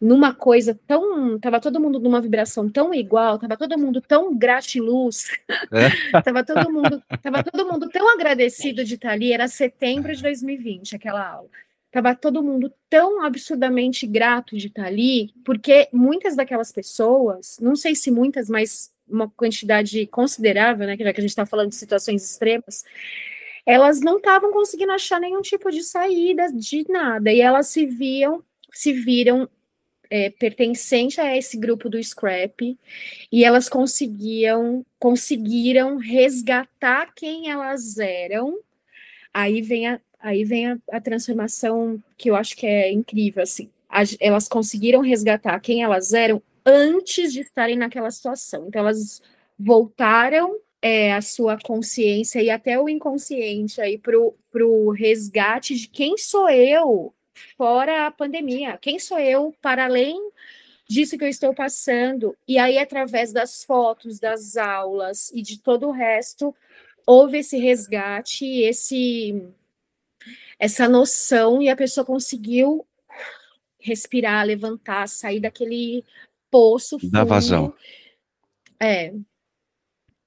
numa 0.00 0.34
coisa 0.34 0.78
tão. 0.86 1.38
Tava 1.38 1.60
todo 1.60 1.80
mundo 1.80 1.98
numa 1.98 2.20
vibração 2.20 2.68
tão 2.68 2.92
igual, 2.92 3.38
tava 3.38 3.56
todo 3.56 3.78
mundo 3.78 4.00
tão 4.00 4.36
gratiluz, 4.36 5.30
é. 5.72 6.20
tava 6.22 6.44
todo 6.44 6.70
mundo, 6.72 7.02
tava 7.22 7.42
todo 7.42 7.70
mundo 7.70 7.88
tão 7.88 8.12
agradecido 8.12 8.84
de 8.84 8.94
estar 8.94 9.10
ali. 9.10 9.32
Era 9.32 9.48
setembro 9.48 10.14
de 10.14 10.22
2020, 10.22 10.96
aquela 10.96 11.28
aula. 11.28 11.48
Tava 11.90 12.14
todo 12.14 12.42
mundo 12.42 12.70
tão 12.90 13.24
absurdamente 13.24 14.06
grato 14.06 14.56
de 14.56 14.66
estar 14.66 14.84
ali, 14.84 15.32
porque 15.44 15.88
muitas 15.92 16.36
daquelas 16.36 16.70
pessoas, 16.70 17.56
não 17.60 17.74
sei 17.74 17.94
se 17.94 18.10
muitas, 18.10 18.50
mas 18.50 18.90
uma 19.08 19.30
quantidade 19.30 20.06
considerável, 20.08 20.86
né? 20.86 20.96
Já 20.98 21.12
que 21.12 21.20
a 21.20 21.22
gente 21.22 21.30
está 21.30 21.46
falando 21.46 21.70
de 21.70 21.76
situações 21.76 22.24
extremas, 22.24 22.84
elas 23.64 24.00
não 24.00 24.18
estavam 24.18 24.52
conseguindo 24.52 24.92
achar 24.92 25.20
nenhum 25.20 25.40
tipo 25.40 25.70
de 25.70 25.82
saída 25.82 26.52
de 26.52 26.84
nada, 26.88 27.32
e 27.32 27.40
elas 27.40 27.68
se 27.68 27.86
viam, 27.86 28.42
se 28.72 28.92
viram 28.92 29.48
é, 30.10 30.30
pertencente 30.30 31.20
a 31.20 31.36
esse 31.36 31.56
grupo 31.56 31.88
do 31.88 32.02
scrap 32.02 32.78
e 33.30 33.44
elas 33.44 33.68
conseguiam 33.68 34.84
conseguiram 34.98 35.96
resgatar 35.96 37.12
quem 37.14 37.50
elas 37.50 37.98
eram. 37.98 38.58
Aí 39.32 39.60
vem 39.62 39.88
a, 39.88 40.00
aí 40.20 40.44
vem 40.44 40.68
a, 40.68 40.78
a 40.92 41.00
transformação 41.00 42.02
que 42.16 42.30
eu 42.30 42.36
acho 42.36 42.56
que 42.56 42.66
é 42.66 42.90
incrível 42.90 43.42
assim. 43.42 43.70
A, 43.88 44.02
elas 44.20 44.48
conseguiram 44.48 45.00
resgatar 45.00 45.58
quem 45.60 45.82
elas 45.82 46.12
eram 46.12 46.42
antes 46.64 47.32
de 47.32 47.40
estarem 47.40 47.76
naquela 47.76 48.10
situação. 48.10 48.66
Então 48.68 48.80
elas 48.80 49.22
voltaram 49.58 50.58
é, 50.82 51.12
a 51.12 51.20
sua 51.22 51.58
consciência 51.58 52.42
e 52.42 52.50
até 52.50 52.78
o 52.78 52.88
inconsciente 52.88 53.80
aí 53.80 53.98
para 53.98 54.16
o 54.66 54.90
resgate 54.90 55.74
de 55.74 55.88
quem 55.88 56.16
sou 56.16 56.48
eu 56.48 57.14
fora 57.56 58.06
a 58.06 58.10
pandemia. 58.10 58.78
Quem 58.78 58.98
sou 58.98 59.18
eu 59.18 59.54
para 59.60 59.84
além 59.84 60.30
disso 60.88 61.18
que 61.18 61.24
eu 61.24 61.28
estou 61.28 61.54
passando? 61.54 62.36
E 62.46 62.58
aí, 62.58 62.78
através 62.78 63.32
das 63.32 63.64
fotos, 63.64 64.18
das 64.18 64.56
aulas 64.56 65.30
e 65.30 65.42
de 65.42 65.60
todo 65.60 65.88
o 65.88 65.92
resto, 65.92 66.54
houve 67.06 67.38
esse 67.38 67.58
resgate, 67.58 68.44
esse 68.62 69.42
essa 70.58 70.88
noção 70.88 71.60
e 71.60 71.68
a 71.68 71.76
pessoa 71.76 72.04
conseguiu 72.04 72.86
respirar, 73.78 74.44
levantar, 74.44 75.06
sair 75.06 75.38
daquele 75.38 76.04
poço 76.50 76.98
da 77.10 77.24
vazão. 77.24 77.74
É. 78.80 79.14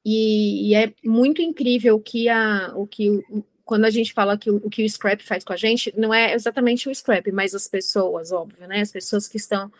E, 0.05 0.69
e, 0.69 0.75
é 0.75 0.93
muito 1.03 1.41
incrível 1.41 1.97
o 1.97 2.01
que 2.01 2.29
a 2.29 2.73
o 2.75 2.87
que 2.87 3.23
quando 3.69 3.85
a 3.85 3.91
gente 3.91 4.13
fala 4.13 4.35
que 4.35 4.49
o, 4.49 4.55
o, 4.55 4.67
que 4.67 4.83
o 4.83 4.89
scrap 4.89 5.21
faz 5.21 5.43
com 5.43 5.53
a 5.53 5.55
gente, 5.55 5.93
não 5.95 6.11
é 6.11 6.33
exatamente 6.33 6.89
o 6.89 6.95
scrap, 6.95 7.31
mas 7.31 7.53
as 7.53 7.67
pessoas, 7.67 8.31
óbvio, 8.31 8.67
né? 8.67 8.81
As 8.81 8.91
pessoas 8.91 9.27
que 9.27 9.37
estão 9.37 9.71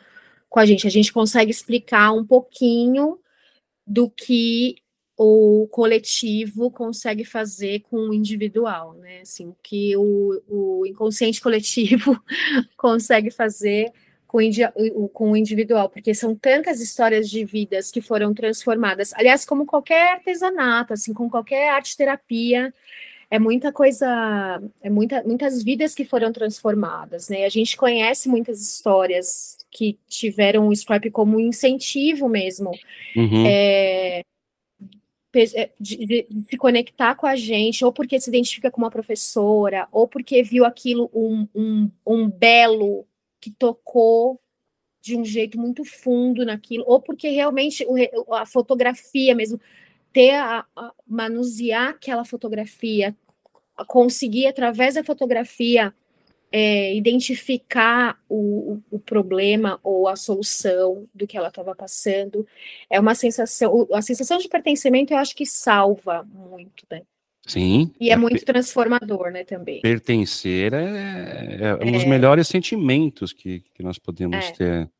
com 0.48 0.60
a 0.60 0.66
gente. 0.68 0.86
A 0.86 0.92
gente 0.92 1.12
consegue 1.12 1.50
explicar 1.50 2.12
um 2.12 2.24
pouquinho 2.24 3.18
do 3.88 4.08
que 4.08 4.76
o 5.18 5.68
coletivo 5.72 6.70
consegue 6.70 7.26
fazer 7.26 7.80
com 7.90 8.10
o 8.10 8.14
individual, 8.14 8.94
né? 8.94 9.22
Assim, 9.22 9.56
que 9.64 9.98
o, 9.98 10.40
o 10.48 10.86
inconsciente 10.86 11.42
coletivo 11.42 12.16
consegue 12.78 13.32
fazer 13.32 13.92
com, 14.28 14.40
com 15.12 15.32
o 15.32 15.36
individual, 15.36 15.90
porque 15.90 16.14
são 16.14 16.36
tantas 16.36 16.80
histórias 16.80 17.28
de 17.28 17.44
vidas 17.44 17.90
que 17.90 18.02
foram 18.02 18.36
transformadas. 18.36 19.14
Aliás, 19.16 19.46
como 19.46 19.66
qualquer 19.66 20.12
artesanato, 20.12 20.94
assim, 20.94 21.12
com 21.12 21.28
qualquer 21.28 21.70
arte 21.70 21.98
terapia, 21.98 22.72
é 23.32 23.38
muita 23.38 23.72
coisa, 23.72 24.62
é 24.82 24.90
muita, 24.90 25.24
muitas 25.24 25.62
vidas 25.62 25.94
que 25.94 26.04
foram 26.04 26.32
transformadas, 26.34 27.30
né? 27.30 27.46
A 27.46 27.50
gente 27.50 27.78
conhece 27.78 28.28
muitas 28.28 28.60
histórias 28.60 29.58
que 29.70 30.00
tiveram 30.08 30.68
o 30.68 30.76
Scrap 30.76 31.12
como 31.12 31.40
incentivo 31.40 32.28
mesmo. 32.28 32.72
Uhum. 33.16 33.46
É, 33.46 34.24
é 35.56 35.70
de, 35.80 36.06
de, 36.06 36.28
se 36.50 36.58
conectar 36.58 37.14
com 37.14 37.28
a 37.28 37.36
gente, 37.36 37.86
ou 37.86 37.94
porque 37.94 38.20
se 38.20 38.30
identifica 38.30 38.72
com 38.72 38.82
uma 38.82 38.90
professora, 38.90 39.88
ou 39.92 40.08
porque 40.08 40.42
viu 40.42 40.66
aquilo 40.66 41.10
um, 41.14 41.48
um, 41.54 41.92
um 42.06 42.28
belo 42.28 43.06
que 43.40 43.52
tocou 43.52 44.40
de 45.02 45.16
um 45.16 45.24
jeito 45.24 45.58
muito 45.60 45.86
fundo 45.86 46.44
naquilo, 46.44 46.84
ou 46.88 47.00
porque 47.00 47.30
realmente 47.30 47.86
a 48.32 48.46
fotografia 48.46 49.36
mesmo 49.36 49.62
ter 50.12 50.36
a, 50.36 50.66
a, 50.76 50.94
manusear 51.08 51.90
aquela 51.90 52.26
fotografia, 52.26 53.16
conseguir 53.88 54.48
através 54.48 54.96
da 54.96 55.04
fotografia 55.04 55.94
é, 56.52 56.96
identificar 56.96 58.20
o, 58.28 58.80
o, 58.90 59.00
problema 59.00 59.80
ou 59.84 60.08
a 60.08 60.16
solução 60.16 61.08
do 61.14 61.28
que 61.28 61.38
ela 61.38 61.50
estava 61.50 61.76
passando, 61.76 62.46
é 62.90 63.00
uma 63.00 63.14
sensação, 63.14 63.88
a 63.94 64.02
sensação 64.02 64.38
de 64.40 64.50
pertencimento 64.50 65.14
eu 65.14 65.18
acho 65.18 65.36
que 65.36 65.46
salva 65.46 66.24
muito, 66.24 66.86
né? 66.90 67.04
Sim. 67.46 67.92
E 68.00 68.10
é, 68.10 68.14
é 68.14 68.16
muito 68.16 68.44
transformador, 68.46 69.32
né, 69.32 69.44
também. 69.44 69.82
Pertencer 69.82 70.74
é, 70.74 71.58
é 71.62 71.76
um 71.84 71.92
dos 71.92 72.04
é. 72.04 72.08
melhores 72.08 72.48
sentimentos 72.48 73.34
que, 73.34 73.62
que 73.74 73.82
nós 73.82 73.98
podemos 73.98 74.46
é. 74.46 74.52
ter. 74.52 74.92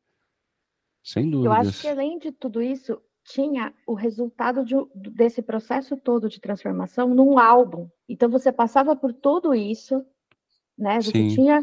Sem 1.02 1.30
dúvida. 1.30 1.48
Eu 1.48 1.52
acho 1.52 1.80
que 1.80 1.88
além 1.88 2.18
de 2.18 2.30
tudo 2.30 2.60
isso, 2.60 3.00
tinha 3.32 3.72
o 3.86 3.94
resultado 3.94 4.64
de, 4.64 4.74
desse 4.94 5.42
processo 5.42 5.96
todo 5.96 6.28
de 6.28 6.40
transformação 6.40 7.08
num 7.14 7.38
álbum. 7.38 7.88
Então 8.08 8.28
você 8.28 8.50
passava 8.52 8.96
por 8.96 9.12
tudo 9.12 9.54
isso, 9.54 10.04
né? 10.76 11.00
Você 11.00 11.12
Sim. 11.12 11.28
tinha 11.28 11.62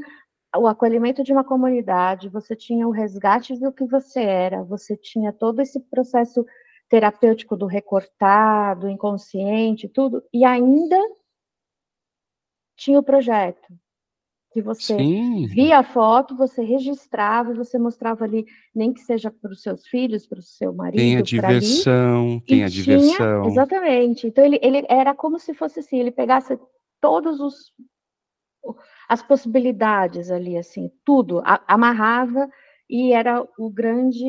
o 0.56 0.68
acolhimento 0.68 1.24
de 1.24 1.32
uma 1.32 1.44
comunidade, 1.44 2.30
você 2.30 2.56
tinha 2.56 2.88
o 2.88 2.92
resgate 2.92 3.60
do 3.60 3.72
que 3.72 3.86
você 3.86 4.22
era, 4.22 4.64
você 4.64 4.96
tinha 4.96 5.34
todo 5.34 5.62
esse 5.62 5.80
processo 5.80 6.46
terapêutico 6.90 7.58
do 7.58 7.66
recortar, 7.66 8.80
do 8.80 8.90
inconsciente, 8.90 9.90
tudo, 9.90 10.24
e 10.34 10.46
ainda 10.46 10.98
tinha 12.76 13.00
o 13.00 13.04
projeto 13.04 13.68
que 14.52 14.62
você 14.62 14.98
Sim. 14.98 15.48
via 15.48 15.80
a 15.80 15.84
foto, 15.84 16.36
você 16.36 16.64
registrava, 16.64 17.54
você 17.54 17.78
mostrava 17.78 18.24
ali, 18.24 18.46
nem 18.74 18.94
que 18.94 19.02
seja 19.02 19.30
para 19.30 19.52
os 19.52 19.62
seus 19.62 19.86
filhos, 19.88 20.26
para 20.26 20.40
o 20.40 20.44
seu 20.44 20.74
marido. 20.74 21.00
Tem 21.00 21.18
a 21.18 21.22
diversão, 21.22 22.28
ali, 22.28 22.42
tem 22.42 22.64
a 22.64 22.70
tinha, 22.70 22.98
diversão. 22.98 23.46
Exatamente. 23.46 24.28
Então 24.28 24.46
ele, 24.46 24.60
ele 24.62 24.86
era 24.90 25.14
como 25.14 25.38
se 25.38 25.54
fosse 25.54 25.80
assim, 25.80 26.00
ele 26.00 26.12
pegasse 26.12 26.58
todos 27.02 27.40
os 27.40 27.74
as 29.08 29.22
possibilidades 29.24 30.30
ali, 30.30 30.58
assim, 30.58 30.92
tudo, 31.06 31.40
a, 31.46 31.64
amarrava 31.68 32.50
e 32.90 33.14
era 33.14 33.48
o 33.58 33.70
grande 33.70 34.26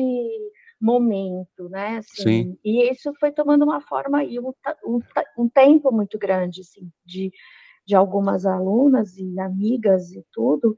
momento, 0.79 1.67
né? 1.69 1.97
Assim, 1.97 2.23
Sim. 2.23 2.57
E 2.63 2.89
isso 2.89 3.13
foi 3.19 3.31
tomando 3.31 3.63
uma 3.63 3.81
forma 3.81 4.23
e 4.23 4.39
um, 4.39 4.53
um, 4.85 4.99
um 5.37 5.49
tempo 5.49 5.91
muito 5.91 6.17
grande, 6.17 6.61
assim, 6.61 6.89
de 7.05 7.31
de 7.89 7.95
algumas 7.95 8.45
alunas 8.45 9.17
e 9.17 9.39
amigas 9.39 10.11
e 10.11 10.23
tudo, 10.31 10.77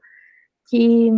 que, 0.66 1.10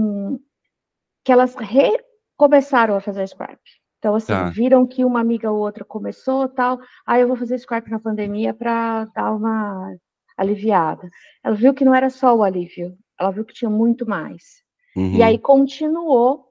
que 1.25 1.31
elas 1.31 1.55
recomeçaram 1.55 2.97
a 2.97 3.01
fazer 3.01 3.29
scrap. 3.29 3.61
Então, 3.97 4.17
assim, 4.17 4.33
tá. 4.33 4.51
viram 4.51 4.85
que 4.89 5.05
uma 5.05 5.21
amiga 5.21 5.53
ou 5.53 5.61
outra 5.61 5.85
começou 5.85 6.49
tal, 6.49 6.81
aí 7.07 7.19
ah, 7.19 7.21
eu 7.21 7.29
vou 7.29 7.37
fazer 7.37 7.57
scrap 7.59 7.89
na 7.89 8.01
pandemia 8.01 8.53
para 8.53 9.05
dar 9.15 9.31
uma 9.31 9.97
aliviada. 10.37 11.09
Ela 11.45 11.55
viu 11.55 11.73
que 11.73 11.85
não 11.85 11.95
era 11.95 12.11
só 12.11 12.35
o 12.35 12.43
alívio, 12.43 12.99
ela 13.17 13.31
viu 13.31 13.45
que 13.45 13.55
tinha 13.55 13.71
muito 13.71 14.05
mais. 14.05 14.65
Uhum. 14.97 15.15
E 15.15 15.23
aí 15.23 15.39
continuou, 15.39 16.49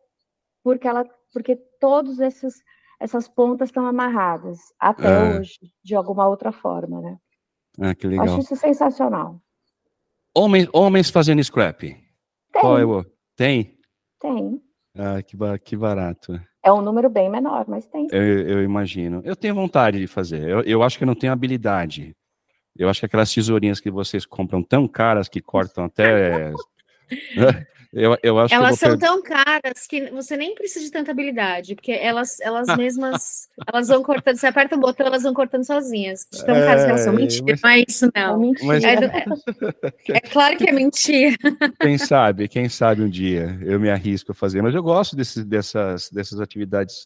porque 0.63 0.87
ela, 0.87 1.05
porque 1.33 1.57
todos 1.81 2.21
esses 2.21 2.63
essas 2.97 3.27
pontas 3.27 3.67
estão 3.67 3.85
amarradas 3.85 4.59
até 4.79 5.07
é. 5.07 5.37
hoje, 5.37 5.59
de 5.83 5.93
alguma 5.93 6.25
outra 6.25 6.53
forma, 6.53 7.01
né? 7.01 7.17
Ah, 7.79 7.95
que 7.95 8.07
legal. 8.07 8.25
Acho 8.25 8.39
isso 8.39 8.55
sensacional. 8.55 9.41
Homens, 10.35 10.67
homens 10.73 11.09
fazendo 11.09 11.43
scrap. 11.43 11.81
Tem. 11.81 12.01
Qual 12.51 12.77
é 12.77 12.85
o... 12.85 13.05
Tem? 13.35 13.77
Tem. 14.19 14.61
Ah, 14.95 15.21
que, 15.21 15.37
que 15.63 15.75
barato. 15.75 16.39
É 16.63 16.71
um 16.71 16.81
número 16.81 17.09
bem 17.09 17.29
menor, 17.29 17.65
mas 17.67 17.85
tem. 17.87 18.07
Eu, 18.11 18.21
eu 18.47 18.63
imagino. 18.63 19.21
Eu 19.25 19.35
tenho 19.35 19.53
vontade 19.53 19.99
de 19.99 20.07
fazer. 20.07 20.47
Eu, 20.47 20.61
eu 20.61 20.83
acho 20.83 20.97
que 20.97 21.03
eu 21.03 21.07
não 21.07 21.15
tenho 21.15 21.33
habilidade. 21.33 22.15
Eu 22.75 22.89
acho 22.89 23.01
que 23.01 23.05
aquelas 23.05 23.31
tesourinhas 23.33 23.79
que 23.79 23.91
vocês 23.91 24.25
compram 24.25 24.63
tão 24.63 24.87
caras 24.87 25.27
que 25.27 25.41
cortam 25.41 25.85
até. 25.85 26.51
Eu, 27.95 28.17
eu 28.23 28.39
acho 28.39 28.55
elas 28.55 28.79
são 28.79 28.97
tão 28.97 29.21
caras 29.21 29.85
que 29.87 30.09
você 30.09 30.35
nem 30.35 30.55
precisa 30.55 30.83
de 30.83 30.91
tanta 30.91 31.11
habilidade, 31.11 31.75
porque 31.75 31.91
elas, 31.91 32.39
elas 32.39 32.75
mesmas, 32.75 33.47
elas 33.71 33.87
vão 33.87 34.01
cortando, 34.01 34.35
você 34.35 34.47
aperta 34.47 34.75
o 34.75 34.79
botão, 34.79 35.05
elas 35.05 35.21
vão 35.21 35.31
cortando 35.31 35.63
sozinhas. 35.63 36.27
De 36.31 36.43
tão 36.43 36.55
é, 36.55 36.65
caras 36.65 36.83
que 36.83 36.89
elas 36.89 37.01
são. 37.01 37.13
Mentira, 37.13 37.45
mas... 37.45 37.61
não 37.61 37.69
é 37.69 37.83
isso 37.87 38.11
não. 38.15 38.43
É 38.43 38.63
mas... 38.63 38.83
É, 38.83 38.93
é, 38.93 39.25
é, 40.17 40.19
claro 40.21 40.57
que 40.57 40.67
é 40.67 40.71
mentira. 40.71 41.37
Quem 41.79 41.99
sabe, 41.99 42.47
quem 42.47 42.67
sabe 42.67 43.03
um 43.03 43.09
dia 43.09 43.59
eu 43.61 43.79
me 43.79 43.91
arrisco 43.91 44.31
a 44.31 44.35
fazer, 44.35 44.63
mas 44.63 44.73
eu 44.73 44.81
gosto 44.81 45.15
desse, 45.15 45.43
dessas, 45.43 46.09
dessas 46.09 46.39
atividades 46.39 47.05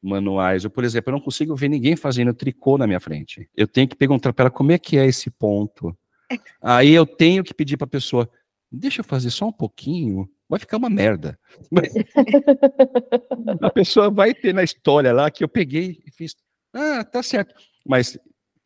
manuais. 0.00 0.62
Eu, 0.62 0.70
por 0.70 0.84
exemplo, 0.84 1.10
eu 1.10 1.16
não 1.16 1.20
consigo 1.20 1.56
ver 1.56 1.68
ninguém 1.68 1.96
fazendo 1.96 2.32
tricô 2.32 2.78
na 2.78 2.86
minha 2.86 3.00
frente. 3.00 3.48
Eu 3.56 3.66
tenho 3.66 3.88
que 3.88 3.96
perguntar 3.96 4.32
para 4.32 4.44
ela 4.44 4.50
como 4.50 4.70
é 4.70 4.78
que 4.78 4.96
é 4.96 5.04
esse 5.04 5.30
ponto. 5.30 5.96
Aí 6.62 6.90
eu 6.90 7.06
tenho 7.06 7.42
que 7.42 7.54
pedir 7.54 7.76
para 7.76 7.86
a 7.86 7.90
pessoa, 7.90 8.30
deixa 8.70 9.00
eu 9.00 9.04
fazer 9.04 9.30
só 9.30 9.46
um 9.46 9.52
pouquinho, 9.52 10.28
vai 10.48 10.58
ficar 10.58 10.76
uma 10.76 10.90
merda. 10.90 11.38
Mas 11.70 11.92
a 13.62 13.70
pessoa 13.70 14.10
vai 14.10 14.34
ter 14.34 14.52
na 14.52 14.62
história 14.62 15.12
lá 15.12 15.30
que 15.30 15.42
eu 15.42 15.48
peguei 15.48 15.98
e 16.06 16.10
fiz, 16.10 16.34
ah, 16.72 17.04
tá 17.04 17.22
certo. 17.22 17.54
Mas 17.86 18.18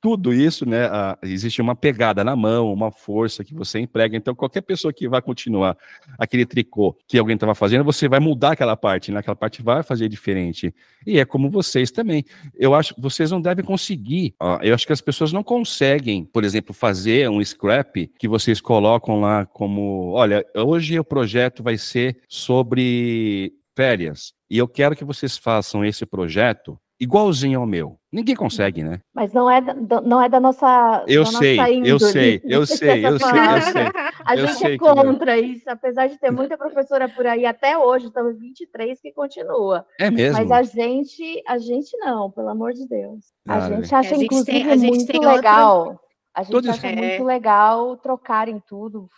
tudo 0.03 0.35
isso, 0.35 0.69
né, 0.69 0.87
a, 0.87 1.17
existe 1.23 1.63
uma 1.63 1.77
pegada 1.77 2.25
na 2.25 2.35
mão, 2.35 2.73
uma 2.73 2.91
força 2.91 3.45
que 3.45 3.55
você 3.55 3.79
emprega. 3.79 4.17
Então, 4.17 4.35
qualquer 4.35 4.61
pessoa 4.63 4.93
que 4.93 5.09
vai 5.09 5.23
continuar 5.23 5.79
aquele 6.19 6.45
tricô 6.45 6.99
que 7.07 7.17
alguém 7.17 7.35
estava 7.35 7.55
fazendo, 7.55 7.85
você 7.85 8.09
vai 8.09 8.19
mudar 8.19 8.51
aquela 8.51 8.77
parte, 8.77 9.13
né? 9.13 9.21
aquela 9.21 9.37
parte 9.37 9.63
vai 9.63 9.85
fazer 9.85 10.09
diferente. 10.09 10.75
E 11.07 11.21
é 11.21 11.25
como 11.25 11.49
vocês 11.49 11.93
também. 11.93 12.25
Eu 12.59 12.75
acho 12.75 12.97
que 12.97 13.01
vocês 13.01 13.31
não 13.31 13.41
devem 13.41 13.65
conseguir. 13.65 14.35
Ó, 14.41 14.59
eu 14.61 14.75
acho 14.75 14.85
que 14.85 14.93
as 14.93 15.01
pessoas 15.01 15.33
não 15.33 15.45
conseguem, 15.45 16.25
por 16.25 16.43
exemplo, 16.43 16.75
fazer 16.75 17.31
um 17.31 17.41
scrap 17.45 18.11
que 18.19 18.27
vocês 18.27 18.61
colocam 18.61 19.21
lá 19.21 19.47
como, 19.47 20.11
olha, 20.15 20.45
hoje 20.57 20.99
o 20.99 21.05
projeto 21.05 21.63
vai 21.63 21.79
ser 21.79 22.19
sobre 22.29 23.53
férias. 23.77 24.35
E 24.51 24.59
eu 24.59 24.67
quero 24.67 24.97
que 24.97 25.05
vocês 25.05 25.39
façam 25.39 25.85
esse 25.85 26.05
projeto 26.05 26.77
igualzinho 26.99 27.61
ao 27.61 27.67
meu. 27.69 28.02
Ninguém 28.13 28.37
consegue, 28.37 28.85
né? 28.85 29.01
Mas 29.15 29.33
não 29.33 29.51
é, 29.51 29.63
não 30.05 30.23
é 30.23 30.29
da 30.29 30.39
nossa. 30.39 31.03
Eu 31.09 31.25
da 31.25 31.31
sei, 31.31 31.57
nossa 31.57 31.71
eu 31.71 31.99
sei, 31.99 32.43
eu 32.45 32.67
sei, 32.67 33.07
eu 33.07 33.07
sei, 33.07 33.07
eu 33.07 33.19
sei. 33.19 33.83
A 34.23 34.37
eu 34.37 34.47
gente 34.47 34.59
sei 34.59 34.75
é 34.75 34.79
contra 34.79 35.39
isso, 35.39 35.69
apesar 35.71 36.09
de 36.09 36.19
ter 36.19 36.31
muita 36.31 36.59
professora 36.59 37.09
por 37.09 37.27
aí 37.27 37.47
até 37.47 37.79
hoje, 37.79 38.09
estamos 38.09 38.39
23 38.39 39.01
que 39.01 39.13
continua. 39.13 39.87
É 39.99 40.11
mesmo. 40.11 40.39
Mas 40.39 40.51
a 40.51 40.63
gente, 40.63 41.43
a 41.49 41.57
gente 41.57 41.97
não, 41.97 42.31
pelo 42.31 42.51
amor 42.51 42.75
de 42.75 42.87
Deus. 42.87 43.33
A 43.49 43.61
gente 43.61 43.95
acha, 43.95 43.97
a 43.97 44.03
gente 44.03 44.25
inclusive, 44.27 44.63
tem, 44.63 44.79
muito 44.79 45.21
legal. 45.21 45.79
Outro... 45.87 46.01
A 46.35 46.43
gente 46.43 46.53
Todo 46.53 46.71
acha 46.71 46.87
é... 46.87 46.95
muito 46.95 47.25
legal 47.25 47.97
trocarem 47.97 48.63
tudo, 48.69 49.09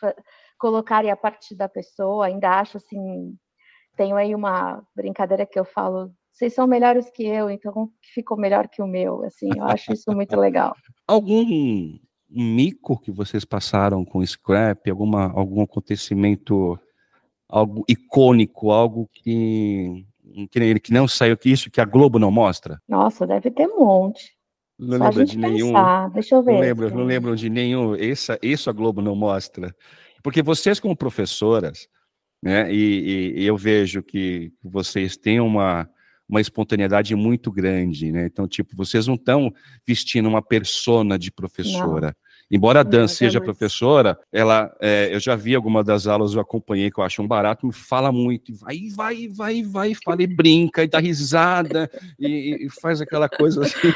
colocarem 0.57 1.11
a 1.11 1.16
partir 1.16 1.57
da 1.57 1.68
pessoa. 1.68 2.26
Ainda 2.26 2.61
acho 2.61 2.76
assim. 2.76 3.34
Tenho 3.97 4.14
aí 4.16 4.34
uma 4.34 4.82
brincadeira 4.95 5.45
que 5.45 5.59
eu 5.59 5.64
falo 5.64 6.12
vocês 6.35 6.53
são 6.53 6.66
melhores 6.66 7.09
que 7.11 7.24
eu, 7.24 7.49
então 7.49 7.89
ficou 8.12 8.37
melhor 8.37 8.66
que 8.66 8.82
o 8.82 8.89
meu, 8.89 9.22
assim, 9.22 9.49
eu 9.57 9.64
acho 9.64 9.93
isso 9.93 10.11
muito 10.11 10.35
legal. 10.37 10.74
Algum 11.07 11.97
mico 12.28 12.99
que 12.99 13.12
vocês 13.12 13.45
passaram 13.45 14.05
com 14.05 14.26
scrap, 14.26 14.91
alguma, 14.91 15.30
algum 15.30 15.62
acontecimento, 15.62 16.76
algo 17.49 17.85
icônico, 17.89 18.72
algo 18.72 19.09
que, 19.12 20.05
que, 20.51 20.80
que 20.80 20.93
não 20.93 21.07
saiu, 21.07 21.37
que 21.37 21.51
isso 21.51 21.70
que 21.70 21.80
a 21.80 21.85
Globo 21.85 22.18
não 22.18 22.32
mostra? 22.32 22.82
Nossa, 22.89 23.24
deve 23.24 23.53
ter 23.53 23.68
um 23.68 23.78
monte. 23.78 24.37
Não 24.76 24.99
Só 24.99 25.05
lembro 25.05 25.24
de 25.24 25.39
nenhum. 25.39 25.72
Deixa 26.12 26.35
eu 26.35 26.43
ver. 26.43 26.55
Não 26.55 26.61
lembro, 26.61 26.91
não 26.97 27.05
lembro 27.05 27.37
de 27.37 27.49
nenhum. 27.49 27.95
Essa, 27.95 28.37
isso 28.43 28.68
a 28.68 28.72
Globo 28.72 29.01
não 29.01 29.14
mostra. 29.14 29.72
Porque 30.20 30.43
vocês, 30.43 30.80
como 30.80 30.97
professoras, 30.97 31.87
né, 32.43 32.72
e, 32.72 33.35
e 33.37 33.47
eu 33.47 33.57
vejo 33.57 34.03
que 34.03 34.53
vocês 34.61 35.16
têm 35.16 35.39
uma, 35.39 35.89
uma 36.35 36.41
espontaneidade 36.41 37.14
muito 37.14 37.53
grande, 37.53 38.11
né? 38.11 38.26
Então, 38.26 38.49
tipo, 38.49 38.76
vocês 38.76 39.07
não 39.07 39.14
estão 39.14 39.53
vestindo 39.87 40.28
uma 40.28 40.43
persona 40.43 41.16
de 41.16 41.30
professora. 41.30 42.09
Não. 42.09 42.24
Embora 42.51 42.80
a 42.80 42.82
Dan 42.82 43.09
seja 43.09 43.41
professora, 43.41 44.18
ela, 44.30 44.74
é, 44.80 45.14
eu 45.14 45.20
já 45.20 45.35
vi 45.35 45.55
alguma 45.55 45.82
das 45.82 46.07
aulas, 46.07 46.35
eu 46.35 46.41
acompanhei, 46.41 46.91
que 46.91 46.99
eu 46.99 47.05
acho 47.05 47.22
um 47.22 47.26
barato, 47.26 47.66
me 47.66 47.72
fala 47.72 48.12
muito, 48.12 48.55
vai, 48.55 48.89
vai, 48.95 49.28
vai, 49.28 49.62
vai, 49.62 49.95
fala 49.95 50.22
e 50.22 50.26
brinca, 50.26 50.85
e 50.85 50.89
dá 50.89 50.99
risada, 50.99 51.91
e, 52.18 52.66
e 52.66 52.70
faz 52.80 53.01
aquela 53.01 53.28
coisa 53.28 53.62
assim. 53.62 53.95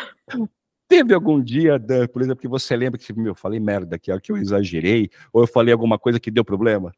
Teve 0.89 1.13
algum 1.13 1.43
dia, 1.43 1.79
Dan, 1.79 2.07
por 2.07 2.23
exemplo, 2.23 2.41
que 2.41 2.49
você 2.49 2.75
lembra 2.75 2.99
que, 2.99 3.13
meu, 3.13 3.33
eu 3.33 3.35
falei 3.35 3.61
merda, 3.61 3.99
que, 3.99 4.19
que 4.21 4.33
eu 4.33 4.37
exagerei, 4.39 5.11
ou 5.31 5.43
eu 5.43 5.47
falei 5.47 5.73
alguma 5.73 5.99
coisa 5.99 6.19
que 6.19 6.31
deu 6.31 6.45
problema? 6.45 6.91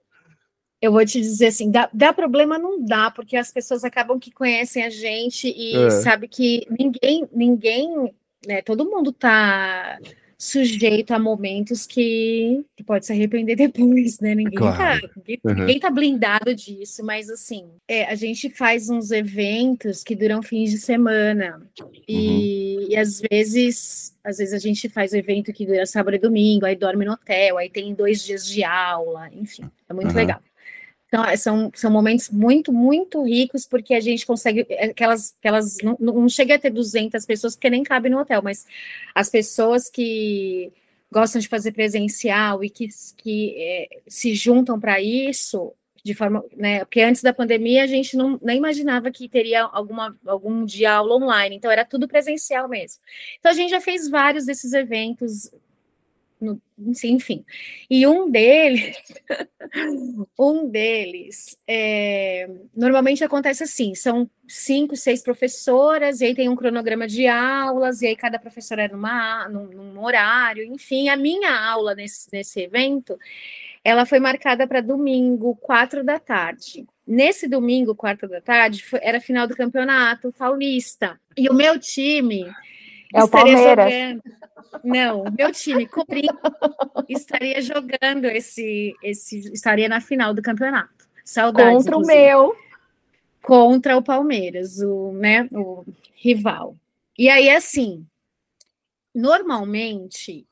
Eu 0.81 0.93
vou 0.93 1.05
te 1.05 1.21
dizer 1.21 1.49
assim, 1.49 1.71
dá, 1.71 1.89
dá, 1.93 2.13
problema 2.13 2.59
não 2.59 2.83
dá, 2.83 3.11
porque 3.11 3.37
as 3.37 3.53
pessoas 3.53 3.85
acabam 3.85 4.19
que 4.19 4.31
conhecem 4.31 4.83
a 4.83 4.91
gente 4.91 5.49
e 5.49 5.77
é. 5.77 5.91
sabe 5.91 6.27
que 6.27 6.67
ninguém, 6.71 7.29
ninguém, 7.33 8.15
né, 8.47 8.63
todo 8.63 8.89
mundo 8.89 9.13
tá 9.13 9.99
sujeito 10.41 11.13
a 11.13 11.19
momentos 11.19 11.87
que, 11.87 12.65
que 12.75 12.83
pode 12.83 13.05
se 13.05 13.13
arrepender 13.13 13.55
depois, 13.57 14.21
né? 14.21 14.35
Ninguém, 14.35 14.59
tá, 14.59 14.75
claro. 14.75 15.01
tá, 15.03 15.15
ninguém, 15.15 15.41
uhum. 15.45 15.55
ninguém, 15.55 15.79
tá 15.79 15.91
blindado 15.91 16.55
disso, 16.55 17.05
mas 17.05 17.29
assim, 17.29 17.67
é, 17.87 18.07
a 18.07 18.15
gente 18.15 18.49
faz 18.49 18.89
uns 18.89 19.11
eventos 19.11 20.03
que 20.03 20.17
duram 20.17 20.43
fins 20.43 20.71
de 20.71 20.79
semana. 20.79 21.61
E, 22.09 22.77
uhum. 22.79 22.87
e 22.89 22.97
às 22.97 23.21
vezes, 23.21 24.17
às 24.25 24.39
vezes 24.39 24.55
a 24.55 24.59
gente 24.59 24.89
faz 24.89 25.13
evento 25.13 25.53
que 25.53 25.67
dura 25.67 25.85
sábado 25.85 26.15
e 26.15 26.19
domingo, 26.19 26.65
aí 26.65 26.75
dorme 26.75 27.05
no 27.05 27.13
hotel, 27.13 27.59
aí 27.59 27.69
tem 27.69 27.93
dois 27.93 28.25
dias 28.25 28.47
de 28.47 28.65
aula, 28.65 29.29
enfim, 29.35 29.71
é 29.91 29.93
muito 29.93 30.09
uhum. 30.09 30.17
legal. 30.17 30.41
Então, 31.11 31.25
é, 31.25 31.37
são, 31.37 31.73
são 31.75 31.91
momentos 31.91 32.31
muito, 32.31 32.73
muito 32.73 33.25
ricos, 33.25 33.67
porque 33.67 33.95
a 33.95 34.01
gente 34.01 34.25
consegue, 34.25 34.65
é, 34.71 34.87
aquelas, 34.87 35.35
aquelas 35.41 35.79
não, 35.83 35.97
não 35.99 36.29
chega 36.29 36.55
a 36.55 36.59
ter 36.59 36.71
200 36.71 37.27
pessoas, 37.27 37.57
porque 37.57 37.69
nem 37.69 37.83
cabe 37.83 38.09
no 38.09 38.21
hotel, 38.21 38.41
mas 38.41 38.65
as 39.13 39.29
pessoas 39.29 39.91
que 39.91 40.73
gostam 41.11 41.41
de 41.41 41.49
fazer 41.49 41.73
presencial 41.73 42.63
e 42.63 42.71
que, 42.71 42.87
que 43.17 43.57
é, 43.59 43.89
se 44.07 44.37
juntam 44.37 44.79
para 44.79 45.01
isso, 45.01 45.75
de 46.05 46.15
forma, 46.15 46.45
né, 46.57 46.85
porque 46.85 47.01
antes 47.01 47.23
da 47.23 47.33
pandemia 47.33 47.83
a 47.83 47.89
gente 47.89 48.17
não, 48.17 48.39
nem 48.41 48.59
imaginava 48.59 49.11
que 49.11 49.29
teria 49.29 49.63
alguma, 49.65 50.17
algum 50.25 50.65
dia 50.65 50.93
aula 50.93 51.17
online, 51.17 51.57
então 51.57 51.73
era 51.73 51.85
tudo 51.85 52.07
presencial 52.07 52.69
mesmo. 52.69 53.03
Então 53.41 53.51
a 53.51 53.55
gente 53.55 53.71
já 53.71 53.81
fez 53.81 54.09
vários 54.09 54.47
desses 54.47 54.73
eventos 54.73 55.51
no, 56.41 56.61
enfim. 57.05 57.45
E 57.89 58.07
um 58.07 58.31
deles, 58.31 58.97
um 60.39 60.69
deles, 60.69 61.59
é, 61.69 62.49
normalmente 62.75 63.23
acontece 63.23 63.65
assim: 63.65 63.95
são 63.95 64.29
cinco, 64.49 64.97
seis 64.97 65.23
professoras, 65.23 66.21
e 66.21 66.27
aí 66.27 66.35
tem 66.35 66.49
um 66.49 66.57
cronograma 66.57 67.07
de 67.07 67.27
aulas, 67.27 68.03
e 68.03 68.07
aí 68.07 68.17
cada 68.17 68.39
professora 68.39 68.85
é 68.85 68.89
numa, 68.89 69.49
num, 69.49 69.67
num 69.67 70.03
horário, 70.03 70.65
enfim. 70.65 71.09
A 71.09 71.17
minha 71.17 71.53
aula 71.53 71.95
nesse, 71.95 72.29
nesse 72.33 72.61
evento, 72.61 73.19
ela 73.85 74.07
foi 74.07 74.19
marcada 74.19 74.67
para 74.67 74.81
domingo, 74.81 75.55
quatro 75.57 76.03
da 76.03 76.19
tarde. 76.19 76.87
Nesse 77.07 77.49
domingo, 77.49 77.95
quatro 77.95 78.29
da 78.29 78.41
tarde, 78.41 78.85
era 79.03 79.21
final 79.21 79.47
do 79.47 79.57
campeonato 79.57 80.33
paulista. 80.33 81.19
E 81.37 81.49
o 81.49 81.55
meu 81.55 81.79
time 81.79 82.47
é 83.15 83.25
o 83.25 83.29
Palmeiras. 83.29 83.93
Jogando. 83.93 84.23
Não, 84.85 85.25
meu 85.37 85.51
time 85.53 85.87
cobrindo 85.87 86.39
estaria 87.09 87.61
jogando 87.61 88.27
esse, 88.27 88.95
esse, 89.03 89.41
estaria 89.53 89.89
na 89.89 90.01
final 90.01 90.33
do 90.33 90.43
campeonato. 90.43 91.09
Saudades. 91.25 91.85
Contra 91.85 91.97
o 91.97 92.07
meu. 92.07 92.57
Contra 93.43 93.97
o 93.97 94.03
Palmeiras, 94.03 94.81
o, 94.81 95.13
né, 95.13 95.49
o 95.53 95.85
rival. 96.15 96.77
E 97.19 97.29
aí, 97.29 97.49
assim, 97.51 98.07
normalmente, 99.15 100.47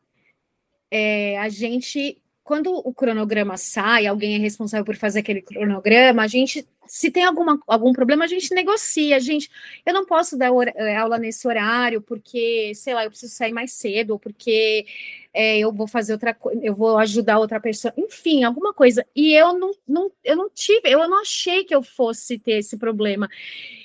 é, 0.91 1.39
a 1.39 1.49
gente 1.49 2.21
quando 2.49 2.73
o 2.73 2.95
cronograma 2.95 3.59
sai, 3.59 4.07
alguém 4.07 4.35
é 4.37 4.39
responsável 4.39 4.83
por 4.83 4.97
fazer 4.97 5.19
aquele 5.19 5.43
cronograma, 5.43 6.23
a 6.23 6.27
gente, 6.27 6.67
se 6.87 7.11
tem 7.11 7.23
alguma, 7.23 7.61
algum 7.67 7.93
problema, 7.93 8.25
a 8.25 8.27
gente 8.27 8.55
negocia. 8.55 9.17
A 9.17 9.19
gente, 9.19 9.51
eu 9.85 9.93
não 9.93 10.07
posso 10.07 10.35
dar 10.35 10.51
eh, 10.75 10.97
aula 10.97 11.19
nesse 11.19 11.47
horário 11.47 12.01
porque, 12.01 12.73
sei 12.75 12.95
lá, 12.95 13.05
eu 13.05 13.11
preciso 13.11 13.35
sair 13.35 13.53
mais 13.53 13.75
cedo, 13.75 14.13
ou 14.13 14.19
porque 14.19 14.87
é, 15.35 15.59
eu 15.59 15.71
vou 15.71 15.87
fazer 15.87 16.15
outra 16.15 16.33
coisa, 16.33 16.59
eu 16.65 16.75
vou 16.75 16.97
ajudar 16.97 17.39
outra 17.39 17.61
pessoa, 17.61 17.93
enfim, 17.99 18.45
alguma 18.45 18.73
coisa. 18.73 19.07
E 19.15 19.35
eu 19.35 19.53
não, 19.59 19.73
não, 19.87 20.11
eu 20.25 20.35
não 20.35 20.49
tive, 20.49 20.89
eu 20.91 21.07
não 21.07 21.21
achei 21.21 21.65
que 21.65 21.75
eu 21.75 21.83
fosse 21.83 22.39
ter 22.39 22.61
esse 22.61 22.79
problema. 22.79 23.29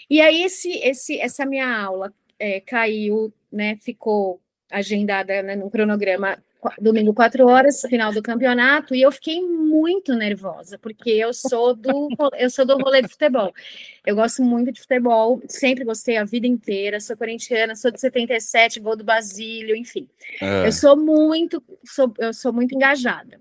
E 0.09 0.22
aí, 0.22 0.41
esse, 0.41 0.72
esse, 0.78 1.20
essa 1.20 1.45
minha 1.45 1.68
aula 1.68 2.14
é, 2.39 2.61
caiu, 2.61 3.34
né? 3.51 3.78
Ficou 3.82 4.39
agendada 4.70 5.41
né, 5.43 5.55
no 5.55 5.70
cronograma 5.70 6.38
domingo, 6.80 7.14
quatro 7.14 7.47
horas, 7.47 7.82
final 7.82 8.14
do 8.14 8.22
campeonato, 8.22 8.95
e 8.95 9.01
eu 9.01 9.11
fiquei 9.11 9.41
muito 9.41 10.14
nervosa, 10.16 10.78
porque 10.78 11.09
eu 11.09 11.34
sou 11.34 11.76
do 11.76 12.09
eu 12.38 12.49
sou 12.49 12.66
do 12.66 12.78
rolê 12.78 13.01
de 13.01 13.09
futebol. 13.09 13.53
Eu 14.05 14.16
gosto 14.16 14.41
muito 14.41 14.72
de 14.72 14.82
futebol, 14.82 15.41
sempre 15.47 15.84
gostei 15.84 16.18
a 16.18 16.24
vida 16.24 16.47
inteira, 16.47 16.99
sou 16.99 17.18
corintiana, 17.18 17.76
sou 17.76 17.91
de 17.91 17.99
77, 17.99 18.80
gol 18.80 18.95
do 18.95 19.03
Basílio, 19.03 19.76
enfim. 19.76 20.07
É. 20.41 20.68
Eu 20.68 20.72
sou 20.72 20.95
muito, 20.95 21.61
sou, 21.86 22.14
eu 22.18 22.34
sou 22.34 22.53
muito 22.53 22.76
engajada. 22.76 23.39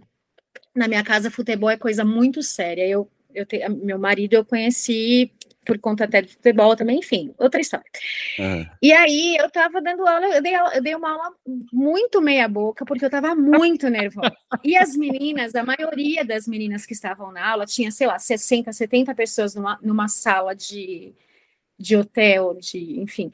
Na 0.75 0.89
minha 0.89 1.05
casa, 1.05 1.31
futebol 1.31 1.71
é 1.71 1.77
coisa 1.77 2.05
muito 2.05 2.43
séria. 2.43 2.87
Eu, 2.89 3.09
eu 3.35 3.45
te, 3.45 3.69
meu 3.69 3.99
marido 3.99 4.35
eu 4.35 4.45
conheci 4.45 5.31
por 5.65 5.79
conta 5.79 6.05
até 6.05 6.23
do 6.23 6.29
futebol 6.29 6.75
também, 6.75 6.99
enfim, 6.99 7.33
outra 7.39 7.61
história. 7.61 7.87
É. 8.39 8.67
E 8.81 8.93
aí 8.93 9.37
eu 9.37 9.51
tava 9.51 9.81
dando 9.81 10.07
aula, 10.07 10.27
eu 10.27 10.43
dei, 10.43 10.55
eu 10.55 10.83
dei 10.83 10.95
uma 10.95 11.13
aula 11.13 11.35
muito 11.73 12.21
meia 12.21 12.49
boca, 12.49 12.85
porque 12.85 13.05
eu 13.05 13.11
tava 13.11 13.35
muito 13.35 13.89
nervosa. 13.89 14.37
E 14.65 14.77
as 14.77 14.97
meninas, 14.97 15.55
a 15.55 15.65
maioria 15.65 16.25
das 16.25 16.47
meninas 16.47 16.85
que 16.85 16.93
estavam 16.93 17.31
na 17.31 17.49
aula, 17.49 17.65
tinha, 17.67 17.91
sei 17.91 18.07
lá, 18.07 18.19
60, 18.19 18.73
70 18.73 19.15
pessoas 19.15 19.55
numa, 19.55 19.79
numa 19.83 20.09
sala 20.09 20.55
de, 20.55 21.15
de 21.79 21.97
hotel, 21.97 22.59
de, 22.61 23.01
enfim, 23.01 23.33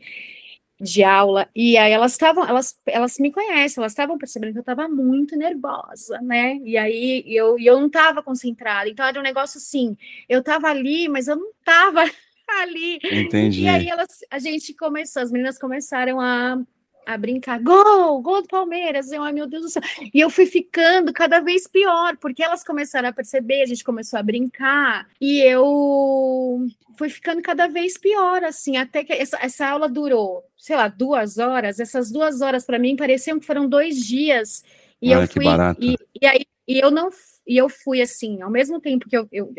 de 0.80 1.02
aula, 1.02 1.48
e 1.54 1.76
aí 1.76 1.90
elas 1.90 2.12
estavam, 2.12 2.46
elas, 2.46 2.80
elas 2.86 3.18
me 3.18 3.32
conhecem, 3.32 3.80
elas 3.80 3.92
estavam 3.92 4.16
percebendo 4.16 4.52
que 4.52 4.58
eu 4.58 4.62
estava 4.62 4.88
muito 4.88 5.36
nervosa, 5.36 6.20
né? 6.20 6.56
E 6.64 6.76
aí 6.76 7.24
eu, 7.26 7.58
eu 7.58 7.80
não 7.80 7.88
estava 7.88 8.22
concentrada, 8.22 8.88
então 8.88 9.04
era 9.04 9.18
um 9.18 9.22
negócio 9.22 9.58
assim, 9.58 9.96
eu 10.28 10.40
estava 10.40 10.68
ali, 10.68 11.08
mas 11.08 11.26
eu 11.26 11.36
não 11.36 11.50
estava 11.50 12.04
ali. 12.62 13.00
Entendi. 13.02 13.62
E 13.62 13.68
aí 13.68 13.88
elas, 13.88 14.20
a 14.30 14.38
gente 14.38 14.72
começou, 14.74 15.22
as 15.22 15.32
meninas 15.32 15.58
começaram 15.58 16.20
a 16.20 16.60
a 17.06 17.16
brincar, 17.16 17.60
gol, 17.62 18.20
gol 18.20 18.42
do 18.42 18.48
Palmeiras, 18.48 19.10
eu, 19.10 19.22
ai 19.22 19.32
meu 19.32 19.46
Deus 19.46 19.62
do 19.62 19.68
céu, 19.68 19.82
e 20.12 20.20
eu 20.20 20.28
fui 20.28 20.46
ficando 20.46 21.12
cada 21.12 21.40
vez 21.40 21.66
pior, 21.66 22.16
porque 22.18 22.42
elas 22.42 22.62
começaram 22.62 23.08
a 23.08 23.12
perceber, 23.12 23.62
a 23.62 23.66
gente 23.66 23.82
começou 23.82 24.18
a 24.18 24.22
brincar, 24.22 25.06
e 25.20 25.40
eu 25.40 26.66
fui 26.96 27.08
ficando 27.08 27.40
cada 27.40 27.66
vez 27.66 27.96
pior, 27.96 28.44
assim, 28.44 28.76
até 28.76 29.04
que 29.04 29.12
essa, 29.12 29.38
essa 29.40 29.66
aula 29.66 29.88
durou, 29.88 30.44
sei 30.56 30.76
lá, 30.76 30.88
duas 30.88 31.38
horas, 31.38 31.80
essas 31.80 32.10
duas 32.10 32.40
horas 32.40 32.66
para 32.66 32.78
mim 32.78 32.96
pareciam 32.96 33.40
que 33.40 33.46
foram 33.46 33.68
dois 33.68 33.96
dias, 33.96 34.62
e 35.00 35.12
ai, 35.12 35.22
eu 35.22 35.28
fui, 35.28 35.44
e, 35.80 35.96
e 36.20 36.26
aí 36.26 36.44
e 36.68 36.78
eu 36.78 36.90
não 36.90 37.08
e 37.46 37.56
eu 37.56 37.66
fui 37.70 38.02
assim, 38.02 38.42
ao 38.42 38.50
mesmo 38.50 38.78
tempo 38.78 39.08
que 39.08 39.16
eu, 39.16 39.26
eu, 39.32 39.50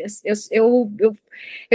eu, 0.52 0.92
eu, 1.00 1.16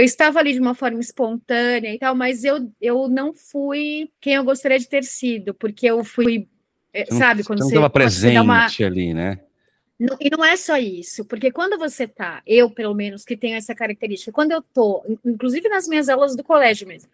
estava 0.02 0.38
ali 0.38 0.54
de 0.54 0.58
uma 0.58 0.74
forma 0.74 0.98
espontânea 0.98 1.94
e 1.94 1.98
tal, 1.98 2.14
mas 2.14 2.42
eu, 2.42 2.72
eu 2.80 3.06
não 3.06 3.34
fui 3.34 4.10
quem 4.18 4.32
eu 4.32 4.44
gostaria 4.44 4.78
de 4.78 4.88
ter 4.88 5.04
sido, 5.04 5.52
porque 5.52 5.84
eu 5.84 6.02
fui, 6.02 6.48
eh, 6.94 7.04
sabe, 7.12 7.44
quando 7.44 7.58
você 7.58 7.68
estava 7.68 7.90
presente 7.90 8.38
uma... 8.38 8.66
ali, 8.66 9.12
né? 9.12 9.38
e 10.18 10.30
não 10.30 10.42
é 10.42 10.56
só 10.56 10.78
isso, 10.78 11.22
porque 11.26 11.50
quando 11.50 11.78
você 11.78 12.08
tá, 12.08 12.42
eu 12.46 12.70
pelo 12.70 12.94
menos 12.94 13.22
que 13.22 13.36
tenho 13.36 13.56
essa 13.56 13.74
característica, 13.74 14.32
quando 14.32 14.52
eu 14.52 14.62
tô, 14.62 15.04
inclusive 15.22 15.68
nas 15.68 15.86
minhas 15.86 16.08
aulas 16.08 16.34
do 16.34 16.42
colégio 16.42 16.88
mesmo, 16.88 17.10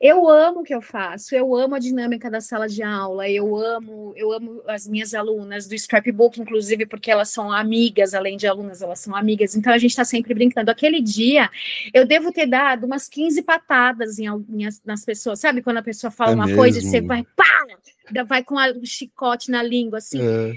eu 0.00 0.26
amo 0.26 0.60
o 0.60 0.62
que 0.62 0.74
eu 0.74 0.80
faço, 0.80 1.34
eu 1.34 1.54
amo 1.54 1.74
a 1.74 1.78
dinâmica 1.78 2.30
da 2.30 2.40
sala 2.40 2.66
de 2.66 2.82
aula, 2.82 3.28
eu 3.28 3.54
amo, 3.54 4.14
eu 4.16 4.32
amo 4.32 4.62
as 4.66 4.86
minhas 4.86 5.12
alunas 5.12 5.68
do 5.68 5.78
scrapbook, 5.78 6.40
inclusive, 6.40 6.86
porque 6.86 7.10
elas 7.10 7.28
são 7.28 7.52
amigas, 7.52 8.14
além 8.14 8.38
de 8.38 8.46
alunas, 8.46 8.80
elas 8.80 8.98
são 9.00 9.14
amigas, 9.14 9.54
então 9.54 9.70
a 9.70 9.76
gente 9.76 9.90
está 9.90 10.04
sempre 10.04 10.32
brincando. 10.32 10.70
Aquele 10.70 11.02
dia, 11.02 11.50
eu 11.92 12.06
devo 12.06 12.32
ter 12.32 12.46
dado 12.46 12.86
umas 12.86 13.10
15 13.10 13.42
patadas 13.42 14.18
em, 14.18 14.26
em 14.26 14.68
nas 14.86 15.04
pessoas, 15.04 15.38
sabe? 15.38 15.60
Quando 15.60 15.76
a 15.76 15.82
pessoa 15.82 16.10
fala 16.10 16.32
é 16.32 16.34
uma 16.34 16.46
mesmo? 16.46 16.58
coisa 16.58 16.78
e 16.78 16.82
você 16.82 17.02
vai, 17.02 17.22
pá, 17.36 18.24
vai 18.26 18.42
com 18.42 18.54
o 18.54 18.86
chicote 18.86 19.50
na 19.50 19.62
língua, 19.62 19.98
assim. 19.98 20.22
É. 20.22 20.54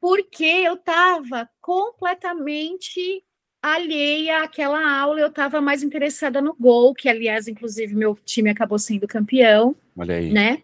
Porque 0.00 0.44
eu 0.44 0.74
estava 0.74 1.48
completamente 1.60 3.22
alheia 3.62 4.42
àquela 4.42 4.98
aula, 5.00 5.20
eu 5.20 5.28
estava 5.28 5.60
mais 5.60 5.82
interessada 5.82 6.40
no 6.40 6.54
gol, 6.54 6.94
que 6.94 7.08
aliás, 7.08 7.48
inclusive, 7.48 7.94
meu 7.94 8.16
time 8.24 8.50
acabou 8.50 8.78
sendo 8.78 9.06
campeão. 9.06 9.76
Olha 9.96 10.16
aí. 10.16 10.32
Né? 10.32 10.62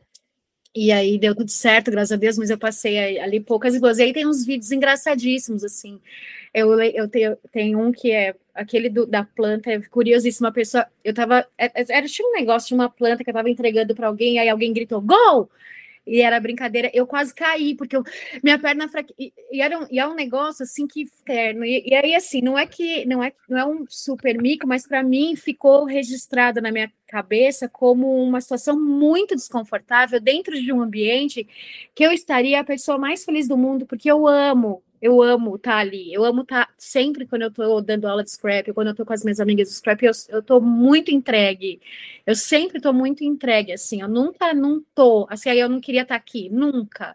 E 0.74 0.92
aí 0.92 1.18
deu 1.18 1.34
tudo 1.34 1.50
certo, 1.50 1.90
graças 1.90 2.12
a 2.12 2.16
Deus, 2.16 2.36
mas 2.36 2.50
eu 2.50 2.58
passei 2.58 3.18
ali 3.18 3.40
poucas 3.40 3.74
e 3.74 3.80
boas. 3.80 3.98
E 3.98 4.02
aí 4.02 4.12
tem 4.12 4.26
uns 4.26 4.44
vídeos 4.44 4.70
engraçadíssimos, 4.70 5.64
assim. 5.64 5.98
Eu, 6.52 6.78
eu 6.80 7.08
tenho, 7.08 7.36
tenho 7.50 7.80
um 7.80 7.90
que 7.90 8.12
é 8.12 8.34
aquele 8.54 8.90
do, 8.90 9.06
da 9.06 9.24
planta, 9.24 9.70
é 9.70 9.80
curiosíssima 9.80 10.52
pessoa. 10.52 10.86
Eu 11.02 11.14
tava. 11.14 11.46
É, 11.56 11.66
é, 11.66 11.86
era 11.88 12.06
tipo 12.06 12.28
um 12.28 12.32
negócio 12.32 12.68
de 12.68 12.74
uma 12.74 12.90
planta 12.90 13.24
que 13.24 13.30
eu 13.30 13.34
tava 13.34 13.48
entregando 13.48 13.94
para 13.94 14.06
alguém, 14.06 14.38
aí 14.38 14.50
alguém 14.50 14.72
gritou: 14.72 15.00
Gol! 15.00 15.50
E 16.06 16.22
era 16.22 16.38
brincadeira, 16.38 16.90
eu 16.94 17.06
quase 17.06 17.34
caí, 17.34 17.74
porque 17.74 17.96
eu, 17.96 18.04
minha 18.42 18.58
perna 18.58 18.88
fraca, 18.88 19.12
e, 19.18 19.32
e, 19.50 19.60
era 19.60 19.78
um, 19.78 19.86
e 19.90 19.98
é 19.98 20.06
um 20.06 20.14
negócio 20.14 20.62
assim 20.62 20.86
que 20.86 21.06
terno, 21.24 21.64
e, 21.64 21.82
e, 21.86 21.94
aí 21.94 22.14
assim, 22.14 22.40
não 22.40 22.56
é 22.56 22.66
que 22.66 23.04
não 23.06 23.22
é, 23.22 23.32
não 23.48 23.58
é 23.58 23.66
um 23.66 23.84
super 23.88 24.40
mico, 24.40 24.66
mas 24.66 24.86
para 24.86 25.02
mim 25.02 25.34
ficou 25.34 25.84
registrado 25.84 26.60
na 26.60 26.70
minha 26.70 26.90
cabeça 27.08 27.68
como 27.68 28.22
uma 28.22 28.40
situação 28.40 28.80
muito 28.80 29.34
desconfortável 29.34 30.20
dentro 30.20 30.60
de 30.60 30.72
um 30.72 30.80
ambiente 30.80 31.46
que 31.94 32.04
eu 32.04 32.12
estaria 32.12 32.60
a 32.60 32.64
pessoa 32.64 32.98
mais 32.98 33.24
feliz 33.24 33.48
do 33.48 33.56
mundo, 33.56 33.86
porque 33.86 34.10
eu 34.10 34.26
amo 34.26 34.82
eu 35.00 35.22
amo 35.22 35.56
estar 35.56 35.72
tá 35.72 35.78
ali, 35.78 36.12
eu 36.12 36.24
amo 36.24 36.42
estar 36.42 36.66
tá, 36.66 36.72
sempre 36.76 37.26
quando 37.26 37.42
eu 37.42 37.48
estou 37.48 37.80
dando 37.82 38.06
aula 38.06 38.24
de 38.24 38.30
scrap, 38.30 38.72
quando 38.72 38.88
eu 38.88 38.92
estou 38.92 39.06
com 39.06 39.12
as 39.12 39.22
minhas 39.22 39.40
amigas 39.40 39.68
de 39.68 39.74
scrap, 39.74 40.02
eu, 40.02 40.12
eu 40.28 40.42
tô 40.42 40.60
muito 40.60 41.10
entregue. 41.10 41.80
Eu 42.26 42.34
sempre 42.34 42.78
estou 42.78 42.92
muito 42.92 43.22
entregue, 43.24 43.72
assim, 43.72 44.00
eu 44.02 44.08
nunca 44.08 44.52
não 44.52 44.82
tô, 44.94 45.26
assim, 45.30 45.50
aí 45.50 45.60
eu 45.60 45.68
não 45.68 45.80
queria 45.80 46.02
estar 46.02 46.14
tá 46.14 46.18
aqui, 46.18 46.48
nunca. 46.50 47.14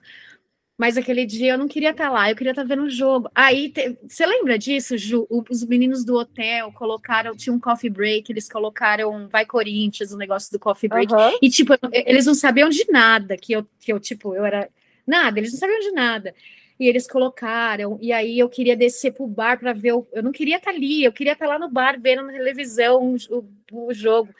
Mas 0.77 0.97
aquele 0.97 1.25
dia 1.27 1.53
eu 1.53 1.57
não 1.59 1.67
queria 1.67 1.91
estar 1.91 2.09
lá, 2.09 2.29
eu 2.29 2.35
queria 2.35 2.51
estar 2.51 2.63
vendo 2.63 2.83
o 2.83 2.89
jogo. 2.89 3.29
Aí, 3.35 3.69
te, 3.69 3.95
você 4.07 4.25
lembra 4.25 4.57
disso, 4.57 4.97
Ju? 4.97 5.27
Os 5.29 5.63
meninos 5.63 6.03
do 6.03 6.15
hotel 6.15 6.71
colocaram, 6.71 7.35
tinha 7.35 7.53
um 7.53 7.59
coffee 7.59 7.89
break, 7.89 8.31
eles 8.31 8.49
colocaram 8.49 9.27
Vai 9.27 9.45
Corinthians, 9.45 10.11
o 10.11 10.15
um 10.15 10.17
negócio 10.17 10.51
do 10.51 10.59
coffee 10.59 10.89
break. 10.89 11.13
Uhum. 11.13 11.37
E, 11.39 11.49
tipo, 11.51 11.73
eles 11.91 12.25
não 12.25 12.33
sabiam 12.33 12.67
de 12.67 12.85
nada, 12.89 13.37
que 13.37 13.53
eu, 13.53 13.67
que 13.79 13.93
eu, 13.93 13.99
tipo, 13.99 14.33
eu 14.33 14.43
era. 14.43 14.69
Nada, 15.05 15.39
eles 15.39 15.51
não 15.51 15.59
sabiam 15.59 15.79
de 15.81 15.91
nada 15.91 16.33
e 16.81 16.87
eles 16.87 17.05
colocaram, 17.05 17.99
e 18.01 18.11
aí 18.11 18.39
eu 18.39 18.49
queria 18.49 18.75
descer 18.75 19.13
pro 19.13 19.27
bar 19.27 19.59
para 19.59 19.71
ver, 19.71 19.91
o, 19.93 20.07
eu 20.11 20.23
não 20.23 20.31
queria 20.31 20.57
estar 20.57 20.71
tá 20.71 20.75
ali, 20.75 21.03
eu 21.03 21.13
queria 21.13 21.33
estar 21.33 21.45
tá 21.45 21.51
lá 21.53 21.59
no 21.59 21.69
bar 21.69 22.01
vendo 22.01 22.23
na 22.23 22.33
televisão 22.33 23.15
o, 23.29 23.45
o 23.71 23.93
jogo. 23.93 24.33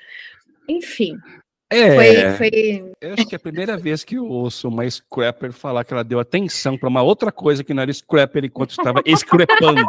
Enfim. 0.68 1.20
É, 1.70 1.96
foi, 1.96 2.38
foi... 2.38 2.92
eu 3.00 3.14
acho 3.14 3.28
que 3.28 3.36
é 3.36 3.38
a 3.38 3.40
primeira 3.40 3.78
vez 3.78 4.04
que 4.04 4.16
eu 4.16 4.26
ouço 4.26 4.70
uma 4.70 4.90
scrapper 4.90 5.54
falar 5.54 5.86
que 5.86 5.94
ela 5.94 6.04
deu 6.04 6.20
atenção 6.20 6.76
para 6.80 6.90
uma 6.90 7.04
outra 7.04 7.32
coisa 7.32 7.64
que 7.64 7.76
não 7.76 7.84
era 7.84 7.94
scrapper 7.94 8.44
enquanto 8.44 8.72
estava 8.72 9.04
scrapando. 9.16 9.86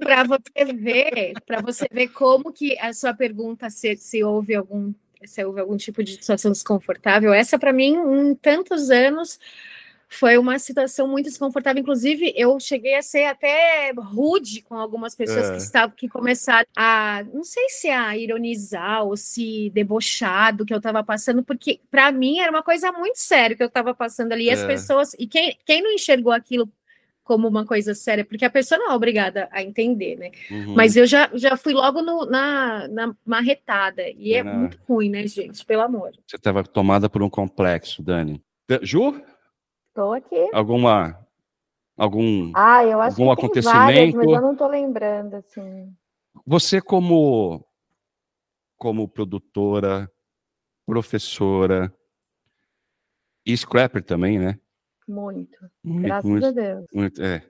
para 0.00 0.24
você 0.24 0.64
ver, 0.72 1.34
para 1.46 1.60
você 1.60 1.86
ver 1.92 2.08
como 2.08 2.54
que 2.54 2.78
a 2.78 2.94
sua 2.94 3.12
pergunta 3.12 3.68
se, 3.68 3.98
se 3.98 4.24
houve 4.24 4.54
algum 4.54 4.94
se 5.26 5.44
houve 5.44 5.60
algum 5.60 5.76
tipo 5.76 6.02
de 6.02 6.12
situação 6.12 6.50
desconfortável, 6.50 7.34
essa 7.34 7.58
para 7.58 7.74
mim, 7.74 7.94
em 7.94 8.34
tantos 8.34 8.88
anos, 8.88 9.38
foi 10.12 10.36
uma 10.36 10.58
situação 10.58 11.06
muito 11.06 11.26
desconfortável. 11.26 11.80
Inclusive, 11.80 12.34
eu 12.36 12.58
cheguei 12.58 12.96
a 12.96 13.02
ser 13.02 13.26
até 13.26 13.92
rude 13.96 14.60
com 14.62 14.74
algumas 14.74 15.14
pessoas 15.14 15.48
é. 15.48 15.52
que 15.52 15.58
estavam 15.58 15.94
que 15.96 16.08
começaram 16.08 16.66
a, 16.76 17.24
não 17.32 17.44
sei 17.44 17.68
se 17.68 17.88
a 17.88 18.16
ironizar 18.16 19.04
ou 19.04 19.16
se 19.16 19.70
debochar 19.70 20.54
do 20.54 20.66
que 20.66 20.74
eu 20.74 20.78
estava 20.78 21.04
passando, 21.04 21.44
porque 21.44 21.80
para 21.88 22.10
mim 22.10 22.40
era 22.40 22.50
uma 22.50 22.62
coisa 22.62 22.90
muito 22.90 23.18
séria 23.20 23.56
que 23.56 23.62
eu 23.62 23.68
estava 23.68 23.94
passando 23.94 24.32
ali. 24.32 24.46
E 24.46 24.50
as 24.50 24.60
é. 24.60 24.66
pessoas, 24.66 25.14
e 25.16 25.28
quem, 25.28 25.56
quem 25.64 25.80
não 25.80 25.92
enxergou 25.92 26.32
aquilo 26.32 26.68
como 27.22 27.46
uma 27.46 27.64
coisa 27.64 27.94
séria, 27.94 28.24
porque 28.24 28.44
a 28.44 28.50
pessoa 28.50 28.76
não 28.80 28.90
é 28.90 28.94
obrigada 28.94 29.48
a 29.52 29.62
entender, 29.62 30.16
né? 30.16 30.32
Uhum. 30.50 30.74
Mas 30.74 30.96
eu 30.96 31.06
já, 31.06 31.30
já 31.34 31.56
fui 31.56 31.72
logo 31.72 32.02
no, 32.02 32.26
na, 32.26 32.88
na 32.88 33.14
marretada, 33.24 34.02
e 34.08 34.34
é, 34.34 34.42
muito 34.42 34.76
ruim, 34.88 35.08
né, 35.08 35.24
gente? 35.28 35.64
Pelo 35.64 35.82
amor. 35.82 36.10
Você 36.26 36.34
estava 36.34 36.64
tomada 36.64 37.08
por 37.08 37.22
um 37.22 37.30
complexo, 37.30 38.02
Dani. 38.02 38.42
Ju? 38.82 39.22
Estou 39.90 40.12
aqui. 40.12 40.48
Alguma 40.52 41.18
algum 41.96 42.52
ah, 42.54 42.84
eu 42.84 43.00
acho 43.00 43.20
algum 43.20 43.34
que 43.34 43.40
acontecimento? 43.40 43.84
Várias, 43.84 44.14
mas 44.14 44.26
eu 44.30 44.40
não 44.40 44.52
estou 44.52 44.68
lembrando 44.68 45.34
assim. 45.34 45.92
Você 46.46 46.80
como 46.80 47.64
como 48.76 49.06
produtora, 49.08 50.10
professora 50.86 51.92
e 53.44 53.54
scrapper 53.54 54.02
também, 54.02 54.38
né? 54.38 54.58
Muito. 55.06 55.58
muito 55.84 56.02
Graças 56.02 56.30
muito, 56.30 56.46
a 56.46 56.50
Deus. 56.52 56.86
Muito, 56.94 57.22
é. 57.22 57.42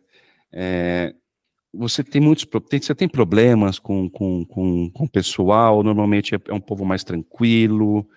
É, 0.52 1.14
você 1.72 2.02
tem 2.02 2.20
muitos 2.20 2.44
tem, 2.68 2.80
você 2.80 2.94
tem 2.94 3.08
problemas 3.08 3.78
com, 3.78 4.10
com, 4.10 4.44
com, 4.44 4.90
com 4.90 5.04
o 5.04 5.08
pessoal, 5.08 5.82
normalmente 5.82 6.34
é, 6.34 6.40
é 6.48 6.54
um 6.54 6.60
povo 6.60 6.84
mais 6.84 7.04
tranquilo. 7.04 8.08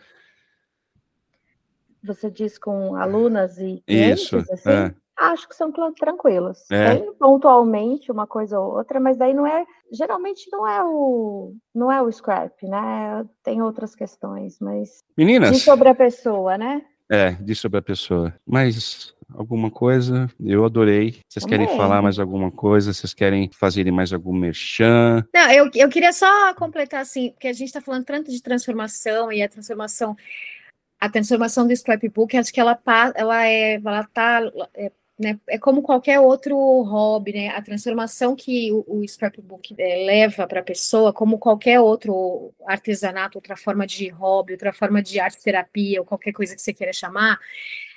Você 2.04 2.30
diz 2.30 2.58
com 2.58 2.96
alunas 2.96 3.58
e 3.58 3.82
clientes, 3.88 4.24
Isso, 4.24 4.38
assim? 4.52 4.70
É. 4.70 4.94
Acho 5.16 5.48
que 5.48 5.56
são 5.56 5.72
tranquilos. 5.72 6.70
É. 6.72 6.96
Tem 6.96 7.14
pontualmente 7.14 8.12
uma 8.12 8.26
coisa 8.26 8.60
ou 8.60 8.78
outra, 8.78 9.00
mas 9.00 9.16
daí 9.16 9.34
não 9.34 9.46
é, 9.46 9.64
geralmente 9.92 10.50
não 10.52 10.68
é 10.68 10.84
o, 10.84 11.54
não 11.74 11.92
é 11.92 12.02
o 12.02 12.12
scrap, 12.12 12.54
né? 12.64 13.24
Tem 13.44 13.62
outras 13.62 13.96
questões, 13.96 14.58
mas 14.60 15.04
Meninas, 15.16 15.52
diz 15.52 15.64
sobre 15.64 15.88
a 15.88 15.96
pessoa, 15.96 16.58
né? 16.58 16.82
É, 17.10 17.32
diz 17.42 17.60
sobre 17.60 17.78
a 17.78 17.82
pessoa. 17.82 18.34
Mas 18.46 19.14
alguma 19.34 19.70
coisa? 19.70 20.28
Eu 20.40 20.66
adorei. 20.66 21.20
Vocês 21.30 21.46
querem 21.46 21.68
falar 21.78 22.02
mais 22.02 22.18
alguma 22.18 22.52
coisa? 22.52 22.92
Vocês 22.92 23.14
querem 23.14 23.50
fazer 23.54 23.90
mais 23.92 24.12
algum 24.12 24.34
merchan? 24.34 25.24
Não, 25.34 25.52
eu, 25.52 25.70
eu 25.76 25.90
queria 25.90 26.12
só 26.12 26.54
completar 26.56 27.02
assim, 27.02 27.32
porque 27.32 27.48
a 27.48 27.54
gente 27.54 27.68
está 27.68 27.82
falando 27.82 28.06
tanto 28.06 28.32
de 28.32 28.42
transformação 28.42 29.32
e 29.32 29.44
a 29.44 29.50
transformação 29.50 30.16
a 31.04 31.10
transformação 31.10 31.68
do 31.68 31.76
scrapbook, 31.76 32.38
acho 32.38 32.54
que 32.54 32.62
ela, 32.62 32.80
ela 33.14 33.46
é, 33.46 33.74
ela 33.74 34.06
tá, 34.06 34.40
é, 34.74 34.90
né, 35.20 35.38
é 35.50 35.58
como 35.58 35.82
qualquer 35.82 36.18
outro 36.22 36.56
hobby, 36.84 37.34
né? 37.34 37.50
A 37.50 37.62
transformação 37.62 38.34
que 38.38 38.72
o, 38.72 38.86
o 38.88 39.06
scrapbook 39.06 39.76
é, 39.78 40.06
leva 40.06 40.48
para 40.48 40.62
a 40.62 40.64
pessoa, 40.64 41.12
como 41.12 41.38
qualquer 41.38 41.82
outro 41.82 42.54
artesanato, 42.66 43.38
outra 43.38 43.58
forma 43.58 43.86
de 43.86 44.08
hobby, 44.08 44.54
outra 44.54 44.72
forma 44.72 45.04
de 45.04 45.20
arte 45.20 45.44
terapia, 45.44 46.00
ou 46.00 46.06
qualquer 46.06 46.32
coisa 46.32 46.56
que 46.56 46.62
você 46.62 46.74
queira 46.74 46.94
chamar, 46.94 47.38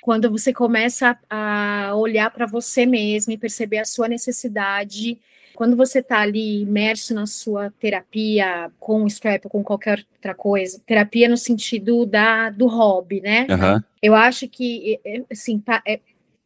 quando 0.01 0.29
você 0.29 0.51
começa 0.51 1.17
a 1.29 1.93
olhar 1.95 2.29
para 2.29 2.45
você 2.45 2.85
mesmo 2.85 3.31
e 3.31 3.37
perceber 3.37 3.77
a 3.77 3.85
sua 3.85 4.09
necessidade 4.09 5.17
quando 5.57 5.75
você 5.75 5.99
está 5.99 6.19
ali 6.19 6.61
imerso 6.61 7.15
na 7.15 7.25
sua 7.25 7.71
terapia 7.79 8.71
com 8.79 9.03
o 9.03 9.09
scrap 9.09 9.43
ou 9.45 9.49
com 9.49 9.63
qualquer 9.63 10.05
outra 10.13 10.35
coisa, 10.35 10.79
terapia 10.85 11.27
no 11.27 11.35
sentido 11.35 12.05
da 12.05 12.51
do 12.51 12.67
hobby, 12.67 13.21
né? 13.21 13.47
Uhum. 13.49 13.83
Eu 13.99 14.13
acho 14.13 14.47
que 14.47 14.99
assim 15.31 15.63
é, 15.83 15.99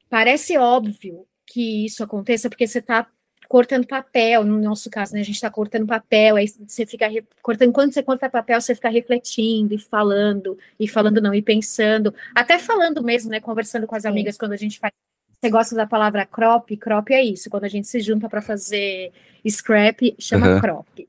Parece 0.10 0.58
óbvio 0.58 1.26
que 1.46 1.86
isso 1.86 2.02
aconteça 2.04 2.50
porque 2.50 2.66
você 2.66 2.80
está 2.80 3.06
cortando 3.50 3.86
papel, 3.86 4.46
no 4.46 4.62
nosso 4.62 4.90
caso, 4.90 5.14
né? 5.14 5.20
A 5.20 5.24
gente 5.24 5.36
está 5.36 5.50
cortando 5.50 5.86
papel, 5.86 6.38
aí 6.38 6.48
você 6.48 6.86
fica 6.86 7.08
cortando, 7.42 7.74
quando 7.74 7.94
você 7.94 8.02
corta 8.02 8.30
papel, 8.30 8.62
você 8.62 8.74
fica 8.74 8.88
refletindo 8.90 9.74
e 9.74 9.78
falando, 9.78 10.58
e 10.80 10.88
falando 10.88 11.20
não, 11.22 11.34
e 11.34 11.42
pensando, 11.42 12.16
até 12.34 12.58
falando 12.58 13.04
mesmo, 13.04 13.30
né? 13.30 13.42
Conversando 13.42 13.86
com 13.86 13.94
as 13.94 14.06
amigas 14.06 14.38
quando 14.38 14.54
a 14.54 14.58
gente 14.58 14.80
faz. 14.80 14.94
Você 15.42 15.50
gosta 15.50 15.76
da 15.76 15.88
palavra 15.88 16.24
crop? 16.24 16.78
Crop 16.78 17.12
é 17.12 17.24
isso, 17.24 17.50
quando 17.50 17.64
a 17.64 17.68
gente 17.68 17.88
se 17.88 18.00
junta 18.00 18.30
para 18.30 18.44
fazer 18.44 19.12
scrap, 19.44 20.16
chama 20.20 20.54
uhum. 20.54 20.62
crop. 20.62 21.08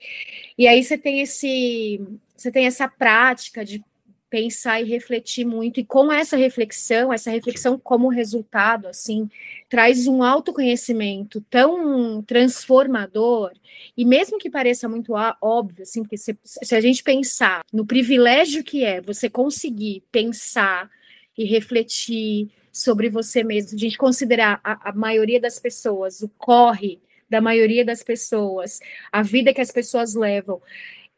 E 0.57 0.67
aí 0.67 0.83
você 0.83 0.97
tem 0.97 1.21
esse, 1.21 2.01
você 2.35 2.51
tem 2.51 2.65
essa 2.65 2.89
prática 2.89 3.63
de 3.63 3.85
pensar 4.31 4.81
e 4.81 4.85
refletir 4.85 5.45
muito, 5.45 5.79
e 5.79 5.85
com 5.85 6.11
essa 6.11 6.39
reflexão, 6.39 7.13
essa 7.13 7.31
reflexão 7.31 7.79
como 7.79 8.09
resultado, 8.09 8.89
assim, 8.89 9.29
traz 9.69 10.07
um 10.07 10.23
autoconhecimento 10.23 11.45
tão 11.51 12.23
transformador, 12.23 13.53
e 13.95 14.07
mesmo 14.07 14.39
que 14.39 14.49
pareça 14.49 14.89
muito 14.89 15.13
óbvio, 15.43 15.83
assim, 15.83 16.03
porque 16.03 16.17
se, 16.17 16.39
se 16.43 16.75
a 16.75 16.81
gente 16.81 17.03
pensar 17.03 17.63
no 17.71 17.85
privilégio 17.85 18.65
que 18.65 18.83
é 18.83 19.03
você 19.03 19.29
conseguir 19.29 20.03
pensar 20.11 20.91
e 21.37 21.45
refletir 21.45 22.49
sobre 22.73 23.11
você 23.11 23.45
mesmo, 23.45 23.79
gente 23.79 23.99
considerar 23.99 24.61
a, 24.65 24.91
a 24.91 24.93
maioria 24.93 25.41
das 25.41 25.59
pessoas, 25.59 26.23
o 26.23 26.29
corre 26.39 26.99
da 27.29 27.41
maioria 27.41 27.85
das 27.85 28.03
pessoas, 28.03 28.81
a 29.11 29.23
vida 29.23 29.53
que 29.53 29.61
as 29.61 29.71
pessoas 29.71 30.15
levam, 30.15 30.61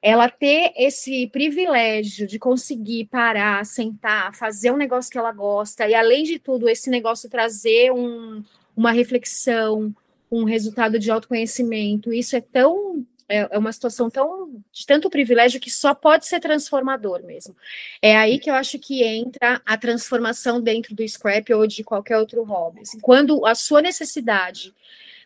ela 0.03 0.29
ter 0.29 0.73
esse 0.77 1.27
privilégio 1.29 2.27
de 2.27 2.39
conseguir 2.39 3.07
parar, 3.07 3.65
sentar, 3.65 4.35
fazer 4.35 4.71
um 4.71 4.77
negócio 4.77 5.11
que 5.11 5.17
ela 5.17 5.33
gosta, 5.33 5.89
e 5.89 5.95
além 5.95 6.25
de 6.25 6.39
tudo, 6.39 6.69
esse 6.69 6.91
negócio 6.91 7.31
trazer 7.31 7.91
um, 7.91 8.45
uma 8.77 8.93
reflexão, 8.93 9.95
um 10.31 10.45
resultado 10.45 10.99
de 10.99 11.11
autoconhecimento, 11.11 12.13
isso 12.13 12.37
é 12.37 12.41
tão. 12.41 13.05
É, 13.29 13.49
é 13.51 13.59
uma 13.59 13.73
situação 13.73 14.11
tão 14.11 14.63
de 14.73 14.87
tanto 14.87 15.09
privilégio 15.09 15.61
que 15.61 15.71
só 15.71 15.95
pode 15.95 16.27
ser 16.27 16.41
transformador 16.41 17.23
mesmo. 17.25 17.57
É 18.03 18.17
aí 18.17 18.39
que 18.39 18.51
eu 18.51 18.55
acho 18.55 18.79
que 18.79 19.03
entra 19.03 19.61
a 19.65 19.77
transformação 19.77 20.61
dentro 20.61 20.95
do 20.95 21.07
scrap 21.09 21.53
ou 21.53 21.67
de 21.67 21.83
qualquer 21.83 22.19
outro 22.19 22.43
hobby. 22.45 22.81
Assim, 22.81 23.01
quando 23.01 23.45
a 23.47 23.55
sua 23.55 23.81
necessidade 23.81 24.75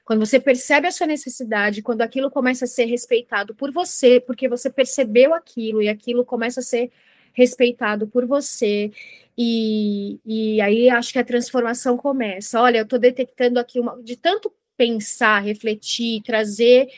quando 0.08 0.24
você 0.24 0.40
percebe 0.40 0.86
a 0.86 0.90
sua 0.90 1.06
necessidade, 1.06 1.82
quando 1.82 2.00
aquilo 2.00 2.30
começa 2.30 2.64
a 2.64 2.68
ser 2.68 2.86
respeitado 2.86 3.54
por 3.54 3.70
você, 3.70 4.18
porque 4.18 4.48
você 4.48 4.70
percebeu 4.70 5.34
aquilo 5.34 5.82
e 5.82 5.88
aquilo 5.90 6.24
começa 6.24 6.60
a 6.60 6.62
ser 6.62 6.90
respeitado 7.34 8.06
por 8.06 8.24
você, 8.24 8.90
e, 9.36 10.18
e 10.24 10.60
aí 10.62 10.88
acho 10.88 11.12
que 11.12 11.18
a 11.18 11.24
transformação 11.24 11.98
começa. 11.98 12.58
Olha, 12.58 12.78
eu 12.78 12.84
estou 12.84 12.98
detectando 12.98 13.60
aqui 13.60 13.78
uma, 13.78 14.02
de 14.02 14.16
tanto 14.16 14.50
pensar, 14.78 15.40
refletir, 15.40 16.22
trazer 16.22 16.88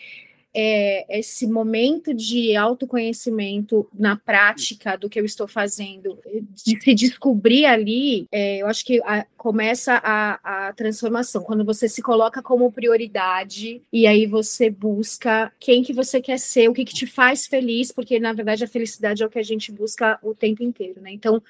é, 0.55 1.19
esse 1.19 1.47
momento 1.47 2.13
de 2.13 2.57
autoconhecimento 2.57 3.89
na 3.93 4.17
prática 4.17 4.97
do 4.97 5.09
que 5.09 5.21
eu 5.21 5.25
estou 5.25 5.47
fazendo, 5.47 6.19
de 6.55 6.81
se 6.81 6.95
descobrir 6.95 7.67
ali, 7.67 8.27
é, 8.33 8.59
eu 8.59 8.67
acho 8.67 8.85
que 8.85 9.01
a, 9.05 9.25
começa 9.37 10.01
a, 10.03 10.69
a, 10.69 10.73
transformação, 10.73 11.43
quando 11.43 11.65
você 11.65 11.89
se 11.89 12.03
coloca 12.03 12.43
como 12.43 12.73
prioridade 12.73 13.83
e 13.93 14.07
aí 14.07 14.27
você 14.27 14.69
busca 14.71 15.53
quem 15.59 15.83
que 15.83 15.93
você 15.93 16.21
quer 16.21 16.39
ser, 16.39 16.69
o 16.69 16.75
que, 16.75 16.85
que 16.85 16.95
te 16.95 17.07
faz 17.07 17.47
feliz, 17.47 17.93
porque 17.93 18.19
na 18.19 18.33
verdade 18.33 18.65
a 18.65 18.69
felicidade 18.69 19.23
é 19.23 19.27
o 19.27 19.31
que 19.31 19.39
a 19.39 19.45
gente 19.45 19.71
busca 19.73 20.19
o 20.23 20.35
tempo 20.35 20.63
inteiro, 20.63 21.01
né? 21.01 21.13
Então, 21.13 21.43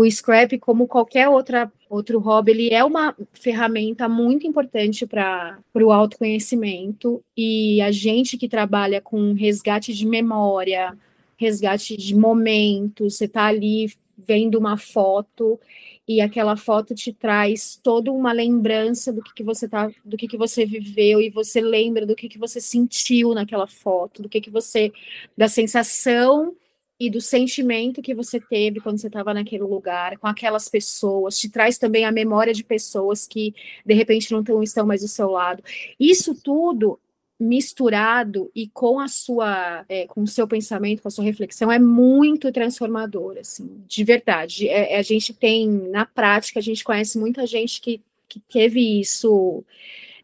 o 0.00 0.10
scrap, 0.10 0.58
como 0.58 0.88
qualquer 0.88 1.28
outra, 1.28 1.70
outro 1.88 2.18
hobby, 2.18 2.52
ele 2.52 2.72
é 2.72 2.82
uma 2.82 3.14
ferramenta 3.34 4.08
muito 4.08 4.46
importante 4.46 5.06
para 5.06 5.58
o 5.74 5.92
autoconhecimento. 5.92 7.22
E 7.36 7.82
a 7.82 7.90
gente 7.90 8.38
que 8.38 8.48
trabalha 8.48 9.00
com 9.02 9.34
resgate 9.34 9.92
de 9.92 10.06
memória, 10.06 10.96
resgate 11.36 11.98
de 11.98 12.14
momentos, 12.14 13.16
você 13.16 13.26
está 13.26 13.44
ali 13.44 13.92
vendo 14.16 14.58
uma 14.58 14.78
foto 14.78 15.60
e 16.08 16.22
aquela 16.22 16.56
foto 16.56 16.94
te 16.94 17.12
traz 17.12 17.78
toda 17.82 18.10
uma 18.10 18.32
lembrança 18.32 19.12
do 19.12 19.22
que, 19.22 19.34
que 19.34 19.44
você 19.44 19.68
tá, 19.68 19.90
do 20.02 20.16
que, 20.16 20.26
que 20.26 20.36
você 20.38 20.64
viveu 20.64 21.20
e 21.20 21.28
você 21.28 21.60
lembra 21.60 22.06
do 22.06 22.16
que, 22.16 22.26
que 22.26 22.38
você 22.38 22.58
sentiu 22.58 23.34
naquela 23.34 23.66
foto, 23.66 24.22
do 24.22 24.28
que, 24.30 24.40
que 24.40 24.50
você 24.50 24.92
da 25.36 25.46
sensação 25.46 26.56
e 27.00 27.08
do 27.08 27.20
sentimento 27.20 28.02
que 28.02 28.14
você 28.14 28.38
teve 28.38 28.78
quando 28.78 28.98
você 29.00 29.06
estava 29.06 29.32
naquele 29.32 29.62
lugar, 29.62 30.18
com 30.18 30.26
aquelas 30.26 30.68
pessoas, 30.68 31.38
te 31.38 31.48
traz 31.48 31.78
também 31.78 32.04
a 32.04 32.12
memória 32.12 32.52
de 32.52 32.62
pessoas 32.62 33.26
que 33.26 33.54
de 33.86 33.94
repente 33.94 34.30
não 34.30 34.44
tão, 34.44 34.62
estão 34.62 34.86
mais 34.86 35.00
do 35.00 35.08
seu 35.08 35.30
lado. 35.30 35.64
Isso 35.98 36.34
tudo 36.34 37.00
misturado 37.40 38.50
e 38.54 38.68
com 38.68 39.00
a 39.00 39.08
sua, 39.08 39.86
é, 39.88 40.06
com 40.06 40.22
o 40.22 40.26
seu 40.26 40.46
pensamento, 40.46 41.00
com 41.00 41.08
a 41.08 41.10
sua 41.10 41.24
reflexão, 41.24 41.72
é 41.72 41.78
muito 41.78 42.52
transformador, 42.52 43.38
assim, 43.38 43.82
de 43.88 44.04
verdade. 44.04 44.68
É, 44.68 44.92
é, 44.92 44.98
a 44.98 45.02
gente 45.02 45.32
tem, 45.32 45.66
na 45.66 46.04
prática, 46.04 46.58
a 46.58 46.62
gente 46.62 46.84
conhece 46.84 47.18
muita 47.18 47.46
gente 47.46 47.80
que, 47.80 48.02
que 48.28 48.40
teve 48.40 49.00
isso 49.00 49.64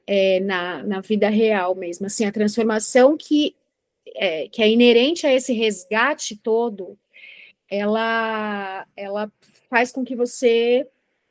é, 0.06 0.40
na, 0.40 0.82
na 0.82 1.00
vida 1.00 1.30
real 1.30 1.74
mesmo, 1.74 2.04
assim, 2.04 2.26
a 2.26 2.32
transformação 2.32 3.16
que 3.16 3.54
é, 4.16 4.48
que 4.48 4.62
é 4.62 4.68
inerente 4.68 5.26
a 5.26 5.32
esse 5.32 5.52
resgate 5.52 6.36
todo, 6.36 6.98
ela, 7.68 8.86
ela 8.96 9.30
faz 9.68 9.92
com 9.92 10.04
que 10.04 10.16
você 10.16 10.86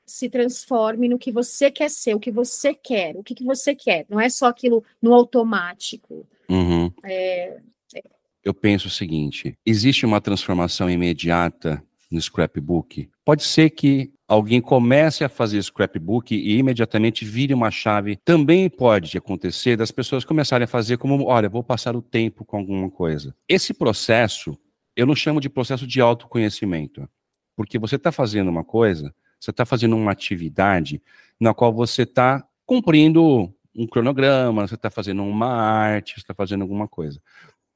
se 0.05 0.29
transforme 0.29 1.09
no 1.09 1.17
que 1.17 1.31
você 1.31 1.71
quer 1.71 1.89
ser, 1.89 2.13
o 2.13 2.19
que 2.19 2.31
você 2.31 2.73
quer, 2.73 3.15
o 3.15 3.23
que, 3.23 3.33
que 3.33 3.43
você 3.43 3.75
quer. 3.75 4.05
Não 4.07 4.19
é 4.19 4.29
só 4.29 4.45
aquilo 4.45 4.83
no 5.01 5.13
automático. 5.13 6.27
Uhum. 6.47 6.91
É, 7.03 7.57
é... 7.95 8.03
Eu 8.43 8.53
penso 8.53 8.88
o 8.88 8.91
seguinte: 8.91 9.57
existe 9.65 10.05
uma 10.05 10.21
transformação 10.21 10.89
imediata 10.89 11.83
no 12.11 12.21
scrapbook? 12.21 13.09
Pode 13.23 13.43
ser 13.43 13.71
que 13.71 14.11
alguém 14.28 14.59
comece 14.59 15.23
a 15.23 15.30
fazer 15.30 15.61
scrapbook 15.61 16.34
e 16.34 16.57
imediatamente 16.57 17.23
vire 17.23 17.53
uma 17.53 17.69
chave. 17.69 18.15
Também 18.17 18.69
pode 18.69 19.17
acontecer 19.17 19.78
das 19.78 19.91
pessoas 19.91 20.26
começarem 20.26 20.65
a 20.65 20.67
fazer 20.67 20.97
como, 20.97 21.26
olha, 21.26 21.47
vou 21.49 21.63
passar 21.63 21.95
o 21.95 22.01
tempo 22.01 22.43
com 22.43 22.57
alguma 22.57 22.89
coisa. 22.89 23.36
Esse 23.47 23.73
processo, 23.73 24.57
eu 24.95 25.05
não 25.05 25.15
chamo 25.15 25.39
de 25.39 25.49
processo 25.49 25.86
de 25.86 26.01
autoconhecimento, 26.01 27.07
porque 27.55 27.78
você 27.78 27.95
está 27.95 28.11
fazendo 28.11 28.49
uma 28.49 28.63
coisa, 28.63 29.13
você 29.39 29.51
está 29.51 29.65
fazendo 29.65 29.95
uma 29.95 30.11
atividade 30.11 31.01
na 31.39 31.53
qual 31.53 31.71
você 31.73 32.01
está 32.01 32.43
cumprindo 32.65 33.53
um 33.76 33.86
cronograma, 33.86 34.67
você 34.67 34.76
está 34.76 34.89
fazendo 34.89 35.23
uma 35.23 35.47
arte, 35.47 36.13
você 36.13 36.21
está 36.21 36.34
fazendo 36.34 36.61
alguma 36.61 36.88
coisa. 36.88 37.21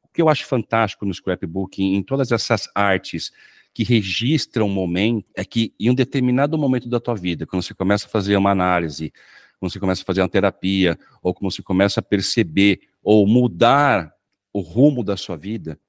O 0.01 0.07
que 0.07 0.21
eu 0.21 0.29
acho 0.29 0.45
fantástico 0.45 1.05
no 1.05 1.13
scrapbook, 1.13 1.83
em 1.83 2.01
todas 2.01 2.31
essas 2.31 2.67
artes 2.73 3.31
que 3.73 3.83
registra 3.83 4.63
um 4.63 4.69
momento, 4.69 5.25
é 5.35 5.45
que 5.45 5.73
em 5.79 5.89
um 5.89 5.95
determinado 5.95 6.57
momento 6.57 6.89
da 6.89 6.99
tua 6.99 7.15
vida, 7.15 7.45
quando 7.45 7.61
você 7.61 7.73
começa 7.73 8.07
a 8.07 8.09
fazer 8.09 8.35
uma 8.35 8.51
análise, 8.51 9.13
quando 9.59 9.71
você 9.71 9.79
começa 9.79 10.01
a 10.01 10.05
fazer 10.05 10.21
uma 10.21 10.29
terapia, 10.29 10.97
ou 11.21 11.33
quando 11.33 11.51
você 11.51 11.61
começa 11.61 11.99
a 11.99 12.03
perceber 12.03 12.81
ou 13.03 13.27
mudar 13.27 14.13
o 14.53 14.61
rumo 14.61 15.03
da 15.03 15.15
sua 15.15 15.37
vida, 15.37 15.79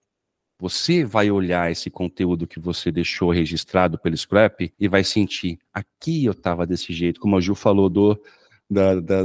você 0.59 1.05
vai 1.05 1.31
olhar 1.31 1.73
esse 1.73 1.89
conteúdo 1.89 2.47
que 2.47 2.61
você 2.61 2.93
deixou 2.93 3.31
registrado 3.31 3.99
pelo 3.99 4.17
Scrap 4.17 4.73
e 4.79 4.89
vai 4.89 5.03
sentir, 5.03 5.59
aqui 5.73 6.27
eu 6.27 6.33
estava 6.33 6.67
desse 6.67 6.93
jeito, 6.93 7.19
como 7.19 7.37
a 7.37 7.41
Ju 7.41 7.55
falou 7.55 7.89
do, 7.89 8.21
da, 8.69 9.01
da, 9.01 9.23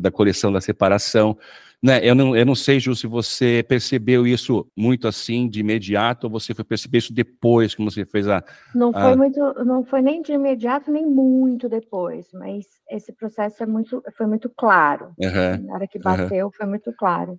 da 0.00 0.10
coleção 0.10 0.52
da 0.52 0.60
separação. 0.60 1.36
Né, 1.80 2.00
eu, 2.02 2.12
não, 2.12 2.36
eu 2.36 2.44
não 2.44 2.56
sei, 2.56 2.80
Ju, 2.80 2.94
se 2.96 3.06
você 3.06 3.64
percebeu 3.68 4.26
isso 4.26 4.66
muito 4.76 5.06
assim, 5.06 5.48
de 5.48 5.60
imediato, 5.60 6.26
ou 6.26 6.30
você 6.32 6.52
foi 6.52 6.64
perceber 6.64 6.98
isso 6.98 7.12
depois 7.12 7.72
que 7.72 7.84
você 7.84 8.04
fez 8.04 8.26
a. 8.28 8.42
Não 8.74 8.90
a... 8.92 9.00
foi 9.00 9.16
muito, 9.16 9.38
não 9.64 9.84
foi 9.84 10.02
nem 10.02 10.20
de 10.20 10.32
imediato, 10.32 10.90
nem 10.90 11.06
muito 11.06 11.68
depois, 11.68 12.26
mas 12.32 12.66
esse 12.90 13.12
processo 13.12 13.62
é 13.62 13.66
muito, 13.66 14.02
foi 14.16 14.26
muito 14.26 14.50
claro. 14.50 15.12
Uhum, 15.18 15.66
Na 15.66 15.74
hora 15.74 15.86
que 15.86 16.00
bateu, 16.00 16.46
uhum. 16.46 16.52
foi 16.52 16.66
muito 16.66 16.92
claro. 16.94 17.38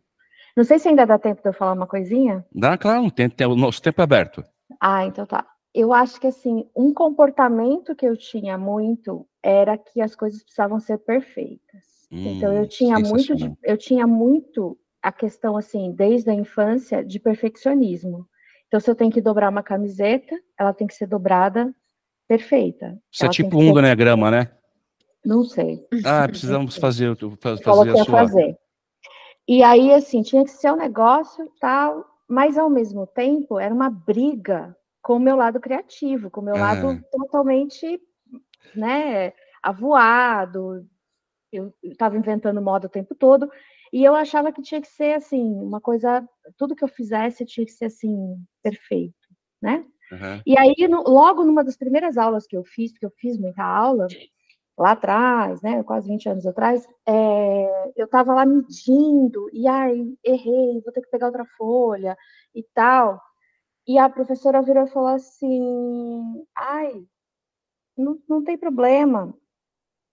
Não 0.55 0.63
sei 0.63 0.79
se 0.79 0.87
ainda 0.87 1.05
dá 1.05 1.19
tempo 1.19 1.41
de 1.41 1.49
eu 1.49 1.53
falar 1.53 1.73
uma 1.73 1.87
coisinha. 1.87 2.45
Dá, 2.53 2.77
claro, 2.77 3.11
tem, 3.11 3.29
tem, 3.29 3.45
o 3.45 3.55
nosso 3.55 3.81
tempo 3.81 3.99
é 3.99 4.03
aberto. 4.03 4.43
Ah, 4.79 5.05
então 5.05 5.25
tá. 5.25 5.45
Eu 5.73 5.93
acho 5.93 6.19
que 6.19 6.27
assim, 6.27 6.65
um 6.75 6.93
comportamento 6.93 7.93
que 7.93 8.05
eu 8.05 8.15
tinha 8.15 8.57
muito 8.57 9.27
era 9.43 9.77
que 9.77 10.01
as 10.01 10.15
coisas 10.15 10.41
precisavam 10.41 10.79
ser 10.79 10.97
perfeitas. 10.99 11.98
Hum, 12.11 12.37
então 12.37 12.53
eu 12.53 12.67
tinha 12.67 12.97
muito, 12.99 13.35
de, 13.35 13.53
eu 13.63 13.77
tinha 13.77 14.07
muito 14.07 14.77
a 15.01 15.11
questão 15.11 15.55
assim, 15.55 15.91
desde 15.91 16.29
a 16.29 16.33
infância, 16.33 17.03
de 17.03 17.19
perfeccionismo. 17.19 18.27
Então, 18.67 18.79
se 18.79 18.89
eu 18.89 18.95
tenho 18.95 19.11
que 19.11 19.21
dobrar 19.21 19.49
uma 19.49 19.63
camiseta, 19.63 20.35
ela 20.57 20.73
tem 20.73 20.85
que 20.85 20.93
ser 20.93 21.07
dobrada 21.07 21.73
perfeita. 22.27 22.97
Isso 23.11 23.23
é 23.23 23.25
ela 23.25 23.31
é 23.31 23.33
tipo 23.33 23.57
um 23.57 23.73
do 23.73 23.79
Enneagrama, 23.79 24.29
né? 24.29 24.51
Não 25.25 25.43
sei. 25.43 25.85
Ah, 26.05 26.27
precisamos 26.27 26.75
fazer, 26.77 27.15
fazer 27.39 27.63
Coloquei 27.63 27.99
a 27.99 28.05
sua... 28.05 28.19
fazer. 28.19 28.57
E 29.47 29.63
aí, 29.63 29.91
assim, 29.93 30.21
tinha 30.21 30.43
que 30.43 30.51
ser 30.51 30.71
um 30.71 30.75
negócio 30.75 31.51
tal, 31.59 32.05
mas 32.27 32.57
ao 32.57 32.69
mesmo 32.69 33.07
tempo 33.07 33.59
era 33.59 33.73
uma 33.73 33.89
briga 33.89 34.75
com 35.01 35.15
o 35.15 35.19
meu 35.19 35.35
lado 35.35 35.59
criativo, 35.59 36.29
com 36.29 36.41
o 36.41 36.45
meu 36.45 36.55
ah. 36.55 36.59
lado 36.59 37.03
totalmente, 37.11 37.99
né, 38.75 39.33
avoado, 39.63 40.85
eu 41.51 41.73
estava 41.83 42.17
inventando 42.17 42.61
moda 42.61 42.87
o 42.87 42.89
tempo 42.89 43.15
todo, 43.15 43.49
e 43.91 44.03
eu 44.03 44.15
achava 44.15 44.51
que 44.51 44.61
tinha 44.61 44.81
que 44.81 44.87
ser 44.87 45.13
assim, 45.13 45.41
uma 45.41 45.81
coisa, 45.81 46.27
tudo 46.57 46.75
que 46.75 46.83
eu 46.83 46.87
fizesse 46.87 47.45
tinha 47.45 47.65
que 47.65 47.71
ser 47.71 47.85
assim, 47.85 48.37
perfeito, 48.61 49.15
né? 49.61 49.85
Uhum. 50.11 50.41
E 50.45 50.57
aí, 50.57 50.87
no, 50.87 51.03
logo 51.03 51.43
numa 51.43 51.63
das 51.63 51.77
primeiras 51.77 52.17
aulas 52.17 52.47
que 52.47 52.57
eu 52.57 52.63
fiz, 52.63 52.91
porque 52.91 53.05
eu 53.05 53.13
fiz 53.17 53.37
muita 53.37 53.63
aula, 53.63 54.07
lá 54.77 54.91
atrás, 54.91 55.61
né, 55.61 55.83
quase 55.83 56.07
20 56.07 56.29
anos 56.29 56.45
atrás, 56.47 56.87
é, 57.05 57.91
eu 57.97 58.05
estava 58.05 58.33
lá 58.33 58.45
medindo, 58.45 59.49
e 59.51 59.67
ai, 59.67 59.93
errei, 60.23 60.81
vou 60.81 60.93
ter 60.93 61.01
que 61.01 61.09
pegar 61.09 61.27
outra 61.27 61.45
folha 61.57 62.17
e 62.55 62.63
tal. 62.73 63.21
E 63.87 63.97
a 63.97 64.09
professora 64.09 64.61
virou 64.61 64.85
e 64.85 64.89
falou 64.89 65.09
assim: 65.09 66.45
ai, 66.55 67.03
não, 67.97 68.19
não 68.27 68.43
tem 68.43 68.57
problema, 68.57 69.33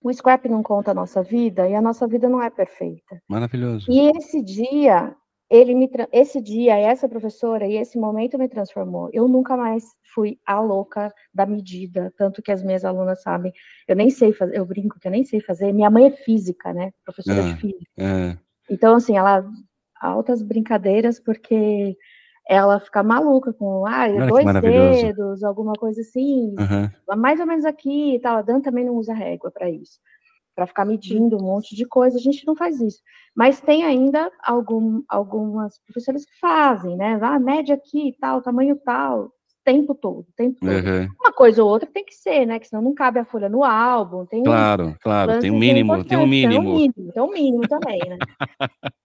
o 0.02 0.12
scrap 0.12 0.48
não 0.48 0.62
conta 0.62 0.90
a 0.90 0.94
nossa 0.94 1.22
vida 1.22 1.68
e 1.68 1.74
a 1.74 1.82
nossa 1.82 2.06
vida 2.06 2.28
não 2.28 2.42
é 2.42 2.50
perfeita. 2.50 3.20
Maravilhoso. 3.28 3.86
E 3.90 4.10
esse 4.16 4.42
dia, 4.42 5.14
ele 5.50 5.74
me 5.74 5.90
esse 6.12 6.40
dia, 6.40 6.76
essa 6.76 7.08
professora 7.08 7.66
e 7.66 7.76
esse 7.76 7.98
momento 7.98 8.38
me 8.38 8.48
transformou. 8.48 9.10
Eu 9.12 9.26
nunca 9.28 9.56
mais 9.56 9.84
fui 10.14 10.38
a 10.46 10.60
louca 10.60 11.12
da 11.32 11.46
medida, 11.46 12.12
tanto 12.16 12.42
que 12.42 12.52
as 12.52 12.62
minhas 12.62 12.84
alunas 12.84 13.22
sabem. 13.22 13.52
Eu 13.86 13.96
nem 13.96 14.10
sei 14.10 14.32
fazer, 14.32 14.56
eu 14.56 14.66
brinco 14.66 14.98
que 14.98 15.08
eu 15.08 15.12
nem 15.12 15.24
sei 15.24 15.40
fazer. 15.40 15.72
Minha 15.72 15.90
mãe 15.90 16.06
é 16.06 16.10
física, 16.10 16.72
né? 16.72 16.92
Professora 17.04 17.42
de 17.42 17.56
física. 17.56 17.90
É. 17.98 18.36
Então 18.70 18.96
assim, 18.96 19.16
ela 19.16 19.44
altas 20.00 20.42
brincadeiras 20.42 21.18
porque 21.18 21.96
ela 22.48 22.78
fica 22.78 23.02
maluca 23.02 23.52
com 23.52 23.84
ah, 23.86 24.06
dois 24.28 24.46
dedos, 24.62 25.42
alguma 25.42 25.72
coisa 25.72 26.00
assim, 26.00 26.54
uhum. 26.58 27.16
mais 27.16 27.40
ou 27.40 27.46
menos 27.46 27.64
aqui 27.64 28.14
e 28.14 28.20
tal. 28.20 28.38
A 28.38 28.42
Dan 28.42 28.60
também 28.60 28.84
não 28.84 28.94
usa 28.94 29.12
régua 29.12 29.50
para 29.50 29.68
isso, 29.68 29.98
para 30.54 30.66
ficar 30.66 30.84
medindo 30.84 31.36
um 31.36 31.42
monte 31.42 31.74
de 31.74 31.84
coisa. 31.84 32.16
A 32.16 32.20
gente 32.20 32.46
não 32.46 32.54
faz 32.54 32.80
isso. 32.80 33.00
Mas 33.34 33.60
tem 33.60 33.84
ainda 33.84 34.30
algum, 34.44 35.02
algumas 35.08 35.78
professoras 35.84 36.24
que 36.24 36.38
fazem, 36.38 36.96
né? 36.96 37.18
Ah, 37.20 37.38
mede 37.38 37.72
aqui 37.72 38.08
e 38.08 38.12
tal, 38.16 38.40
tamanho 38.40 38.76
tal, 38.76 39.32
tempo 39.64 39.92
todo, 39.92 40.24
tempo 40.36 40.60
todo. 40.60 40.70
Uhum. 40.70 41.08
Uma 41.20 41.32
coisa 41.32 41.64
ou 41.64 41.68
outra 41.68 41.90
tem 41.92 42.04
que 42.04 42.14
ser, 42.14 42.46
né? 42.46 42.60
Que 42.60 42.68
senão 42.68 42.80
não 42.80 42.94
cabe 42.94 43.18
a 43.18 43.24
folha 43.24 43.48
no 43.48 43.64
álbum. 43.64 44.24
Tem 44.24 44.44
claro, 44.44 44.94
claro, 45.02 45.40
tem 45.40 45.50
um 45.50 45.58
mínimo, 45.58 46.04
tem 46.04 46.16
um 46.16 46.26
mínimo. 46.28 46.52
Tem 46.52 46.60
um 46.60 46.74
mínimo, 46.76 47.12
tem 47.12 47.22
um 47.24 47.30
mínimo 47.30 47.68
também, 47.68 47.98
né? 48.08 48.18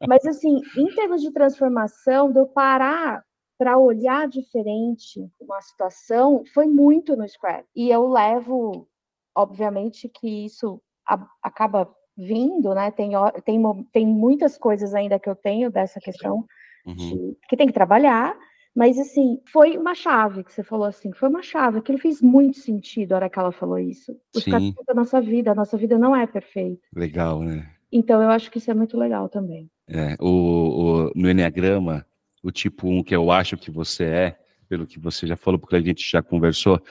Mas 0.07 0.23
assim, 0.27 0.61
em 0.77 0.85
termos 0.93 1.23
de 1.23 1.31
transformação, 1.31 2.31
de 2.31 2.39
eu 2.39 2.45
parar 2.45 3.23
para 3.61 3.77
olhar 3.77 4.27
diferente 4.27 5.29
uma 5.39 5.61
situação 5.61 6.43
foi 6.51 6.65
muito 6.65 7.15
no 7.15 7.29
Scrap. 7.29 7.63
E 7.75 7.91
eu 7.91 8.09
levo, 8.09 8.87
obviamente, 9.35 10.09
que 10.09 10.45
isso 10.45 10.81
a, 11.07 11.23
acaba 11.43 11.87
vindo, 12.17 12.73
né? 12.73 12.89
Tem, 12.89 13.11
tem, 13.45 13.61
tem 13.93 14.07
muitas 14.07 14.57
coisas 14.57 14.95
ainda 14.95 15.19
que 15.19 15.29
eu 15.29 15.35
tenho 15.35 15.69
dessa 15.69 15.99
questão 15.99 16.43
uhum. 16.87 16.95
de, 16.95 17.37
que 17.47 17.55
tem 17.55 17.67
que 17.67 17.73
trabalhar, 17.73 18.35
mas 18.75 18.97
assim, 18.97 19.39
foi 19.53 19.77
uma 19.77 19.93
chave 19.93 20.43
que 20.43 20.51
você 20.51 20.63
falou 20.63 20.87
assim, 20.87 21.13
foi 21.13 21.29
uma 21.29 21.43
chave, 21.43 21.77
aquilo 21.77 21.99
fez 21.99 22.19
muito 22.19 22.57
sentido 22.57 23.11
a 23.11 23.17
hora 23.17 23.29
que 23.29 23.37
ela 23.37 23.51
falou 23.51 23.77
isso. 23.77 24.11
O 24.35 24.39
Scrap 24.39 24.73
da 24.87 24.95
nossa 24.95 25.21
vida, 25.21 25.51
a 25.51 25.55
nossa 25.55 25.77
vida 25.77 25.99
não 25.99 26.15
é 26.15 26.25
perfeita. 26.25 26.81
Legal, 26.95 27.43
né? 27.43 27.69
Então 27.91 28.23
eu 28.23 28.29
acho 28.31 28.49
que 28.49 28.57
isso 28.57 28.71
é 28.71 28.73
muito 28.73 28.97
legal 28.97 29.29
também. 29.29 29.69
É, 29.87 30.15
o, 30.19 30.25
o, 30.29 31.11
no 31.13 31.29
Enneagrama, 31.29 32.07
o 32.41 32.51
tipo 32.51 32.87
1 32.87 33.03
que 33.03 33.15
eu 33.15 33.31
acho 33.31 33.57
que 33.57 33.69
você 33.69 34.03
é, 34.03 34.39
pelo 34.67 34.87
que 34.87 34.99
você 34.99 35.27
já 35.27 35.35
falou, 35.35 35.59
porque 35.59 35.75
a 35.75 35.81
gente 35.81 36.09
já 36.09 36.21
conversou, 36.21 36.81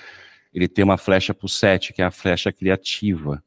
ele 0.52 0.68
tem 0.68 0.84
uma 0.84 0.98
flecha 0.98 1.32
pro 1.32 1.48
7, 1.48 1.92
que 1.92 2.02
é 2.02 2.04
a 2.04 2.10
flecha 2.10 2.52
criativa. 2.52 3.42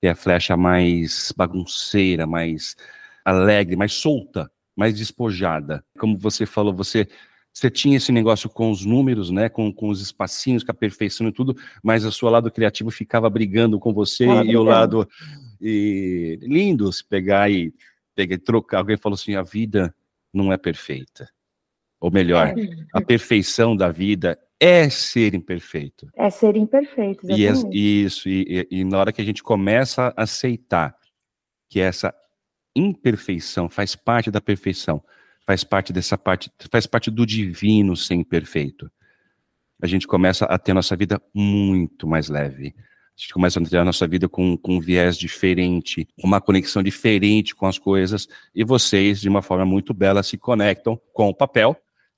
É 0.00 0.10
a 0.10 0.14
flecha 0.14 0.56
mais 0.56 1.32
bagunceira, 1.36 2.26
mais 2.26 2.76
alegre, 3.24 3.76
mais 3.76 3.92
solta, 3.92 4.50
mais 4.76 4.94
despojada. 4.96 5.84
Como 5.98 6.18
você 6.18 6.44
falou, 6.44 6.74
você 6.74 7.08
você 7.52 7.70
tinha 7.70 7.98
esse 7.98 8.10
negócio 8.10 8.48
com 8.48 8.70
os 8.70 8.84
números, 8.84 9.30
né, 9.30 9.48
com, 9.48 9.70
com 9.70 9.90
os 9.90 10.00
espacinhos, 10.00 10.64
com 10.64 10.70
a 10.70 10.74
perfeição 10.74 11.28
e 11.28 11.32
tudo, 11.32 11.54
mas 11.82 12.02
o 12.02 12.10
seu 12.10 12.30
lado 12.30 12.50
criativo 12.50 12.90
ficava 12.90 13.28
brigando 13.28 13.78
com 13.78 13.92
você 13.92 14.24
ah, 14.24 14.42
e 14.42 14.56
o 14.56 14.62
lado 14.62 15.06
e 15.60 16.38
lindo 16.40 16.90
se 16.90 17.04
pegar 17.04 17.50
e 17.50 17.72
pegar 18.14 18.36
e 18.36 18.38
trocar. 18.38 18.78
Alguém 18.78 18.96
falou 18.96 19.14
assim, 19.14 19.34
a 19.34 19.42
vida 19.42 19.94
não 20.32 20.52
é 20.52 20.56
perfeita. 20.56 21.28
Ou 22.00 22.10
melhor, 22.10 22.48
é. 22.48 22.54
a 22.92 23.00
perfeição 23.00 23.76
da 23.76 23.90
vida 23.90 24.38
é 24.58 24.88
ser 24.88 25.34
imperfeito. 25.34 26.08
É 26.16 26.30
ser 26.30 26.56
imperfeito, 26.56 27.26
exatamente. 27.30 27.76
E, 27.76 28.04
isso, 28.04 28.28
e, 28.28 28.66
e 28.70 28.84
na 28.84 28.98
hora 28.98 29.12
que 29.12 29.20
a 29.20 29.24
gente 29.24 29.42
começa 29.42 30.14
a 30.16 30.22
aceitar 30.22 30.96
que 31.68 31.80
essa 31.80 32.14
imperfeição 32.74 33.68
faz 33.68 33.94
parte 33.94 34.30
da 34.30 34.40
perfeição, 34.40 35.02
faz 35.46 35.64
parte 35.64 35.92
dessa 35.92 36.16
parte, 36.16 36.50
faz 36.70 36.86
parte 36.86 37.10
do 37.10 37.26
divino 37.26 37.96
ser 37.96 38.14
imperfeito, 38.14 38.90
a 39.82 39.86
gente 39.86 40.06
começa 40.06 40.44
a 40.44 40.56
ter 40.58 40.72
nossa 40.72 40.94
vida 40.94 41.20
muito 41.34 42.06
mais 42.06 42.28
leve. 42.28 42.72
A 43.22 43.24
gente 43.24 43.34
começa 43.34 43.60
a 43.60 43.62
ter 43.64 43.76
a 43.76 43.84
nossa 43.84 44.04
vida 44.08 44.28
com, 44.28 44.56
com 44.56 44.74
um 44.74 44.80
viés 44.80 45.16
diferente, 45.16 46.08
uma 46.18 46.40
conexão 46.40 46.82
diferente 46.82 47.54
com 47.54 47.66
as 47.66 47.78
coisas, 47.78 48.26
e 48.52 48.64
vocês, 48.64 49.20
de 49.20 49.28
uma 49.28 49.40
forma 49.40 49.64
muito 49.64 49.94
bela, 49.94 50.24
se 50.24 50.36
conectam 50.36 51.00
com 51.12 51.28
o 51.28 51.34
papel, 51.34 51.76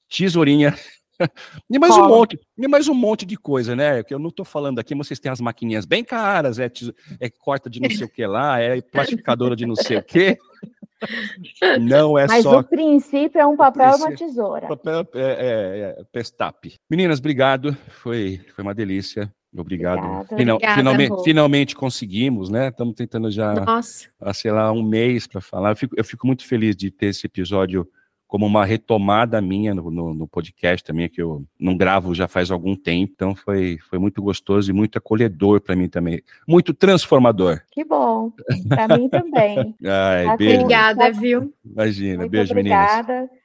tesourinha, 0.08 0.74
e 1.70 1.78
mais 1.78 1.94
um 1.94 2.08
monte, 2.08 2.40
e 2.56 2.66
mais 2.66 2.88
um 2.88 2.94
monte 2.94 3.26
de 3.26 3.36
coisa, 3.36 3.76
né? 3.76 4.02
Que 4.02 4.14
eu 4.14 4.18
não 4.18 4.30
estou 4.30 4.46
falando 4.46 4.78
aqui, 4.78 4.94
vocês 4.94 5.20
têm 5.20 5.30
as 5.30 5.42
maquininhas 5.42 5.84
bem 5.84 6.02
caras, 6.02 6.58
é, 6.58 6.72
é 7.20 7.28
corta 7.28 7.68
de 7.68 7.80
não 7.80 7.90
sei 7.90 8.06
o 8.06 8.08
que 8.08 8.26
lá, 8.26 8.58
é 8.58 8.80
plastificadora 8.80 9.54
de 9.54 9.66
não 9.66 9.76
sei 9.76 9.98
o 9.98 10.02
que. 10.02 10.38
Não 11.82 12.18
é 12.18 12.26
Mas 12.26 12.42
só. 12.42 12.56
Mas 12.56 12.64
o 12.64 12.68
princípio 12.68 13.38
é 13.38 13.44
um 13.44 13.56
papel 13.58 13.90
e 13.90 13.96
uma 13.96 14.14
tesoura. 14.14 14.68
Papel 14.68 15.06
é, 15.12 15.20
é, 15.20 16.00
é, 16.00 16.04
pestap. 16.10 16.74
Meninas, 16.88 17.18
obrigado. 17.18 17.76
Foi, 17.90 18.40
foi 18.54 18.64
uma 18.64 18.74
delícia. 18.74 19.30
Obrigado. 19.56 20.26
Final, 20.36 20.56
Obrigada, 20.56 20.74
finalmente, 20.74 21.22
finalmente, 21.22 21.76
conseguimos, 21.76 22.50
né? 22.50 22.68
Estamos 22.68 22.94
tentando 22.94 23.30
já, 23.30 23.54
Nossa. 23.54 24.08
há, 24.20 24.34
sei 24.34 24.50
lá, 24.50 24.72
um 24.72 24.82
mês 24.82 25.26
para 25.26 25.40
falar. 25.40 25.70
Eu 25.70 25.76
fico, 25.76 25.94
eu 25.96 26.04
fico, 26.04 26.26
muito 26.26 26.44
feliz 26.44 26.74
de 26.76 26.90
ter 26.90 27.06
esse 27.06 27.26
episódio 27.26 27.88
como 28.26 28.46
uma 28.46 28.64
retomada 28.64 29.40
minha 29.40 29.72
no, 29.72 29.92
no, 29.92 30.12
no, 30.12 30.26
podcast 30.26 30.82
também, 30.82 31.08
que 31.08 31.22
eu 31.22 31.44
não 31.58 31.76
gravo 31.76 32.12
já 32.14 32.26
faz 32.26 32.50
algum 32.50 32.74
tempo. 32.74 33.12
Então 33.14 33.32
foi, 33.34 33.78
foi 33.88 33.98
muito 33.98 34.20
gostoso 34.20 34.68
e 34.68 34.74
muito 34.74 34.98
acolhedor 34.98 35.60
para 35.60 35.76
mim 35.76 35.88
também. 35.88 36.20
Muito 36.48 36.74
transformador. 36.74 37.60
Que 37.70 37.84
bom. 37.84 38.32
Para 38.68 38.98
mim 38.98 39.08
também. 39.08 39.76
Ai, 39.86 40.36
beijo. 40.36 40.62
Obrigada, 40.62 41.12
viu? 41.12 41.54
Imagina. 41.64 42.18
Muito 42.18 42.30
beijo, 42.30 42.52
obrigada. 42.52 43.12
meninas. 43.12 43.44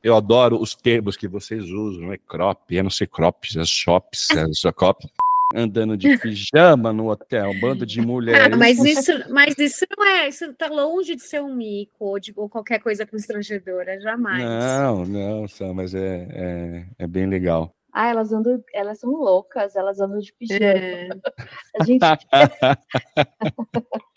Eu 0.00 0.14
adoro 0.14 0.60
os 0.60 0.74
termos 0.74 1.16
que 1.16 1.26
vocês 1.26 1.64
usam, 1.64 2.12
é 2.12 2.18
crop, 2.18 2.76
é 2.76 2.82
não 2.82 2.90
sei 2.90 3.06
crops, 3.06 3.56
é 3.56 3.64
shops, 3.64 4.30
é 4.32 4.46
só 4.52 4.70
cop. 4.70 5.02
Andando 5.54 5.96
de 5.96 6.18
pijama 6.18 6.92
no 6.92 7.08
hotel, 7.08 7.50
um 7.50 7.60
bando 7.60 7.86
de 7.86 8.00
mulheres. 8.00 8.52
Ah, 8.52 8.56
mas 8.56 8.84
isso, 8.84 9.12
mas 9.30 9.56
isso 9.56 9.86
não 9.96 10.04
é, 10.04 10.28
isso 10.28 10.46
está 10.46 10.66
longe 10.66 11.14
de 11.14 11.22
ser 11.22 11.40
um 11.40 11.54
mico 11.54 12.04
ou, 12.04 12.18
de, 12.18 12.32
ou 12.36 12.48
qualquer 12.48 12.80
coisa 12.80 13.06
constrangedora, 13.06 14.00
jamais. 14.00 14.42
Não, 14.42 15.06
não, 15.06 15.46
mas 15.74 15.94
é, 15.94 16.28
é, 16.30 16.86
é 16.98 17.06
bem 17.06 17.26
legal. 17.26 17.72
Ah, 17.92 18.08
elas 18.08 18.32
andam, 18.32 18.60
elas 18.74 18.98
são 18.98 19.10
loucas, 19.10 19.76
elas 19.76 20.00
andam 20.00 20.18
de 20.18 20.32
pijama. 20.32 20.64
É. 20.64 21.08
A 21.80 21.84
gente 21.84 22.02